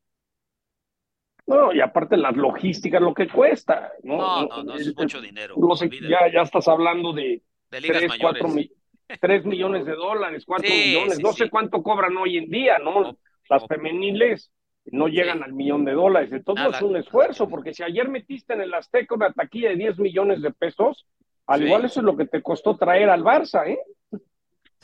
No, 1.46 1.72
y 1.72 1.80
aparte 1.80 2.16
las 2.16 2.36
logísticas, 2.36 3.00
lo 3.00 3.14
que 3.14 3.28
cuesta. 3.28 3.92
No, 4.02 4.16
no, 4.16 4.46
no, 4.48 4.62
no 4.64 4.74
es 4.74 4.96
mucho 4.96 5.20
dinero. 5.20 5.54
ya, 6.08 6.30
ya 6.32 6.42
estás 6.42 6.66
hablando 6.68 7.12
de, 7.12 7.42
de 7.70 7.80
ligas 7.80 7.98
3, 7.98 8.08
mayores. 8.08 8.42
4, 8.42 8.64
3 9.20 9.44
millones 9.46 9.86
de 9.86 9.92
dólares, 9.94 10.44
4 10.44 10.68
Sí, 10.68 10.74
millones, 10.74 11.16
sí, 11.16 11.22
no 11.22 11.32
sí. 11.32 11.38
sé 11.44 11.50
cuánto 11.50 11.82
cobran 11.82 12.16
hoy 12.16 12.38
en 12.38 12.50
día, 12.50 12.78
¿no? 12.78 13.16
Las 13.48 13.64
femeniles 13.66 14.50
no 14.86 15.08
llegan 15.08 15.42
al 15.42 15.52
millón 15.52 15.84
de 15.84 15.92
dólares. 15.92 16.32
Entonces 16.32 16.64
Nada. 16.64 16.76
es 16.78 16.82
un 16.82 16.96
esfuerzo, 16.96 17.48
porque 17.48 17.72
si 17.74 17.82
ayer 17.84 18.08
metiste 18.08 18.54
en 18.54 18.62
el 18.62 18.74
Azteca 18.74 19.14
una 19.14 19.32
taquilla 19.32 19.70
de 19.70 19.76
10 19.76 19.98
millones 19.98 20.42
de 20.42 20.50
pesos, 20.52 21.06
al 21.46 21.60
Sí. 21.60 21.66
igual 21.66 21.84
eso 21.84 22.00
es 22.00 22.04
lo 22.04 22.16
que 22.16 22.26
te 22.26 22.42
costó 22.42 22.76
traer 22.76 23.08
al 23.08 23.22
Barça, 23.22 23.68
¿eh? 23.68 23.78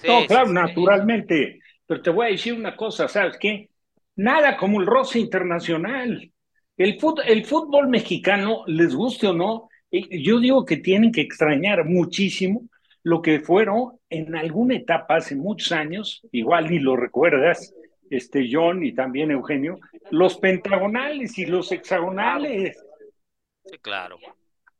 no, 0.06 0.26
claro, 0.26 0.48
naturalmente. 0.52 1.60
Pero 1.86 2.02
te 2.02 2.10
voy 2.10 2.26
a 2.26 2.30
decir 2.30 2.54
una 2.54 2.76
cosa, 2.76 3.08
¿sabes 3.08 3.36
qué? 3.38 3.70
Nada 4.16 4.56
como 4.56 4.80
el 4.80 4.86
roce 4.86 5.18
internacional. 5.20 6.31
El 6.76 6.98
fútbol, 6.98 7.24
el 7.26 7.44
fútbol 7.44 7.88
mexicano, 7.88 8.64
les 8.66 8.94
guste 8.94 9.28
o 9.28 9.32
no, 9.32 9.68
eh, 9.90 10.22
yo 10.22 10.40
digo 10.40 10.64
que 10.64 10.78
tienen 10.78 11.12
que 11.12 11.20
extrañar 11.20 11.84
muchísimo 11.84 12.62
lo 13.02 13.20
que 13.20 13.40
fueron 13.40 13.98
en 14.08 14.34
alguna 14.36 14.76
etapa 14.76 15.16
hace 15.16 15.34
muchos 15.34 15.72
años, 15.72 16.22
igual 16.32 16.70
ni 16.70 16.78
lo 16.78 16.96
recuerdas, 16.96 17.74
este 18.10 18.48
John 18.50 18.84
y 18.84 18.92
también 18.92 19.30
Eugenio, 19.30 19.78
los 20.10 20.36
pentagonales 20.36 21.38
y 21.38 21.46
los 21.46 21.72
hexagonales. 21.72 22.76
Sí, 23.64 23.78
claro. 23.78 24.18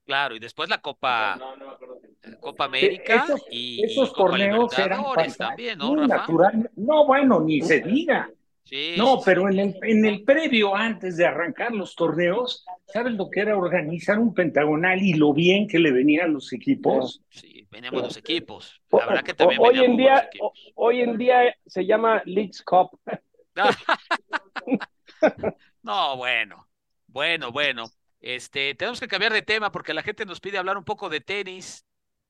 Claro, 0.05 0.35
y 0.35 0.41
después 0.41 0.69
la 0.69 0.79
Copa, 0.79 1.39
Copa 2.41 2.65
América 2.65 3.25
Esos, 3.25 3.45
y, 3.51 3.81
y 3.81 3.85
esos 3.85 4.13
Copa 4.13 4.31
torneos 4.31 4.79
eran 4.79 5.05
también, 5.39 5.79
¿no, 5.79 5.95
muy 5.95 6.01
Rafa? 6.01 6.17
natural. 6.17 6.71
No, 6.77 7.07
bueno, 7.07 7.41
ni 7.41 7.63
se 7.63 7.81
diga. 7.81 8.31
Sí, 8.65 8.95
No, 8.97 9.17
sí, 9.19 9.23
pero 9.25 9.49
en 9.49 9.59
el, 9.59 9.77
en 9.83 10.05
el 10.05 10.23
previo, 10.23 10.75
antes 10.75 11.17
de 11.17 11.27
arrancar 11.27 11.73
los 11.73 11.95
torneos, 11.95 12.65
¿sabes 12.87 13.15
lo 13.15 13.29
que 13.31 13.41
era 13.41 13.57
organizar 13.57 14.19
un 14.19 14.35
pentagonal 14.35 15.03
y 15.03 15.15
lo 15.15 15.33
bien 15.33 15.67
que 15.67 15.79
le 15.79 15.93
venían 15.93 16.27
a 16.27 16.33
los 16.33 16.53
equipos? 16.53 17.23
Sí, 17.31 17.67
venían 17.71 17.93
buenos 17.93 18.17
equipos. 18.17 18.81
La 18.91 19.07
verdad 19.07 19.23
que 19.25 19.35
también 19.35 19.61
hoy 19.61 19.75
venían 19.75 19.91
en 19.93 19.97
día, 19.97 20.31
hoy 20.75 21.01
en 21.01 21.19
día 21.19 21.55
se 21.67 21.85
llama 21.85 22.23
Leagues 22.25 22.63
Cup. 22.63 22.99
No, 25.83 26.17
bueno, 26.17 26.69
bueno, 27.07 27.53
bueno. 27.53 27.87
Este, 28.21 28.75
tenemos 28.77 29.01
que 29.01 29.09
cambiar 29.09 29.33
de 29.33 29.43
tema 29.43 29.73
porque 29.73 29.95
la 29.95 30.03
gente 30.03 30.25
nos 30.25 30.41
pide 30.41 30.59
hablar 30.59 30.77
un 30.79 30.85
poco 30.85 31.09
de 31.09 31.21
tenis. 31.21 31.85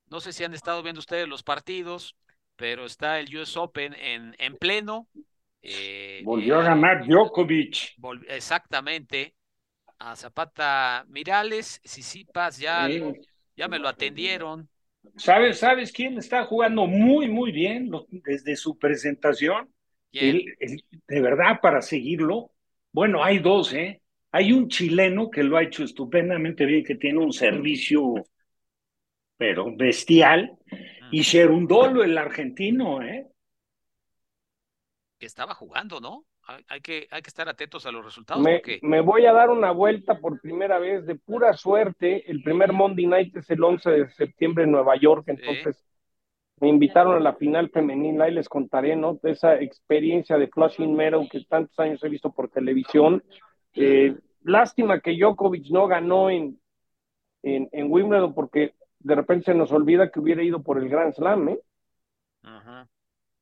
No 0.07 0.20
sé 0.20 0.33
si 0.33 0.45
han 0.45 0.55
estado 0.55 0.83
viendo 0.83 1.01
ustedes 1.01 1.28
los 1.28 1.43
partidos, 1.43 2.16
pero 2.57 2.87
está 2.87 3.20
el 3.20 3.35
US 3.37 3.57
Open 3.57 3.95
en, 3.95 4.35
en 4.39 4.57
pleno. 4.57 5.09
Eh, 5.62 6.24
Volvió 6.24 6.58
a 6.58 6.62
ganar 6.62 7.04
Djokovic. 7.06 8.00
exactamente. 8.28 9.34
A 10.00 10.16
Zapata 10.16 11.04
Mirales, 11.08 11.80
Sisipas 11.84 12.58
ya, 12.58 12.88
Sí. 12.88 13.02
ya 13.56 13.68
me 13.68 13.78
lo 13.78 13.88
atendieron. 13.88 14.68
¿Sabes, 15.16 15.58
¿Sabes 15.58 15.92
quién 15.92 16.18
está 16.18 16.44
jugando 16.44 16.86
muy, 16.86 17.28
muy 17.28 17.52
bien 17.52 17.90
desde 18.24 18.56
su 18.56 18.78
presentación? 18.78 19.72
El- 20.18 20.44
el- 20.60 20.84
de 21.08 21.20
verdad, 21.20 21.60
para 21.60 21.82
seguirlo. 21.82 22.52
Bueno, 22.92 23.22
hay 23.24 23.38
dos, 23.38 23.72
¿eh? 23.74 24.00
Hay 24.30 24.52
un 24.52 24.68
chileno 24.68 25.30
que 25.30 25.42
lo 25.42 25.56
ha 25.56 25.62
hecho 25.62 25.84
estupendamente 25.84 26.64
bien, 26.66 26.84
que 26.84 26.94
tiene 26.94 27.18
un 27.18 27.32
servicio, 27.32 28.14
pero 29.36 29.74
bestial, 29.76 30.56
y 31.10 31.22
Cherundolo, 31.22 32.04
el 32.04 32.16
argentino, 32.16 33.02
¿eh? 33.02 33.26
Que 35.22 35.26
estaba 35.26 35.54
jugando, 35.54 36.00
¿no? 36.00 36.24
Hay, 36.48 36.64
hay 36.66 36.80
que, 36.80 37.06
hay 37.12 37.22
que 37.22 37.28
estar 37.28 37.48
atentos 37.48 37.86
a 37.86 37.92
los 37.92 38.04
resultados 38.04 38.42
Me, 38.42 38.56
porque 38.56 38.80
me 38.82 39.00
voy 39.00 39.24
a 39.24 39.32
dar 39.32 39.50
una 39.50 39.70
vuelta 39.70 40.18
por 40.18 40.40
primera 40.40 40.80
vez 40.80 41.06
de 41.06 41.14
pura 41.14 41.52
suerte. 41.52 42.28
El 42.28 42.42
primer 42.42 42.72
Monday 42.72 43.06
Night 43.06 43.36
es 43.36 43.48
el 43.48 43.62
11 43.62 43.88
de 43.88 44.10
septiembre 44.10 44.64
en 44.64 44.72
Nueva 44.72 44.96
York, 44.96 45.22
entonces 45.28 45.86
me 46.56 46.68
invitaron 46.68 47.14
a 47.14 47.20
la 47.20 47.36
final 47.36 47.70
femenil, 47.70 48.20
ahí 48.20 48.32
les 48.34 48.48
contaré, 48.48 48.96
¿no? 48.96 49.20
De 49.22 49.30
esa 49.30 49.60
experiencia 49.60 50.36
de 50.36 50.48
Flushing 50.48 50.92
Meadow 50.92 51.28
que 51.28 51.44
tantos 51.44 51.78
años 51.78 52.02
he 52.02 52.08
visto 52.08 52.32
por 52.32 52.48
televisión. 52.48 53.22
Eh, 53.74 54.16
lástima 54.42 54.98
que 54.98 55.16
Djokovic 55.16 55.70
no 55.70 55.86
ganó 55.86 56.30
en, 56.30 56.58
en, 57.44 57.68
en 57.70 57.92
Wimbledon 57.92 58.34
porque 58.34 58.74
de 58.98 59.14
repente 59.14 59.52
se 59.52 59.54
nos 59.54 59.70
olvida 59.70 60.10
que 60.10 60.18
hubiera 60.18 60.42
ido 60.42 60.64
por 60.64 60.78
el 60.78 60.88
Grand 60.88 61.14
Slam, 61.14 61.48
¿eh? 61.50 61.60
Ajá. 62.42 62.88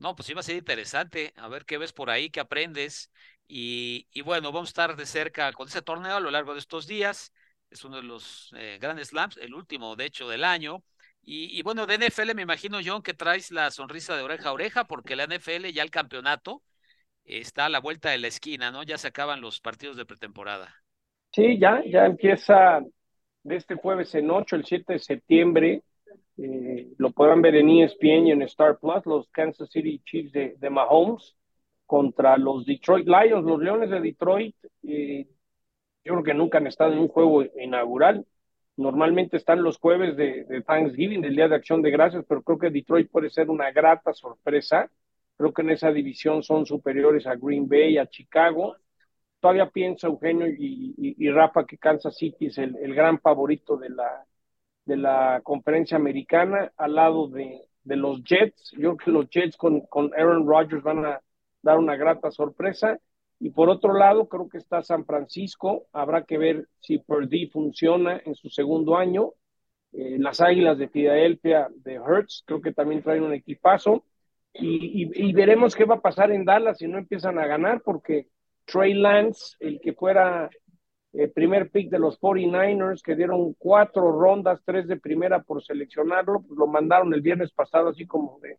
No, 0.01 0.16
pues 0.16 0.28
iba 0.30 0.40
a 0.40 0.42
ser 0.42 0.57
interesante, 0.57 1.32
a 1.36 1.48
ver 1.48 1.64
qué 1.66 1.78
ves 1.78 1.92
por 1.92 2.11
ahí, 2.11 2.30
qué 2.30 2.40
aprendes. 2.40 3.11
Y, 3.46 4.09
y 4.12 4.22
bueno, 4.22 4.53
vamos 4.53 4.70
a 4.70 4.72
estar 4.72 4.96
de 4.96 5.07
cerca 5.07 5.53
con 5.53 5.68
ese 5.68 5.82
torneo 5.82 6.16
a 6.16 6.20
lo 6.20 6.30
largo 6.30 6.55
de 6.55 6.61
estos 6.61 6.86
días. 6.86 7.32
Es 7.70 7.84
uno 7.84 7.96
de 7.96 8.03
los 8.03 8.51
eh, 8.57 8.78
grandes 8.80 9.09
slams, 9.09 9.36
el 9.36 9.55
último, 9.55 9.96
de 9.96 10.07
hecho, 10.07 10.28
del 10.28 10.44
año. 10.44 10.82
Y, 11.22 11.57
y 11.59 11.62
bueno, 11.62 11.86
de 11.86 11.94
NFL 11.96 12.34
me 12.34 12.42
imagino, 12.42 12.80
John, 12.84 13.03
que 13.03 13.14
traes 13.14 13.53
la 13.53 13.70
sonrisa 13.70 14.16
de 14.16 14.22
oreja 14.22 14.48
a 14.48 14.53
oreja, 14.53 14.84
porque 14.86 15.16
la 15.16 15.24
NFL 15.24 15.72
ya 15.72 15.82
el 15.82 15.90
campeonato 15.90 16.62
está 17.24 17.66
a 17.66 17.70
la 17.70 17.80
vuelta 17.80 18.11
de 18.11 18.18
la 18.18 18.28
esquina, 18.28 18.70
¿no? 18.70 18.82
Ya 18.84 18.98
se 18.98 19.09
acaban 19.09 19.40
los 19.40 19.61
partidos 19.61 19.96
de 19.96 20.07
pretemporada. 20.07 20.74
Sí, 21.32 21.59
ya, 21.59 21.82
ya 21.86 22.07
empieza 22.07 22.80
de 23.44 23.57
este 23.57 23.76
jueves 23.76 24.14
en 24.14 24.30
8, 24.30 24.57
el 24.57 24.64
7 24.64 24.94
de 24.94 24.98
septiembre. 24.98 25.82
Eh, 26.43 26.88
lo 26.99 27.11
podrán 27.12 27.43
ver 27.43 27.57
en 27.57 27.68
ESPN 27.68 28.28
y 28.28 28.30
en 28.32 28.43
Star 28.43 28.78
Plus, 28.78 29.05
los 29.07 29.28
Kansas 29.30 29.70
City 29.70 30.01
Chiefs 30.05 30.32
de, 30.32 30.70
Mahomes 30.70 31.36
contra 31.86 32.36
los 32.38 32.64
Detroit 32.64 33.07
Lions, 33.07 33.45
los 33.45 33.61
Leones 33.61 33.91
de 33.91 34.01
Detroit. 34.01 34.57
eh, 34.84 35.28
yo 36.05 36.14
creo 36.14 36.24
que 36.24 36.34
nunca 36.34 36.59
han 36.59 36.66
estado 36.66 36.93
en 36.93 37.01
un 37.01 37.09
juego 37.09 37.45
inaugural. 37.61 38.26
Normalmente 38.76 39.36
están 39.36 39.62
los 39.62 39.78
jueves 39.78 40.16
de, 40.16 40.62
Thanksgiving, 40.66 41.20
del 41.20 41.36
Día 41.36 41.49
de 41.49 41.57
Acción 41.57 41.82
de 41.82 41.91
Gracias, 41.91 42.24
pero 42.28 42.43
creo 42.43 42.59
que 42.59 42.70
Detroit 42.70 43.11
puede 43.11 43.30
ser 43.30 43.51
una 43.51 43.70
grata 43.70 44.14
sorpresa. 44.14 44.91
Creo 45.36 45.53
que 45.53 45.62
en 45.62 45.70
esa 45.70 45.93
división 45.93 46.43
son 46.43 46.64
superiores 46.66 47.26
a 47.26 47.36
Green 47.36 47.68
Bay, 47.68 47.99
a 47.99 48.07
Chicago 48.07 48.76
todavía 49.41 49.70
pienso, 49.70 50.07
Eugenio 50.07 50.47
y, 50.47 51.30
Rafa, 51.30 51.64
que 51.66 51.78
Kansas 51.78 52.16
City 52.16 52.47
es 52.47 52.59
el, 52.59 52.95
gran 52.95 53.18
favorito 53.20 53.76
de 53.76 53.91
la, 53.91 54.26
de 54.84 54.96
la 54.96 55.40
conferencia 55.42 55.96
americana, 55.96 56.72
al 56.76 56.94
lado 56.94 57.28
de, 57.28 57.62
de 57.84 57.96
los 57.96 58.22
Jets. 58.24 58.72
Yo 58.72 58.96
creo 58.96 58.96
que 58.96 59.10
los 59.10 59.30
Jets 59.30 59.56
con, 59.56 59.80
con, 59.82 60.12
Aaron 60.14 60.46
Rodgers 60.46 60.82
van 60.82 61.04
a 61.04 61.20
dar 61.62 61.78
una 61.78 61.96
grata 61.96 62.30
sorpresa. 62.30 62.98
Y 63.38 63.50
por 63.50 63.70
otro 63.70 63.94
lado, 63.94 64.28
creo 64.28 64.48
que 64.48 64.58
está 64.58 64.82
San 64.82 65.04
Francisco. 65.06 65.86
Habrá 65.92 66.24
que 66.24 66.38
ver 66.38 66.68
si 66.80 66.98
Purdy 66.98 67.48
funciona 67.48 68.20
en 68.24 68.34
su 68.34 68.50
segundo 68.50 68.96
año. 68.96 69.32
Eh, 69.92 70.16
las 70.18 70.40
Águilas 70.40 70.78
de 70.78 70.88
Filadelfia 70.88 71.68
de 71.74 71.94
Hertz, 71.94 72.42
creo 72.46 72.60
que 72.60 72.72
también 72.72 73.02
traen 73.02 73.22
un 73.22 73.32
equipazo. 73.32 74.04
Y, 74.52 75.04
y, 75.04 75.28
y 75.28 75.32
veremos 75.32 75.74
qué 75.74 75.84
va 75.84 75.96
a 75.96 76.00
pasar 76.00 76.32
en 76.32 76.44
Dallas 76.44 76.78
si 76.78 76.88
no 76.88 76.98
empiezan 76.98 77.38
a 77.38 77.46
ganar, 77.46 77.82
porque 77.82 78.26
Trey 78.66 78.94
Lance, 78.94 79.56
el 79.60 79.80
que 79.80 79.92
fuera 79.94 80.50
el 81.12 81.30
primer 81.32 81.70
pick 81.70 81.90
de 81.90 81.98
los 81.98 82.20
49ers, 82.20 83.02
que 83.02 83.16
dieron 83.16 83.54
cuatro 83.54 84.12
rondas, 84.12 84.61
tres 84.64 84.86
de 84.86 84.96
primera 84.96 85.42
por 85.42 85.62
seleccionarlo, 85.62 86.42
pues 86.42 86.58
lo 86.58 86.66
mandaron 86.66 87.12
el 87.12 87.20
viernes 87.20 87.50
pasado 87.52 87.88
así 87.88 88.06
como 88.06 88.38
de, 88.40 88.56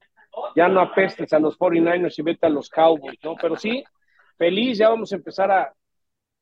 ya 0.55 0.67
no 0.67 0.81
apestes 0.81 1.31
a 1.33 1.39
los 1.39 1.57
49ers 1.57 2.17
y 2.17 2.21
vete 2.21 2.47
a 2.47 2.49
los 2.49 2.69
Cowboys, 2.69 3.19
¿no? 3.23 3.35
Pero 3.41 3.55
sí, 3.55 3.83
feliz, 4.37 4.77
ya 4.77 4.89
vamos 4.89 5.13
a 5.13 5.15
empezar 5.15 5.49
a, 5.49 5.73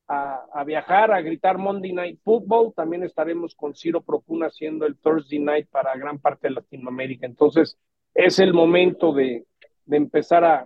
a, 0.08 0.46
a 0.52 0.64
viajar, 0.64 1.12
a 1.12 1.22
gritar 1.22 1.60
Monday 1.60 1.94
Night 1.94 2.20
Football, 2.24 2.74
también 2.76 3.04
estaremos 3.04 3.54
con 3.54 3.76
Ciro 3.76 4.02
Procuna 4.02 4.48
haciendo 4.48 4.88
el 4.88 4.98
Thursday 4.98 5.40
Night 5.40 5.70
para 5.70 5.96
gran 5.96 6.18
parte 6.18 6.48
de 6.48 6.56
Latinoamérica, 6.56 7.28
entonces 7.28 7.78
es 8.16 8.40
el 8.40 8.54
momento 8.54 9.14
de, 9.14 9.46
de 9.86 9.98
empezar 9.98 10.44
a, 10.44 10.66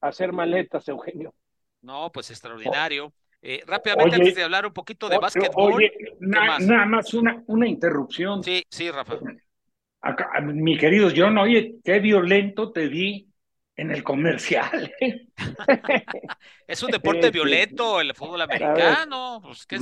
a 0.00 0.08
hacer 0.08 0.32
maletas, 0.32 0.88
Eugenio. 0.88 1.34
No, 1.82 2.10
pues 2.12 2.30
extraordinario. 2.30 3.12
Eh, 3.46 3.62
rápidamente, 3.66 4.16
Oye, 4.16 4.22
antes 4.22 4.34
de 4.36 4.42
hablar 4.42 4.64
un 4.66 4.72
poquito 4.72 5.08
de 5.10 5.18
básquetbol. 5.18 5.74
Oye, 5.74 5.92
¿qué 5.98 6.06
na- 6.20 6.46
más? 6.46 6.66
nada 6.66 6.86
más 6.86 7.12
una, 7.14 7.42
una 7.46 7.68
interrupción. 7.68 8.42
Sí, 8.42 8.62
sí, 8.70 8.90
Rafa. 8.90 9.16
Acá, 10.00 10.40
mi 10.42 10.76
querido 10.78 11.10
John, 11.14 11.38
oye, 11.38 11.76
qué 11.84 11.98
violento 11.98 12.72
te 12.72 12.88
vi 12.88 13.28
en 13.76 13.90
el 13.90 14.02
comercial. 14.02 14.92
Es 16.66 16.82
un 16.82 16.90
deporte 16.90 17.22
Sí, 17.22 17.26
sí. 17.26 17.32
violento, 17.32 18.00
el 18.00 18.14
fútbol 18.14 18.40
americano. 18.40 19.40
Pues, 19.42 19.66
¿qué. 19.66 19.76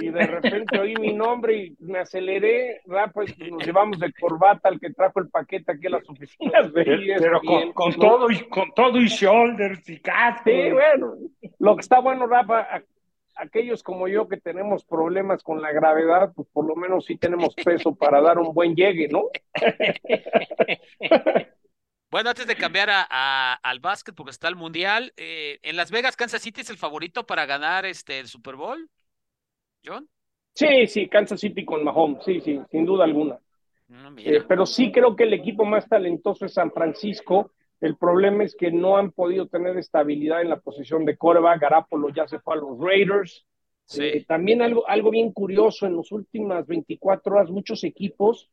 Y 0.00 0.10
de 0.10 0.26
repente 0.26 0.78
oí 0.78 0.94
mi 0.96 1.12
nombre 1.12 1.56
y 1.56 1.76
me 1.80 1.98
aceleré, 1.98 2.80
Rafa, 2.86 3.22
y 3.36 3.50
nos 3.50 3.66
llevamos 3.66 3.98
de 3.98 4.12
corbata 4.12 4.68
al 4.68 4.78
que 4.80 4.90
trajo 4.90 5.18
el 5.20 5.28
paquete 5.28 5.72
aquí 5.72 5.88
a 5.88 5.90
las 5.90 6.08
oficinas 6.08 6.72
de 6.72 6.82
E 6.82 7.16
Pero 7.18 7.40
con, 7.40 7.58
ESPN, 7.58 7.72
con 7.72 7.90
¿no? 7.90 7.96
todo 7.98 8.30
y 8.30 8.38
con 8.48 8.72
todo 8.74 8.98
y 8.98 9.08
shoulders 9.08 9.88
y 9.88 9.98
casco. 10.00 10.42
Sí, 10.46 10.70
bueno, 10.70 11.14
lo 11.58 11.74
que 11.74 11.80
está 11.80 11.98
bueno, 12.00 12.26
Rafa, 12.28 12.82
aquellos 13.34 13.82
como 13.82 14.06
yo 14.08 14.28
que 14.28 14.36
tenemos 14.36 14.84
problemas 14.84 15.42
con 15.42 15.60
la 15.60 15.72
gravedad, 15.72 16.32
pues 16.34 16.46
por 16.52 16.64
lo 16.66 16.76
menos 16.76 17.04
sí 17.04 17.16
tenemos 17.16 17.54
peso 17.56 17.94
para 17.94 18.20
dar 18.20 18.38
un 18.38 18.54
buen 18.54 18.74
llegue, 18.76 19.08
¿no? 19.08 19.24
Bueno, 22.10 22.30
antes 22.30 22.46
de 22.46 22.56
cambiar 22.56 22.88
a, 22.90 23.52
al 23.54 23.80
básquet, 23.80 24.14
porque 24.14 24.30
está 24.30 24.48
el 24.48 24.56
Mundial, 24.56 25.12
eh, 25.16 25.58
en 25.62 25.76
Las 25.76 25.90
Vegas, 25.90 26.16
Kansas 26.16 26.40
City 26.40 26.62
es 26.62 26.70
el 26.70 26.78
favorito 26.78 27.26
para 27.26 27.44
ganar 27.44 27.84
este 27.84 28.18
el 28.18 28.28
Super 28.28 28.56
Bowl, 28.56 28.88
John. 29.84 30.08
Sí, 30.54 30.86
sí, 30.86 31.08
Kansas 31.08 31.38
City 31.38 31.64
con 31.64 31.84
Mahomes, 31.84 32.24
sí, 32.24 32.40
sí, 32.40 32.60
sin 32.70 32.86
duda 32.86 33.04
alguna. 33.04 33.38
Eh, 34.18 34.42
pero 34.46 34.64
sí 34.64 34.90
creo 34.90 35.14
que 35.14 35.24
el 35.24 35.34
equipo 35.34 35.64
más 35.64 35.86
talentoso 35.86 36.46
es 36.46 36.54
San 36.54 36.72
Francisco. 36.72 37.52
El 37.80 37.96
problema 37.96 38.44
es 38.44 38.56
que 38.56 38.70
no 38.70 38.96
han 38.96 39.12
podido 39.12 39.46
tener 39.46 39.76
estabilidad 39.76 40.40
en 40.40 40.50
la 40.50 40.60
posición 40.60 41.04
de 41.04 41.16
Córdoba. 41.16 41.56
Garapolo 41.58 42.08
ya 42.08 42.26
se 42.26 42.40
fue 42.40 42.54
a 42.54 42.58
los 42.58 42.78
Raiders. 42.78 43.46
Eh, 43.98 44.24
también 44.26 44.60
algo, 44.60 44.86
algo 44.88 45.10
bien 45.10 45.32
curioso, 45.32 45.86
en 45.86 45.96
las 45.96 46.10
últimas 46.12 46.66
24 46.66 47.34
horas 47.34 47.50
muchos 47.50 47.84
equipos 47.84 48.50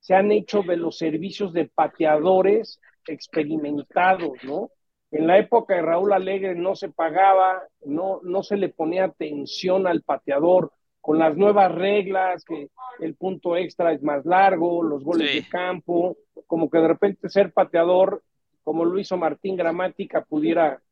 se 0.00 0.14
han 0.14 0.30
hecho 0.32 0.62
de 0.62 0.76
los 0.76 0.98
servicios 0.98 1.54
de 1.54 1.64
pateadores 1.64 2.78
experimentados, 3.06 4.32
¿no? 4.44 4.70
En 5.10 5.26
la 5.26 5.38
época 5.38 5.74
de 5.74 5.82
Raúl 5.82 6.12
Alegre 6.12 6.54
no 6.54 6.74
se 6.74 6.88
pagaba, 6.88 7.62
no, 7.84 8.20
no 8.24 8.42
se 8.42 8.56
le 8.56 8.68
ponía 8.68 9.04
atención 9.04 9.86
al 9.86 10.02
pateador 10.02 10.72
con 11.00 11.18
las 11.18 11.36
nuevas 11.36 11.70
reglas, 11.70 12.44
que 12.44 12.68
el 12.98 13.14
punto 13.14 13.56
extra 13.56 13.92
es 13.92 14.02
más 14.02 14.24
largo, 14.24 14.82
los 14.82 15.04
goles 15.04 15.34
de 15.34 15.48
campo, 15.48 16.16
como 16.46 16.70
que 16.70 16.78
de 16.78 16.88
repente 16.88 17.28
ser 17.28 17.52
pateador, 17.52 18.22
como 18.62 18.84
lo 18.86 18.98
hizo 18.98 19.16
Martín 19.16 19.54
Gramática, 19.54 20.24
pudiera, 20.24 20.82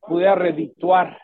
pudiera 0.00 0.34
redituar. 0.34 1.18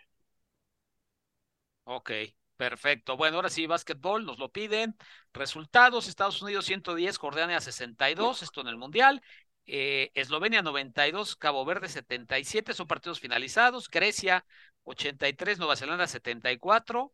Ok, 1.85 2.11
perfecto. 2.57 3.17
Bueno, 3.17 3.37
ahora 3.37 3.51
sí, 3.51 3.67
básquetbol, 3.67 4.25
nos 4.25 4.39
lo 4.39 4.51
piden. 4.51 4.97
Resultados, 5.35 6.09
Estados 6.09 6.41
Unidos 6.41 6.65
110, 6.65 7.19
Jordania 7.19 7.61
62, 7.61 8.43
esto 8.43 8.63
en 8.63 8.69
el 8.69 8.77
Mundial. 8.77 9.23
Eh, 9.67 10.11
Eslovenia 10.15 10.63
92, 10.63 11.37
Cabo 11.37 11.65
Verde 11.65 11.89
77, 11.89 12.75
son 12.75 12.87
partidos 12.87 13.21
finalizados. 13.21 13.89
Grecia 13.89 14.45
83, 14.85 15.59
Nueva 15.59 15.77
Zelanda 15.77 16.07
74 16.07 17.13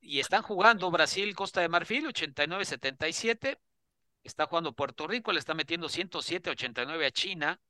y 0.00 0.20
están 0.20 0.42
jugando 0.42 0.90
Brasil, 0.90 1.34
Costa 1.34 1.60
de 1.60 1.68
Marfil, 1.68 2.06
89-77. 2.06 3.58
Está 4.22 4.46
jugando 4.46 4.72
Puerto 4.72 5.06
Rico, 5.06 5.32
le 5.32 5.38
está 5.38 5.54
metiendo 5.54 5.88
107-89 5.88 7.06
a 7.06 7.10
China, 7.10 7.60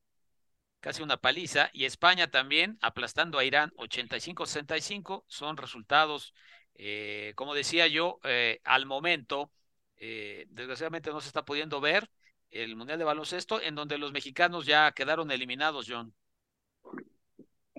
casi 0.80 1.02
una 1.02 1.16
paliza. 1.16 1.70
Y 1.72 1.84
España 1.84 2.30
también 2.30 2.78
aplastando 2.80 3.38
a 3.38 3.44
Irán 3.44 3.72
85-65. 3.76 5.24
Son 5.26 5.56
resultados, 5.56 6.34
eh, 6.74 7.32
como 7.36 7.54
decía 7.54 7.86
yo, 7.88 8.20
eh, 8.24 8.60
al 8.64 8.86
momento, 8.86 9.52
desgraciadamente 9.96 11.10
no 11.10 11.20
se 11.20 11.26
está 11.26 11.44
pudiendo 11.44 11.80
ver 11.80 12.08
el 12.50 12.76
Mundial 12.76 12.98
de 12.98 13.04
Baloncesto, 13.04 13.60
en 13.60 13.74
donde 13.74 13.98
los 13.98 14.12
mexicanos 14.12 14.66
ya 14.66 14.92
quedaron 14.92 15.30
eliminados, 15.30 15.86
John. 15.88 16.12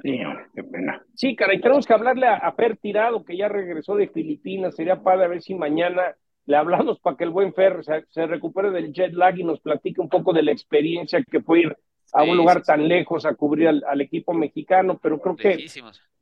Sí, 0.01 0.19
qué 0.55 0.63
pena. 0.63 1.03
Sí, 1.13 1.35
caray, 1.35 1.59
tenemos 1.59 1.85
que 1.85 1.93
hablarle 1.93 2.27
a, 2.27 2.55
Per 2.55 2.77
Tirado, 2.77 3.23
que 3.23 3.35
ya 3.35 3.49
regresó 3.49 3.95
de 3.95 4.07
Filipinas. 4.07 4.75
Sería 4.75 5.01
padre 5.01 5.25
a 5.25 5.27
ver 5.27 5.41
si 5.41 5.55
mañana 5.55 6.15
le 6.45 6.55
hablamos 6.55 6.99
para 6.99 7.17
que 7.17 7.25
el 7.25 7.29
buen 7.31 7.53
Fer 7.53 7.83
se, 7.83 8.27
recupere 8.27 8.71
del 8.71 8.93
jet 8.93 9.13
lag 9.13 9.37
y 9.37 9.43
nos 9.43 9.59
platique 9.59 10.01
un 10.01 10.09
poco 10.09 10.33
de 10.33 10.43
la 10.43 10.51
experiencia 10.51 11.23
que 11.23 11.41
fue 11.41 11.61
ir 11.61 11.77
a 12.13 12.23
un 12.23 12.37
lugar 12.37 12.63
tan 12.63 12.87
lejos 12.87 13.25
a 13.25 13.35
cubrir 13.35 13.67
al, 13.67 14.01
equipo 14.01 14.33
mexicano, 14.33 14.97
pero 14.97 15.19
creo 15.19 15.35
que 15.35 15.67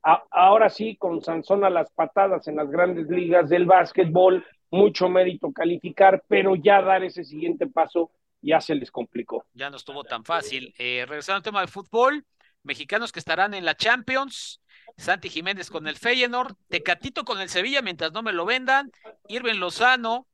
ahora 0.02 0.70
sí, 0.70 0.98
con 0.98 1.22
Sansón 1.22 1.64
a 1.64 1.70
las 1.70 1.91
patadas 1.91 2.48
en 2.48 2.58
las 2.58 2.70
grandes 2.70 3.08
ligas 3.08 3.48
del 3.48 3.66
básquetbol, 3.66 4.43
mucho 4.70 5.08
mérito 5.08 5.52
calificar, 5.54 6.24
pero 6.28 6.56
ya 6.56 6.82
dar 6.82 7.04
ese 7.04 7.24
siguiente 7.24 7.68
paso 7.68 8.12
ya 8.42 8.62
se 8.62 8.76
les 8.76 8.92
complicó. 8.92 9.46
Ya 9.54 9.70
no 9.70 9.78
estuvo 9.78 10.04
tan 10.04 10.24
fácil. 10.24 10.74
Eh, 10.78 11.06
regresando 11.08 11.38
al 11.38 11.44
tema 11.44 11.62
de 11.62 11.68
fútbol, 11.68 12.26
mexicanos 12.64 13.12
que 13.12 13.20
estarán 13.20 13.54
en 13.54 13.66
la 13.66 13.76
Champions. 13.76 14.62
Santi 14.98 15.30
Jiménez 15.30 15.70
con 15.70 15.88
el 15.88 15.96
Feyenoord, 15.96 16.56
Tecatito 16.70 17.24
con 17.24 17.40
el 17.40 17.50
Sevilla 17.50 17.82
mientras 17.82 18.14
no 18.14 18.24
me 18.24 18.34
lo 18.34 18.46
vendan, 18.46 18.92
Irving 19.28 19.60
Lozano, 19.60 20.28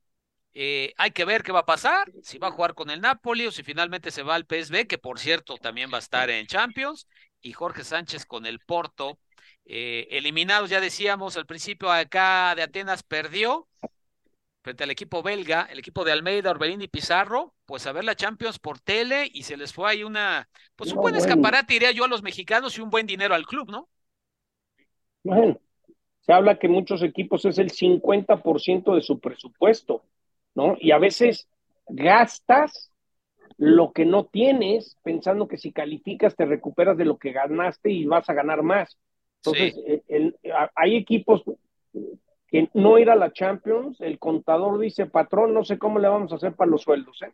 eh, 0.54 0.94
hay 0.96 1.10
que 1.10 1.24
ver 1.24 1.42
qué 1.42 1.50
va 1.50 1.60
a 1.60 1.66
pasar, 1.66 2.12
si 2.22 2.38
va 2.38 2.48
a 2.48 2.52
jugar 2.52 2.74
con 2.74 2.88
el 2.88 3.00
Napoli 3.00 3.46
o 3.46 3.52
si 3.52 3.64
finalmente 3.64 4.12
se 4.12 4.22
va 4.22 4.36
al 4.36 4.46
PSV, 4.46 4.86
que 4.86 4.98
por 4.98 5.18
cierto 5.18 5.56
también 5.58 5.90
va 5.92 5.96
a 5.96 6.00
estar 6.00 6.30
en 6.30 6.46
Champions, 6.46 7.08
y 7.40 7.52
Jorge 7.52 7.82
Sánchez 7.84 8.24
con 8.24 8.46
el 8.46 8.60
Porto. 8.60 9.18
Eh, 9.66 10.06
eliminados, 10.10 10.70
ya 10.70 10.80
decíamos 10.80 11.36
al 11.36 11.46
principio, 11.46 11.90
acá 11.90 12.54
de 12.54 12.62
Atenas 12.62 13.02
perdió, 13.02 13.68
frente 14.64 14.82
al 14.82 14.90
equipo 14.90 15.22
belga, 15.22 15.68
el 15.70 15.78
equipo 15.78 16.04
de 16.04 16.12
Almeida, 16.12 16.50
Orbelín 16.50 16.80
y 16.80 16.88
Pizarro, 16.88 17.52
pues 17.66 17.86
a 17.86 17.92
ver 17.92 18.02
la 18.02 18.16
Champions 18.16 18.58
por 18.58 18.80
tele 18.80 19.28
y 19.30 19.42
se 19.42 19.58
les 19.58 19.74
fue 19.74 19.90
ahí 19.90 20.02
una, 20.02 20.48
pues 20.74 20.90
un 20.90 21.02
buen 21.02 21.14
escaparate, 21.14 21.74
diría 21.74 21.92
yo, 21.92 22.04
a 22.04 22.08
los 22.08 22.22
mexicanos 22.22 22.78
y 22.78 22.80
un 22.80 22.88
buen 22.88 23.06
dinero 23.06 23.34
al 23.34 23.44
club, 23.44 23.70
¿no? 23.70 23.90
Bueno, 25.22 25.60
se 26.22 26.32
habla 26.32 26.58
que 26.58 26.68
muchos 26.68 27.02
equipos 27.02 27.44
es 27.44 27.58
el 27.58 27.70
50% 27.70 28.94
de 28.94 29.02
su 29.02 29.20
presupuesto, 29.20 30.02
¿no? 30.54 30.78
Y 30.80 30.92
a 30.92 30.98
veces 30.98 31.46
gastas 31.86 32.90
lo 33.58 33.92
que 33.92 34.06
no 34.06 34.24
tienes, 34.24 34.96
pensando 35.02 35.46
que 35.46 35.58
si 35.58 35.72
calificas 35.72 36.36
te 36.36 36.46
recuperas 36.46 36.96
de 36.96 37.04
lo 37.04 37.18
que 37.18 37.32
ganaste 37.32 37.90
y 37.90 38.06
vas 38.06 38.30
a 38.30 38.34
ganar 38.34 38.62
más. 38.62 38.96
Entonces, 39.44 39.76
hay 40.74 40.96
equipos 40.96 41.44
que 42.48 42.68
no 42.74 42.98
ir 42.98 43.10
a 43.10 43.16
la 43.16 43.32
Champions, 43.32 44.00
el 44.00 44.18
contador 44.18 44.78
dice, 44.78 45.06
patrón, 45.06 45.54
no 45.54 45.64
sé 45.64 45.78
cómo 45.78 45.98
le 45.98 46.08
vamos 46.08 46.32
a 46.32 46.36
hacer 46.36 46.54
para 46.54 46.70
los 46.70 46.82
sueldos. 46.82 47.22
¿eh? 47.22 47.32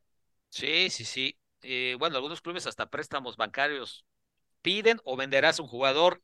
Sí, 0.48 0.90
sí, 0.90 1.04
sí. 1.04 1.36
Eh, 1.62 1.96
bueno, 1.98 2.16
algunos 2.16 2.40
clubes 2.40 2.66
hasta 2.66 2.88
préstamos 2.88 3.36
bancarios 3.36 4.04
piden 4.62 4.98
o 5.04 5.16
venderás 5.16 5.61
un 5.61 5.66
jugador 5.66 6.22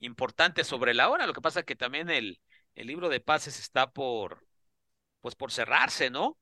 importante 0.00 0.64
sobre 0.64 0.94
la 0.94 1.08
hora. 1.10 1.26
Lo 1.26 1.32
que 1.32 1.40
pasa 1.40 1.60
es 1.60 1.66
que 1.66 1.76
también 1.76 2.10
el, 2.10 2.40
el 2.74 2.86
libro 2.86 3.08
de 3.08 3.20
pases 3.20 3.60
está 3.60 3.90
por, 3.90 4.44
pues 5.20 5.34
por 5.34 5.52
cerrarse, 5.52 6.10
¿no? 6.10 6.38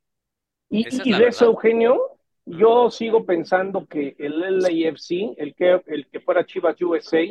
Y, 0.68 0.84
de 0.84 1.26
eso, 1.26 1.46
Eugenio, 1.46 2.18
yo 2.46 2.90
sigo 2.90 3.26
pensando 3.26 3.86
que 3.86 4.14
el 4.18 4.60
LAFC, 4.60 5.34
el 5.36 5.54
que, 5.54 5.82
el 5.86 6.06
que 6.06 6.20
fuera 6.20 6.46
Chivas 6.46 6.80
USA, 6.80 7.24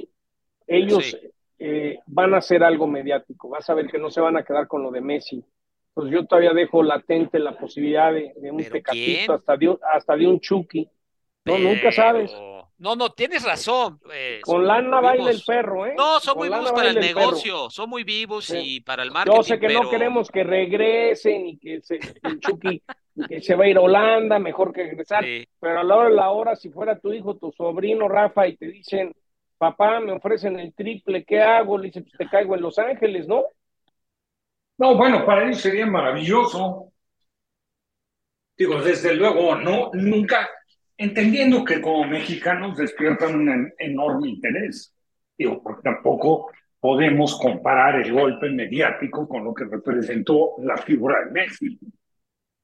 ellos 0.67 1.17
eh, 1.59 1.99
van 2.07 2.33
a 2.33 2.37
hacer 2.37 2.63
algo 2.63 2.87
mediático. 2.87 3.49
Vas 3.49 3.69
a 3.69 3.73
ver 3.73 3.87
que 3.87 3.99
no 3.99 4.09
se 4.09 4.21
van 4.21 4.37
a 4.37 4.43
quedar 4.43 4.67
con 4.67 4.81
lo 4.81 4.91
de 4.91 5.01
Messi. 5.01 5.43
Pues 5.93 6.11
yo 6.11 6.25
todavía 6.25 6.53
dejo 6.53 6.81
latente 6.81 7.39
la 7.39 7.57
posibilidad 7.57 8.13
de, 8.13 8.33
un 8.51 8.63
pecatito, 8.63 9.33
hasta 9.33 9.57
de, 9.57 9.77
hasta 9.93 10.15
de 10.15 10.27
un 10.27 10.39
Chucky. 10.39 10.89
No, 11.45 11.57
nunca 11.57 11.91
sabes. 11.91 12.33
No, 12.77 12.95
no, 12.95 13.09
tienes 13.09 13.43
razón. 13.43 13.99
Eh, 14.13 14.39
con 14.41 14.65
lana 14.65 15.01
baila 15.01 15.31
el 15.31 15.41
perro, 15.45 15.85
¿eh? 15.85 15.95
No, 15.97 16.21
son 16.21 16.37
muy 16.37 16.47
vivos 16.47 16.71
para 16.71 16.89
el 16.89 16.99
negocio, 16.99 17.69
son 17.69 17.89
muy 17.89 18.05
vivos 18.05 18.53
y 18.55 18.79
para 18.79 19.03
el 19.03 19.11
marketing. 19.11 19.37
Yo 19.37 19.43
sé 19.43 19.59
que 19.59 19.67
no 19.67 19.89
queremos 19.89 20.31
que 20.31 20.45
regresen 20.45 21.47
y 21.47 21.57
que 21.57 21.81
se, 21.81 21.99
el 22.23 22.39
Chucky 22.39 22.81
que 23.27 23.41
se 23.41 23.55
va 23.55 23.65
a 23.65 23.67
ir 23.67 23.77
a 23.77 23.81
Holanda, 23.81 24.39
mejor 24.39 24.71
que 24.71 24.83
regresar. 24.83 25.25
Pero 25.59 25.79
a 25.79 25.83
la 25.83 25.95
hora 25.95 26.09
de 26.09 26.15
la 26.15 26.29
hora, 26.31 26.55
si 26.55 26.69
fuera 26.69 26.97
tu 26.97 27.11
hijo, 27.11 27.35
tu 27.35 27.51
sobrino 27.51 28.07
Rafa, 28.07 28.47
y 28.47 28.55
te 28.55 28.67
dicen, 28.67 29.13
papá, 29.59 29.99
me 29.99 30.13
ofrecen 30.13 30.59
el 30.59 30.73
triple, 30.73 31.23
¿qué 31.23 31.41
hago? 31.41 31.77
Le 31.77 31.87
dice, 31.87 32.01
pues 32.01 32.13
te 32.17 32.27
caigo 32.27 32.55
en 32.55 32.61
Los 32.61 32.79
Ángeles, 32.79 33.27
¿no? 33.27 33.43
No, 34.79 34.95
bueno, 34.95 35.25
para 35.25 35.43
ellos 35.43 35.61
sería 35.61 35.85
maravilloso. 35.85 36.93
Digo, 38.57 38.81
desde 38.81 39.13
luego, 39.13 39.55
no, 39.55 39.91
nunca, 39.93 40.49
entendiendo 40.97 41.63
que 41.63 41.81
como 41.81 42.05
mexicanos 42.05 42.77
despiertan 42.77 43.35
un 43.35 43.73
enorme 43.77 44.29
interés. 44.29 44.95
Digo, 45.37 45.61
porque 45.61 45.81
tampoco 45.83 46.51
podemos 46.79 47.37
comparar 47.39 48.01
el 48.01 48.13
golpe 48.13 48.49
mediático 48.49 49.27
con 49.27 49.43
lo 49.43 49.53
que 49.53 49.65
representó 49.65 50.55
la 50.59 50.77
figura 50.77 51.25
de 51.25 51.31
Messi. 51.31 51.79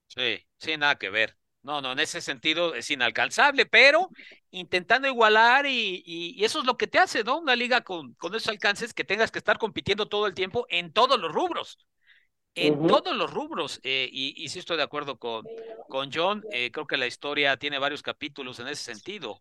Sí, 0.07 0.39
sí, 0.57 0.77
nada 0.77 0.95
que 0.95 1.09
ver. 1.09 1.35
No, 1.65 1.81
no, 1.81 1.93
en 1.93 1.99
ese 1.99 2.21
sentido 2.21 2.75
es 2.75 2.91
inalcanzable, 2.91 3.65
pero 3.65 4.09
intentando 4.51 5.07
igualar 5.07 5.65
y, 5.65 6.37
eso 6.43 6.59
es 6.59 6.65
lo 6.65 6.77
que 6.77 6.85
te 6.85 6.99
hace, 6.99 7.23
¿no? 7.23 7.39
Una 7.39 7.55
liga 7.55 7.81
con, 7.81 8.13
con 8.13 8.35
esos 8.35 8.49
alcances 8.49 8.93
que 8.93 9.03
tengas 9.03 9.31
que 9.31 9.39
estar 9.39 9.57
compitiendo 9.57 10.07
todo 10.07 10.27
el 10.27 10.35
tiempo 10.35 10.67
en 10.69 10.93
todos 10.93 11.19
los 11.19 11.31
rubros. 11.31 11.79
En 12.53 12.85
todos 12.85 13.15
los 13.15 13.33
rubros. 13.33 13.81
Eh, 13.81 14.07
y, 14.11 14.47
sí 14.47 14.59
estoy 14.59 14.77
de 14.77 14.83
acuerdo 14.83 15.17
con, 15.17 15.43
con 15.89 16.11
John. 16.13 16.43
Eh, 16.51 16.69
creo 16.71 16.85
que 16.85 16.97
la 16.97 17.07
historia 17.07 17.57
tiene 17.57 17.79
varios 17.79 18.03
capítulos 18.03 18.59
en 18.59 18.67
ese 18.67 18.83
sentido. 18.83 19.39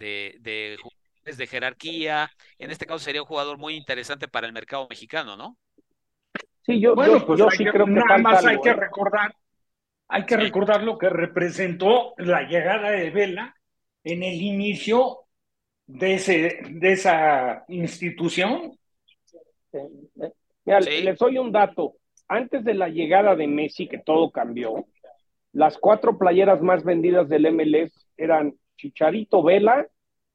De, 0.00 0.36
de 0.40 0.76
jugadores 0.82 1.38
de 1.38 1.46
jerarquía. 1.46 2.28
En 2.58 2.72
este 2.72 2.86
caso 2.86 2.98
sería 2.98 3.22
un 3.22 3.28
jugador 3.28 3.56
muy 3.56 3.76
interesante 3.76 4.26
para 4.26 4.48
el 4.48 4.52
mercado 4.52 4.88
mexicano, 4.90 5.36
¿no? 5.36 5.56
Sí, 6.66 6.80
yo, 6.80 6.96
bueno, 6.96 7.24
pues 7.24 7.38
yo, 7.38 7.48
sí 7.52 7.64
creo 7.64 7.86
que 7.86 7.92
nada 7.92 8.18
más 8.18 8.44
hay 8.44 8.60
que 8.60 8.70
¿eh? 8.70 8.74
recordar 8.74 9.32
hay 10.08 10.26
que 10.26 10.36
recordar 10.36 10.82
lo 10.82 10.98
que 10.98 11.08
representó 11.08 12.14
la 12.18 12.42
llegada 12.42 12.90
de 12.90 13.10
Vela 13.10 13.56
en 14.02 14.22
el 14.22 14.40
inicio 14.40 15.20
de, 15.86 16.14
ese, 16.14 16.58
de 16.70 16.92
esa 16.92 17.64
institución. 17.68 18.78
Mira, 20.64 20.80
les 20.80 21.18
doy 21.18 21.38
un 21.38 21.52
dato. 21.52 21.94
Antes 22.28 22.64
de 22.64 22.74
la 22.74 22.88
llegada 22.88 23.36
de 23.36 23.46
Messi, 23.46 23.86
que 23.86 23.98
todo 23.98 24.30
cambió, 24.30 24.86
las 25.52 25.78
cuatro 25.78 26.18
playeras 26.18 26.60
más 26.62 26.84
vendidas 26.84 27.28
del 27.28 27.52
MLS 27.52 27.92
eran 28.16 28.54
Chicharito 28.76 29.42
Vela 29.42 29.86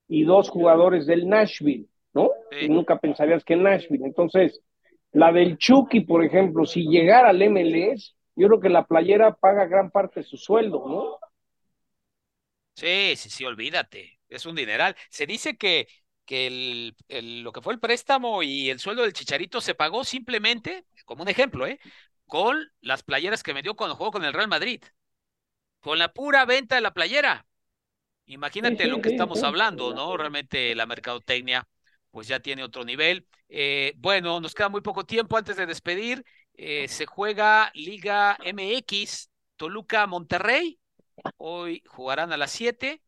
y 0.07 0.23
dos 0.23 0.49
jugadores 0.49 1.05
del 1.05 1.27
Nashville, 1.27 1.87
¿no? 2.13 2.31
Y 2.61 2.69
nunca 2.69 2.99
pensarías 2.99 3.43
que 3.43 3.53
en 3.53 3.63
Nashville. 3.63 4.05
Entonces, 4.05 4.61
la 5.11 5.31
del 5.31 5.57
Chucky, 5.57 6.01
por 6.01 6.23
ejemplo, 6.23 6.65
si 6.65 6.87
llegara 6.87 7.29
al 7.29 7.49
MLS, 7.49 8.15
yo 8.39 8.47
creo 8.47 8.59
que 8.59 8.69
la 8.69 8.85
playera 8.85 9.35
paga 9.35 9.65
gran 9.65 9.91
parte 9.91 10.21
de 10.21 10.25
su 10.25 10.37
sueldo, 10.37 10.85
¿no? 10.87 11.19
Sí, 12.75 13.15
sí, 13.17 13.29
sí, 13.29 13.45
olvídate. 13.45 14.19
Es 14.29 14.45
un 14.45 14.55
dineral. 14.55 14.95
Se 15.09 15.25
dice 15.25 15.57
que, 15.57 15.87
que 16.25 16.47
el, 16.47 17.43
lo 17.43 17.51
que 17.51 17.61
fue 17.61 17.73
el 17.73 17.79
préstamo 17.79 18.41
y 18.43 18.69
el 18.69 18.79
sueldo 18.79 19.03
del 19.03 19.13
Chicharito 19.13 19.59
se 19.59 19.75
pagó 19.75 20.03
simplemente, 20.05 20.85
como 21.05 21.23
un 21.23 21.29
ejemplo, 21.29 21.67
¿eh? 21.67 21.79
con 22.27 22.57
las 22.81 23.03
playeras 23.03 23.43
que 23.43 23.53
me 23.53 23.61
dio 23.61 23.75
cuando 23.75 23.95
jugó 23.95 24.11
con 24.11 24.23
el 24.23 24.33
Real 24.33 24.47
Madrid. 24.47 24.81
Con 25.81 25.99
la 25.99 26.13
pura 26.13 26.45
venta 26.45 26.75
de 26.75 26.81
la 26.81 26.93
playera. 26.93 27.45
Imagínate 28.25 28.87
lo 28.87 29.01
que 29.01 29.09
estamos 29.09 29.43
hablando, 29.43 29.93
¿no? 29.93 30.15
Realmente 30.15 30.75
la 30.75 30.85
mercadotecnia 30.85 31.67
pues 32.11 32.27
ya 32.27 32.39
tiene 32.39 32.63
otro 32.63 32.85
nivel. 32.85 33.27
Eh, 33.49 33.93
bueno, 33.97 34.39
nos 34.39 34.53
queda 34.53 34.69
muy 34.69 34.81
poco 34.81 35.05
tiempo 35.05 35.37
antes 35.37 35.57
de 35.57 35.65
despedir. 35.65 36.23
Eh, 36.61 36.89
se 36.89 37.05
juega 37.05 37.71
Liga 37.73 38.37
MX, 38.43 39.31
Toluca 39.55 40.05
Monterrey. 40.07 40.77
Hoy 41.37 41.81
jugarán 41.87 42.33
a 42.33 42.37
las 42.37 42.51
7. 42.51 43.01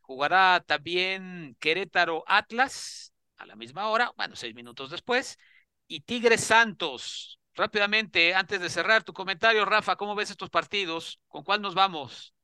Jugará 0.00 0.64
también 0.66 1.56
Querétaro 1.60 2.24
Atlas 2.26 3.14
a 3.36 3.46
la 3.46 3.54
misma 3.54 3.90
hora, 3.90 4.10
bueno, 4.16 4.34
seis 4.34 4.56
minutos 4.56 4.90
después. 4.90 5.38
Y 5.86 6.00
Tigres 6.00 6.42
Santos. 6.42 7.38
Rápidamente, 7.54 8.34
antes 8.34 8.60
de 8.60 8.68
cerrar 8.68 9.04
tu 9.04 9.12
comentario, 9.12 9.64
Rafa, 9.64 9.94
¿cómo 9.94 10.16
ves 10.16 10.32
estos 10.32 10.50
partidos? 10.50 11.20
¿Con 11.28 11.44
cuál 11.44 11.62
nos 11.62 11.76
vamos? 11.76 12.34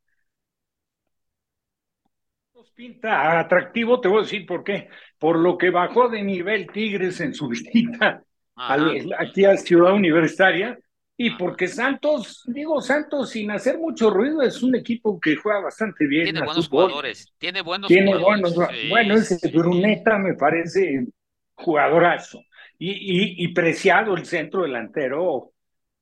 pinta 2.77 3.41
atractivo, 3.41 4.01
te 4.01 4.07
voy 4.07 4.19
a 4.19 4.23
decir 4.23 4.47
por 4.47 4.63
qué. 4.63 4.89
Por 5.19 5.37
lo 5.41 5.59
que 5.59 5.71
bajó 5.71 6.09
de 6.09 6.23
nivel 6.23 6.69
Tigres 6.71 7.21
en 7.21 7.35
su 7.35 7.49
visita 7.49 8.23
aquí 8.57 9.45
a 9.45 9.57
Ciudad 9.57 9.95
Universitaria 9.95 10.79
y 11.17 11.31
porque 11.31 11.69
Santos, 11.69 12.43
digo 12.47 12.81
Santos 12.81 13.31
sin 13.31 13.51
hacer 13.51 13.79
mucho 13.79 14.11
ruido, 14.11 14.43
es 14.43 14.63
un 14.63 14.75
equipo 14.75 15.21
que 15.21 15.37
juega 15.37 15.61
bastante 15.61 16.07
bien. 16.07 16.25
Tiene 16.25 16.43
buenos 16.43 16.69
jugadores, 16.69 17.33
tiene 17.39 17.61
buenos 17.63 17.89
tiene 17.89 18.17
Buenos, 18.17 18.55
bueno, 18.89 19.15
ese 19.15 19.49
Bruneta 19.51 20.19
me 20.19 20.35
parece 20.35 21.07
jugadorazo. 21.55 22.43
Y, 22.79 23.45
y, 23.45 23.49
preciado 23.55 24.15
el 24.17 24.27
centro 24.27 24.63
delantero. 24.63 25.53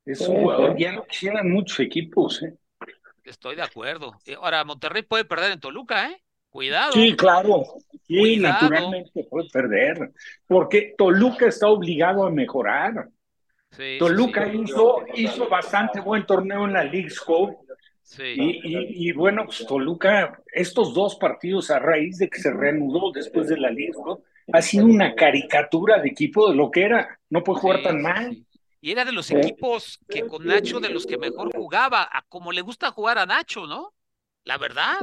Es 0.06 0.22
un 0.22 0.36
jugador, 0.40 0.78
ya 0.78 0.92
no 0.92 1.04
quisieran 1.04 1.50
muchos 1.50 1.78
equipos. 1.80 2.42
¿eh? 2.42 2.54
Estoy 3.22 3.56
de 3.56 3.62
acuerdo. 3.62 4.14
Ahora, 4.38 4.64
Monterrey 4.64 5.02
puede 5.02 5.26
perder 5.26 5.52
en 5.52 5.60
Toluca, 5.60 6.08
¿eh? 6.08 6.22
Cuidado. 6.48 6.92
Sí, 6.92 7.14
claro. 7.14 7.62
Sí, 8.10 8.38
naturalmente 8.38 9.24
puede 9.30 9.48
perder. 9.50 10.10
Porque 10.48 10.94
Toluca 10.98 11.46
está 11.46 11.68
obligado 11.68 12.26
a 12.26 12.30
mejorar. 12.30 13.08
Toluca 14.00 14.52
hizo, 14.52 15.04
hizo 15.14 15.48
bastante 15.48 16.00
buen 16.00 16.26
torneo 16.26 16.64
en 16.64 16.72
la 16.72 16.82
League 16.82 17.14
Cup. 17.24 17.56
Y, 18.18 19.08
y, 19.08 19.12
bueno, 19.12 19.44
pues 19.44 19.64
Toluca, 19.64 20.42
estos 20.52 20.92
dos 20.92 21.14
partidos 21.14 21.70
a 21.70 21.78
raíz 21.78 22.18
de 22.18 22.28
que 22.28 22.40
se 22.40 22.52
reanudó 22.52 23.12
después 23.12 23.46
de 23.46 23.56
la 23.56 23.70
League 23.70 23.92
Cup, 23.92 24.24
ha 24.52 24.60
sido 24.60 24.86
una 24.86 25.14
caricatura 25.14 26.00
de 26.00 26.08
equipo 26.08 26.48
de 26.50 26.56
lo 26.56 26.68
que 26.68 26.82
era. 26.82 27.20
No 27.28 27.44
puede 27.44 27.60
jugar 27.60 27.82
tan 27.84 28.02
mal. 28.02 28.36
Y 28.80 28.90
era 28.90 29.04
de 29.04 29.12
los 29.12 29.30
equipos 29.30 30.00
que 30.08 30.26
con 30.26 30.44
Nacho, 30.44 30.80
de 30.80 30.88
los 30.88 31.06
que 31.06 31.16
mejor 31.16 31.54
jugaba, 31.54 32.08
a 32.10 32.22
como 32.22 32.50
le 32.50 32.62
gusta 32.62 32.90
jugar 32.90 33.18
a 33.18 33.26
Nacho, 33.26 33.68
¿no? 33.68 33.94
La 34.44 34.56
verdad. 34.56 34.98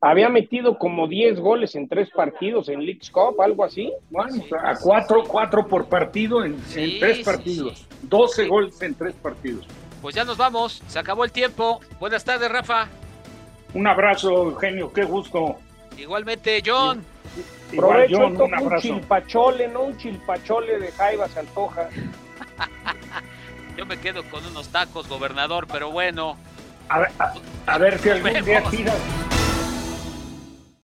había 0.00 0.28
metido 0.28 0.78
como 0.78 1.08
10 1.08 1.40
goles 1.40 1.74
en 1.74 1.88
tres 1.88 2.10
partidos 2.10 2.68
en 2.68 2.84
League 2.84 3.00
Cup, 3.10 3.40
algo 3.40 3.64
así. 3.64 3.92
Bueno, 4.10 4.42
a 4.62 4.76
cuatro, 4.76 5.24
cuatro 5.24 5.66
por 5.66 5.88
partido 5.88 6.44
en, 6.44 6.60
tres 7.00 7.24
partidos. 7.24 7.86
12 8.02 8.46
goles 8.46 8.80
en 8.82 8.94
tres 8.94 9.14
partidos. 9.14 9.66
Pues 10.00 10.14
ya 10.14 10.24
nos 10.24 10.36
vamos, 10.36 10.82
se 10.86 10.98
acabó 10.98 11.24
el 11.24 11.32
tiempo. 11.32 11.80
Buenas 12.00 12.24
tardes, 12.24 12.50
Rafa. 12.50 12.88
Un 13.74 13.86
abrazo, 13.86 14.30
Eugenio, 14.30 14.92
qué 14.92 15.04
gusto. 15.04 15.56
Igualmente, 15.96 16.62
John. 16.64 17.04
Provecho, 17.74 18.26
un, 18.26 18.42
un 18.42 18.78
chilpachole, 18.78 19.68
no 19.68 19.84
un 19.84 19.96
chilpachole 19.96 20.78
de 20.78 20.92
Jaiba 20.92 21.28
se 21.28 21.40
antoja. 21.40 21.88
Yo 23.76 23.86
me 23.86 23.98
quedo 23.98 24.22
con 24.24 24.44
unos 24.44 24.68
tacos, 24.68 25.08
gobernador, 25.08 25.66
pero 25.70 25.90
bueno. 25.90 26.36
A 26.88 26.98
ver, 26.98 27.10
a, 27.66 27.78
ver 27.78 27.98
si 27.98 28.10
algún 28.10 28.44
día 28.44 28.62
tiras 28.70 28.94